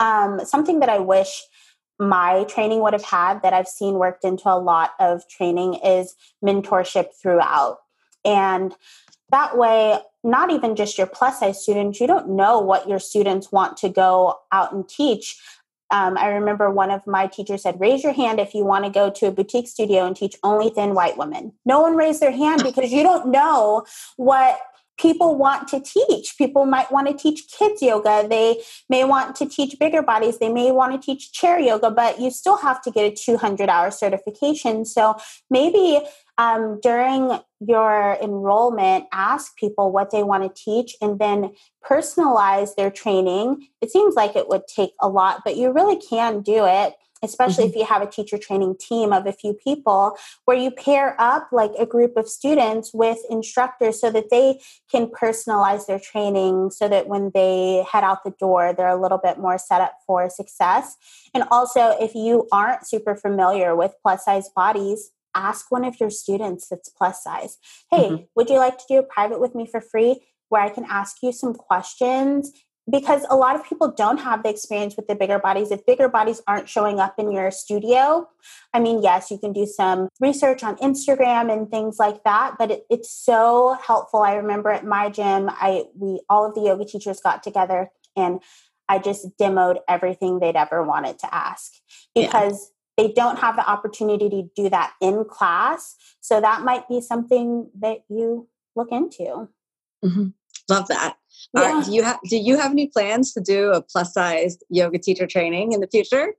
um, 0.00 0.44
something 0.44 0.80
that 0.80 0.88
I 0.88 0.98
wish 0.98 1.44
my 2.00 2.44
training 2.44 2.80
would 2.80 2.94
have 2.94 3.04
had 3.04 3.42
that 3.42 3.52
I've 3.52 3.68
seen 3.68 3.94
worked 3.94 4.24
into 4.24 4.48
a 4.48 4.58
lot 4.58 4.92
of 4.98 5.28
training 5.28 5.74
is 5.84 6.14
mentorship 6.42 7.08
throughout. 7.20 7.76
And 8.24 8.74
that 9.30 9.56
way, 9.56 9.98
not 10.24 10.50
even 10.50 10.74
just 10.74 10.98
your 10.98 11.06
plus 11.06 11.40
size 11.40 11.62
students, 11.62 12.00
you 12.00 12.06
don't 12.06 12.30
know 12.30 12.58
what 12.58 12.88
your 12.88 12.98
students 12.98 13.52
want 13.52 13.76
to 13.78 13.88
go 13.88 14.38
out 14.50 14.72
and 14.72 14.88
teach. 14.88 15.38
Um, 15.90 16.16
I 16.16 16.28
remember 16.28 16.70
one 16.70 16.90
of 16.90 17.06
my 17.06 17.26
teachers 17.26 17.62
said, 17.62 17.80
Raise 17.80 18.02
your 18.02 18.12
hand 18.12 18.40
if 18.40 18.54
you 18.54 18.64
want 18.64 18.84
to 18.84 18.90
go 18.90 19.10
to 19.10 19.26
a 19.26 19.32
boutique 19.32 19.68
studio 19.68 20.06
and 20.06 20.16
teach 20.16 20.36
only 20.42 20.70
thin 20.70 20.94
white 20.94 21.18
women. 21.18 21.52
No 21.66 21.80
one 21.80 21.96
raised 21.96 22.20
their 22.20 22.32
hand 22.32 22.62
because 22.62 22.92
you 22.92 23.02
don't 23.02 23.30
know 23.30 23.84
what 24.16 24.58
people 25.00 25.36
want 25.36 25.66
to 25.68 25.80
teach. 25.80 26.36
People 26.36 26.66
might 26.66 26.92
want 26.92 27.08
to 27.08 27.14
teach 27.14 27.48
kids 27.48 27.80
yoga. 27.80 28.26
They 28.28 28.62
may 28.88 29.04
want 29.04 29.34
to 29.36 29.46
teach 29.46 29.78
bigger 29.78 30.02
bodies. 30.02 30.38
They 30.38 30.52
may 30.52 30.72
want 30.72 30.92
to 30.92 31.04
teach 31.04 31.32
chair 31.32 31.58
yoga, 31.58 31.90
but 31.90 32.20
you 32.20 32.30
still 32.30 32.58
have 32.58 32.82
to 32.82 32.90
get 32.90 33.10
a 33.10 33.14
200 33.14 33.68
hour 33.68 33.90
certification. 33.90 34.84
So 34.84 35.16
maybe 35.48 36.00
um, 36.36 36.80
during 36.82 37.38
your 37.60 38.18
enrollment, 38.22 39.04
ask 39.12 39.56
people 39.56 39.90
what 39.90 40.10
they 40.10 40.22
want 40.22 40.42
to 40.42 40.62
teach 40.62 40.96
and 41.00 41.18
then 41.18 41.52
personalize 41.84 42.74
their 42.74 42.90
training. 42.90 43.68
It 43.80 43.90
seems 43.90 44.14
like 44.14 44.36
it 44.36 44.48
would 44.48 44.66
take 44.66 44.92
a 45.00 45.08
lot, 45.08 45.42
but 45.44 45.56
you 45.56 45.72
really 45.72 45.96
can 45.96 46.42
do 46.42 46.66
it 46.66 46.94
especially 47.22 47.64
mm-hmm. 47.64 47.70
if 47.70 47.76
you 47.76 47.84
have 47.84 48.02
a 48.02 48.10
teacher 48.10 48.38
training 48.38 48.76
team 48.78 49.12
of 49.12 49.26
a 49.26 49.32
few 49.32 49.54
people 49.54 50.16
where 50.44 50.56
you 50.56 50.70
pair 50.70 51.16
up 51.18 51.48
like 51.52 51.72
a 51.78 51.86
group 51.86 52.16
of 52.16 52.28
students 52.28 52.92
with 52.92 53.18
instructors 53.28 54.00
so 54.00 54.10
that 54.10 54.30
they 54.30 54.60
can 54.90 55.06
personalize 55.06 55.86
their 55.86 55.98
training 55.98 56.70
so 56.70 56.88
that 56.88 57.06
when 57.06 57.30
they 57.34 57.84
head 57.90 58.04
out 58.04 58.24
the 58.24 58.34
door 58.38 58.72
they're 58.72 58.88
a 58.88 59.00
little 59.00 59.20
bit 59.22 59.38
more 59.38 59.58
set 59.58 59.80
up 59.80 59.94
for 60.06 60.28
success 60.28 60.96
and 61.34 61.44
also 61.50 61.96
if 62.00 62.14
you 62.14 62.46
aren't 62.52 62.86
super 62.86 63.14
familiar 63.14 63.76
with 63.76 63.92
plus 64.02 64.24
size 64.24 64.48
bodies 64.54 65.10
ask 65.34 65.70
one 65.70 65.84
of 65.84 66.00
your 66.00 66.10
students 66.10 66.68
that's 66.68 66.88
plus 66.88 67.22
size 67.22 67.58
hey 67.90 68.08
mm-hmm. 68.08 68.24
would 68.34 68.48
you 68.48 68.56
like 68.56 68.78
to 68.78 68.84
do 68.88 68.98
a 68.98 69.02
private 69.02 69.40
with 69.40 69.54
me 69.54 69.66
for 69.66 69.80
free 69.80 70.20
where 70.48 70.62
i 70.62 70.68
can 70.68 70.84
ask 70.88 71.18
you 71.22 71.32
some 71.32 71.54
questions 71.54 72.52
because 72.90 73.24
a 73.30 73.36
lot 73.36 73.54
of 73.54 73.64
people 73.64 73.92
don't 73.92 74.18
have 74.18 74.42
the 74.42 74.48
experience 74.48 74.96
with 74.96 75.06
the 75.06 75.14
bigger 75.14 75.38
bodies. 75.38 75.70
If 75.70 75.84
bigger 75.86 76.08
bodies 76.08 76.42
aren't 76.46 76.68
showing 76.68 76.98
up 76.98 77.14
in 77.18 77.30
your 77.30 77.50
studio, 77.50 78.28
I 78.72 78.80
mean, 78.80 79.02
yes, 79.02 79.30
you 79.30 79.38
can 79.38 79.52
do 79.52 79.66
some 79.66 80.08
research 80.18 80.62
on 80.62 80.76
Instagram 80.76 81.52
and 81.52 81.70
things 81.70 81.98
like 81.98 82.24
that, 82.24 82.56
but 82.58 82.70
it, 82.70 82.84
it's 82.90 83.10
so 83.10 83.76
helpful. 83.86 84.20
I 84.20 84.34
remember 84.34 84.70
at 84.70 84.84
my 84.84 85.10
gym, 85.10 85.48
I 85.50 85.84
we 85.94 86.20
all 86.28 86.46
of 86.46 86.54
the 86.54 86.62
yoga 86.62 86.84
teachers 86.84 87.20
got 87.20 87.42
together 87.42 87.90
and 88.16 88.40
I 88.88 88.98
just 88.98 89.36
demoed 89.38 89.78
everything 89.88 90.40
they'd 90.40 90.56
ever 90.56 90.82
wanted 90.82 91.18
to 91.20 91.32
ask 91.32 91.74
because 92.14 92.72
yeah. 92.98 93.06
they 93.06 93.12
don't 93.12 93.38
have 93.38 93.54
the 93.54 93.68
opportunity 93.68 94.28
to 94.28 94.50
do 94.56 94.68
that 94.68 94.94
in 95.00 95.24
class. 95.24 95.94
So 96.20 96.40
that 96.40 96.62
might 96.62 96.88
be 96.88 97.00
something 97.00 97.70
that 97.78 97.98
you 98.08 98.48
look 98.74 98.90
into. 98.90 99.48
Mm-hmm. 100.04 100.28
Love 100.68 100.88
that. 100.88 101.19
Yeah. 101.54 101.82
do 101.84 101.92
you 101.92 102.02
have 102.02 102.18
do 102.28 102.36
you 102.36 102.56
have 102.58 102.70
any 102.72 102.86
plans 102.88 103.32
to 103.34 103.40
do 103.40 103.72
a 103.72 103.82
plus 103.82 104.12
sized 104.14 104.64
yoga 104.68 104.98
teacher 104.98 105.26
training 105.26 105.72
in 105.72 105.80
the 105.80 105.88
future? 105.88 106.34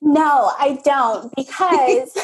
No, 0.00 0.52
I 0.58 0.80
don't 0.84 1.34
because 1.34 2.12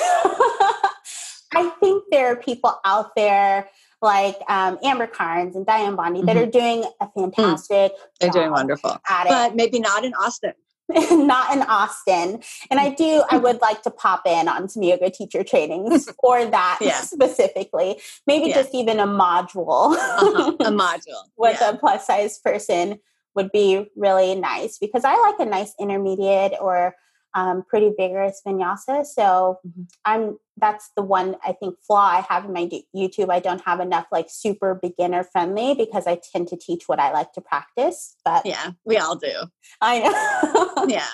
I 1.53 1.71
think 1.81 2.05
there 2.11 2.29
are 2.29 2.37
people 2.37 2.79
out 2.85 3.15
there 3.17 3.69
like 4.03 4.37
um, 4.49 4.79
Amber 4.85 5.07
Karnes 5.07 5.57
and 5.57 5.67
Dianne 5.67 5.97
Bondy 5.97 6.21
mm-hmm. 6.21 6.27
that 6.27 6.37
are 6.37 6.47
doing 6.47 6.85
a 7.01 7.07
hmm. 7.07 7.31
fantastic. 7.31 7.93
Mm. 7.93 7.99
They're 8.21 8.31
doing 8.31 8.51
wonderful, 8.51 8.99
but 9.09 9.57
maybe 9.57 9.81
not 9.81 10.05
in 10.05 10.13
Austin. 10.15 10.53
not 11.11 11.55
in 11.55 11.63
Austin. 11.63 12.43
And 12.71 12.79
I 12.79 12.91
do, 12.91 13.25
I 13.31 13.39
would 13.39 13.61
like 13.61 13.83
to 13.83 13.91
pop 13.91 14.23
in 14.27 14.49
on 14.49 14.69
some 14.69 14.83
yoga 14.83 15.11
teacher 15.11 15.43
trainings 15.43 16.11
for 16.21 16.45
that 16.45 16.79
yeah. 16.81 17.01
specifically. 17.01 18.01
Maybe 18.27 18.49
yeah. 18.49 18.57
just 18.57 18.75
even 18.75 19.01
a 19.01 19.07
module. 19.07 19.95
Uh-huh. 19.95 20.57
A 20.61 20.65
module. 20.71 21.25
with 21.37 21.59
yeah. 21.61 21.71
a 21.71 21.77
plus 21.77 22.07
size 22.07 22.39
person 22.39 22.99
would 23.35 23.51
be 23.51 23.87
really 23.97 24.35
nice 24.35 24.79
because 24.79 25.05
I 25.05 25.17
like 25.17 25.41
a 25.41 25.51
nice 25.51 25.75
intermediate 25.81 26.53
or 26.61 26.95
um, 27.35 27.65
pretty 27.69 27.93
vigorous 27.97 28.41
vinyasa. 28.47 29.05
So 29.05 29.59
mm-hmm. 29.67 29.83
I'm 30.05 30.39
that's 30.57 30.91
the 30.97 31.03
one 31.03 31.35
I 31.45 31.53
think 31.53 31.77
flaw 31.85 32.07
I 32.07 32.21
have 32.29 32.45
in 32.45 32.53
my 32.53 32.71
YouTube. 32.95 33.31
I 33.31 33.41
don't 33.41 33.63
have 33.63 33.81
enough 33.81 34.07
like 34.13 34.27
super 34.29 34.79
beginner 34.81 35.25
friendly 35.25 35.75
because 35.75 36.07
I 36.07 36.21
tend 36.33 36.49
to 36.49 36.57
teach 36.57 36.85
what 36.87 37.01
I 37.01 37.13
like 37.13 37.33
to 37.33 37.41
practice. 37.41 38.15
But 38.25 38.47
yeah, 38.47 38.73
we 38.85 38.97
all 38.97 39.17
do. 39.17 39.33
I 39.81 39.99
know. 40.01 40.54
Yeah. 40.89 41.09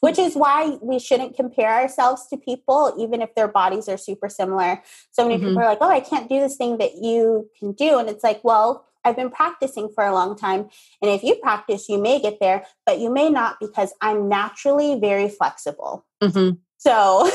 Which 0.00 0.18
is 0.18 0.34
why 0.34 0.78
we 0.82 0.98
shouldn't 0.98 1.36
compare 1.36 1.70
ourselves 1.70 2.26
to 2.28 2.36
people, 2.36 2.94
even 2.98 3.22
if 3.22 3.34
their 3.34 3.48
bodies 3.48 3.88
are 3.88 3.96
super 3.96 4.28
similar. 4.28 4.82
So 5.10 5.24
many 5.24 5.36
mm-hmm. 5.36 5.48
people 5.48 5.62
are 5.62 5.66
like, 5.66 5.78
oh, 5.80 5.88
I 5.88 6.00
can't 6.00 6.28
do 6.28 6.38
this 6.38 6.56
thing 6.56 6.78
that 6.78 6.96
you 6.96 7.48
can 7.58 7.72
do. 7.72 7.98
And 7.98 8.08
it's 8.08 8.24
like, 8.24 8.42
well, 8.44 8.86
I've 9.04 9.16
been 9.16 9.30
practicing 9.30 9.88
for 9.94 10.04
a 10.04 10.12
long 10.12 10.36
time. 10.36 10.68
And 11.00 11.10
if 11.10 11.22
you 11.22 11.36
practice, 11.36 11.88
you 11.88 11.98
may 11.98 12.20
get 12.20 12.38
there, 12.40 12.66
but 12.84 12.98
you 12.98 13.10
may 13.10 13.30
not 13.30 13.56
because 13.60 13.94
I'm 14.00 14.28
naturally 14.28 14.98
very 15.00 15.28
flexible. 15.28 16.04
Mm-hmm. 16.22 16.56
So, 16.76 17.28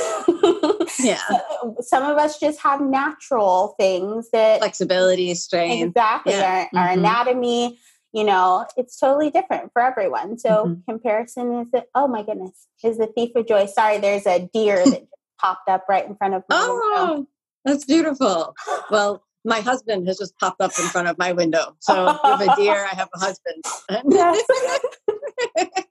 yeah, 1.04 1.20
some 1.82 2.04
of 2.04 2.18
us 2.18 2.40
just 2.40 2.60
have 2.62 2.82
natural 2.82 3.76
things 3.80 4.32
that 4.32 4.60
flexibility, 4.60 5.36
strength, 5.36 5.90
exactly. 5.90 6.34
Yeah. 6.34 6.68
Our, 6.74 6.80
our 6.80 6.88
mm-hmm. 6.90 7.00
anatomy, 7.00 7.80
you 8.16 8.24
know, 8.24 8.66
it's 8.78 8.98
totally 8.98 9.30
different 9.30 9.74
for 9.74 9.82
everyone. 9.82 10.40
So, 10.40 10.50
mm-hmm. 10.50 10.90
comparison 10.90 11.60
is 11.60 11.72
that, 11.72 11.88
oh 11.94 12.08
my 12.08 12.24
goodness, 12.24 12.68
is 12.82 12.98
the 12.98 13.08
thief 13.08 13.32
of 13.36 13.46
joy. 13.46 13.66
Sorry, 13.66 13.98
there's 13.98 14.26
a 14.26 14.50
deer 14.54 14.78
that 14.86 15.06
popped 15.42 15.68
up 15.68 15.84
right 15.90 16.08
in 16.08 16.16
front 16.16 16.34
of 16.34 16.40
me. 16.44 16.46
Oh, 16.52 17.10
window. 17.10 17.28
that's 17.66 17.84
beautiful. 17.84 18.56
Well, 18.90 19.22
my 19.44 19.60
husband 19.60 20.08
has 20.08 20.18
just 20.18 20.34
popped 20.40 20.62
up 20.62 20.72
in 20.80 20.86
front 20.86 21.10
of 21.10 21.18
my 21.18 21.34
window. 21.34 21.76
So 21.82 22.06
you 22.06 22.20
have 22.24 22.40
a 22.42 22.56
deer, 22.56 22.88
I 22.90 22.96
have 22.96 23.10
a 23.14 23.20
husband. 23.20 23.66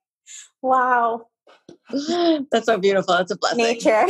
wow. 0.62 1.26
That's 2.50 2.64
so 2.64 2.78
beautiful. 2.78 3.16
It's 3.16 3.32
a 3.32 3.36
blessing. 3.36 3.58
Nature. 3.58 4.06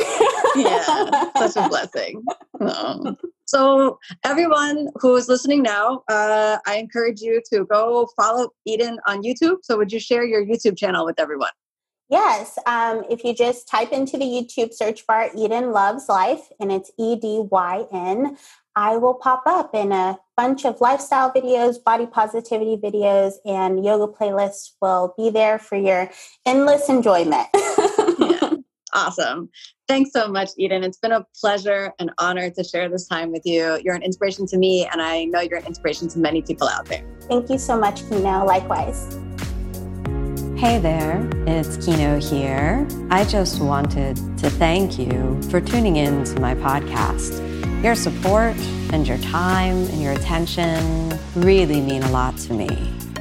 yeah, 0.54 1.32
such 1.36 1.56
a 1.56 1.68
blessing. 1.68 2.24
Oh. 2.60 3.16
So, 3.46 3.98
everyone 4.24 4.88
who 4.96 5.16
is 5.16 5.28
listening 5.28 5.62
now, 5.62 6.02
uh, 6.08 6.58
I 6.66 6.76
encourage 6.76 7.20
you 7.20 7.42
to 7.52 7.64
go 7.66 8.08
follow 8.16 8.48
Edyn 8.68 8.96
on 9.06 9.22
YouTube. 9.22 9.58
So, 9.62 9.76
would 9.76 9.92
you 9.92 10.00
share 10.00 10.24
your 10.24 10.44
YouTube 10.44 10.78
channel 10.78 11.04
with 11.04 11.20
everyone? 11.20 11.50
Yes. 12.08 12.58
Um, 12.66 13.04
if 13.10 13.24
you 13.24 13.34
just 13.34 13.66
type 13.66 13.90
into 13.92 14.16
the 14.18 14.24
YouTube 14.24 14.72
search 14.72 15.06
bar 15.06 15.30
Edyn 15.30 15.72
Loves 15.72 16.08
Life, 16.08 16.48
and 16.60 16.70
it's 16.70 16.90
E 16.98 17.16
D 17.16 17.46
Y 17.50 17.86
N, 17.92 18.36
I 18.76 18.96
will 18.96 19.14
pop 19.14 19.44
up 19.46 19.74
in 19.74 19.92
a 19.92 20.18
bunch 20.36 20.64
of 20.64 20.80
lifestyle 20.80 21.30
videos, 21.32 21.82
body 21.82 22.06
positivity 22.06 22.76
videos, 22.76 23.34
and 23.44 23.84
yoga 23.84 24.12
playlists 24.12 24.72
will 24.80 25.14
be 25.16 25.30
there 25.30 25.58
for 25.58 25.76
your 25.76 26.10
endless 26.44 26.88
enjoyment. 26.88 27.46
yeah. 28.94 29.00
Awesome. 29.00 29.48
Thanks 29.86 30.12
so 30.12 30.28
much, 30.28 30.50
Edyn. 30.58 30.82
It's 30.82 30.98
been 30.98 31.12
a 31.12 31.26
pleasure 31.38 31.92
and 31.98 32.10
honor 32.18 32.50
to 32.50 32.64
share 32.64 32.88
this 32.88 33.06
time 33.06 33.32
with 33.32 33.42
you. 33.44 33.78
You're 33.84 33.94
an 33.94 34.02
inspiration 34.02 34.46
to 34.46 34.56
me, 34.56 34.88
and 34.90 35.02
I 35.02 35.24
know 35.24 35.40
you're 35.40 35.58
an 35.58 35.66
inspiration 35.66 36.08
to 36.08 36.18
many 36.18 36.40
people 36.40 36.68
out 36.68 36.86
there. 36.86 37.04
Thank 37.28 37.50
you 37.50 37.58
so 37.58 37.78
much, 37.78 38.08
Kino. 38.08 38.44
Likewise. 38.44 39.18
Hey 40.56 40.78
there, 40.78 41.28
it's 41.46 41.84
Kino 41.84 42.18
here. 42.18 42.86
I 43.10 43.24
just 43.24 43.60
wanted 43.60 44.16
to 44.38 44.48
thank 44.48 44.98
you 44.98 45.42
for 45.50 45.60
tuning 45.60 45.96
in 45.96 46.24
to 46.24 46.40
my 46.40 46.54
podcast. 46.54 47.42
Your 47.82 47.94
support 47.94 48.56
and 48.90 49.06
your 49.06 49.18
time 49.18 49.76
and 49.76 50.00
your 50.00 50.12
attention 50.12 51.18
really 51.34 51.82
mean 51.82 52.02
a 52.04 52.10
lot 52.10 52.38
to 52.38 52.54
me. 52.54 52.68